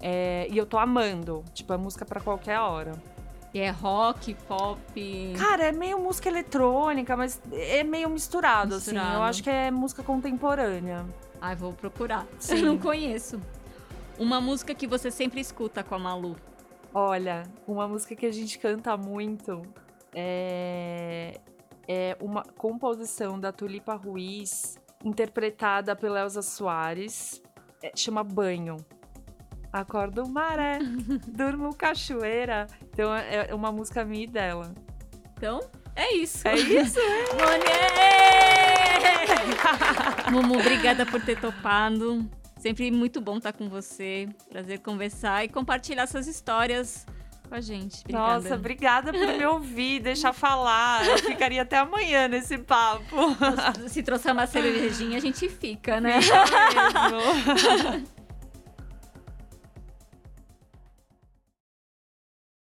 É, 0.00 0.46
e 0.48 0.56
eu 0.56 0.64
tô 0.64 0.78
amando. 0.78 1.42
Tipo, 1.52 1.72
é 1.72 1.76
música 1.76 2.04
para 2.04 2.20
qualquer 2.20 2.60
hora. 2.60 2.92
E 3.52 3.58
é 3.58 3.70
rock, 3.70 4.34
pop. 4.46 5.34
Cara, 5.36 5.64
é 5.64 5.72
meio 5.72 5.98
música 5.98 6.28
eletrônica, 6.28 7.16
mas 7.16 7.42
é 7.50 7.82
meio 7.82 8.08
misturado, 8.10 8.76
misturado. 8.76 9.08
assim. 9.08 9.16
Eu 9.16 9.22
acho 9.24 9.42
que 9.42 9.50
é 9.50 9.72
música 9.72 10.04
contemporânea. 10.04 11.04
Ai, 11.40 11.56
vou 11.56 11.72
procurar. 11.72 12.26
Sim. 12.38 12.58
Eu 12.58 12.66
não 12.66 12.78
conheço. 12.78 13.40
Uma 14.18 14.40
música 14.40 14.74
que 14.74 14.86
você 14.86 15.10
sempre 15.10 15.40
escuta 15.40 15.82
com 15.84 15.94
a 15.94 15.98
Malu. 15.98 16.36
Olha, 16.94 17.42
uma 17.66 17.86
música 17.86 18.16
que 18.16 18.24
a 18.24 18.32
gente 18.32 18.58
canta 18.58 18.96
muito 18.96 19.60
é, 20.14 21.38
é 21.86 22.16
uma 22.20 22.42
composição 22.42 23.38
da 23.38 23.52
Tulipa 23.52 23.94
Ruiz, 23.94 24.78
interpretada 25.04 25.94
pela 25.94 26.20
Elza 26.20 26.40
Soares, 26.40 27.42
é, 27.82 27.92
chama 27.94 28.24
Banho. 28.24 28.78
Acordo 29.70 30.26
maré, 30.26 30.78
durmo 31.28 31.74
cachoeira. 31.74 32.66
Então 32.84 33.14
é 33.14 33.54
uma 33.54 33.70
música 33.70 34.02
minha 34.02 34.24
e 34.24 34.26
dela. 34.26 34.72
Então, 35.36 35.60
é 35.94 36.14
isso. 36.14 36.48
É 36.48 36.54
isso, 36.56 36.98
é. 36.98 37.26
Mumu, 40.32 40.58
obrigada 40.58 41.04
por 41.04 41.22
ter 41.22 41.38
topado. 41.38 42.26
Sempre 42.66 42.90
muito 42.90 43.20
bom 43.20 43.36
estar 43.36 43.52
com 43.52 43.68
você. 43.68 44.28
Prazer 44.50 44.80
conversar 44.80 45.44
e 45.44 45.48
compartilhar 45.48 46.02
essas 46.02 46.26
histórias 46.26 47.06
com 47.48 47.54
a 47.54 47.60
gente. 47.60 48.00
Obrigada. 48.00 48.34
Nossa, 48.34 48.54
obrigada 48.56 49.12
por 49.12 49.38
me 49.38 49.46
ouvir, 49.46 50.00
deixar 50.02 50.32
falar. 50.32 51.06
Eu 51.06 51.18
ficaria 51.18 51.62
até 51.62 51.78
amanhã 51.78 52.26
nesse 52.26 52.58
papo. 52.58 53.04
Se 53.86 54.02
trouxer 54.02 54.32
uma 54.32 54.48
cervejinha, 54.48 55.16
a 55.16 55.20
gente 55.20 55.48
fica, 55.48 56.00
né? 56.00 56.20
Fica 56.20 56.42
mesmo. 57.08 58.06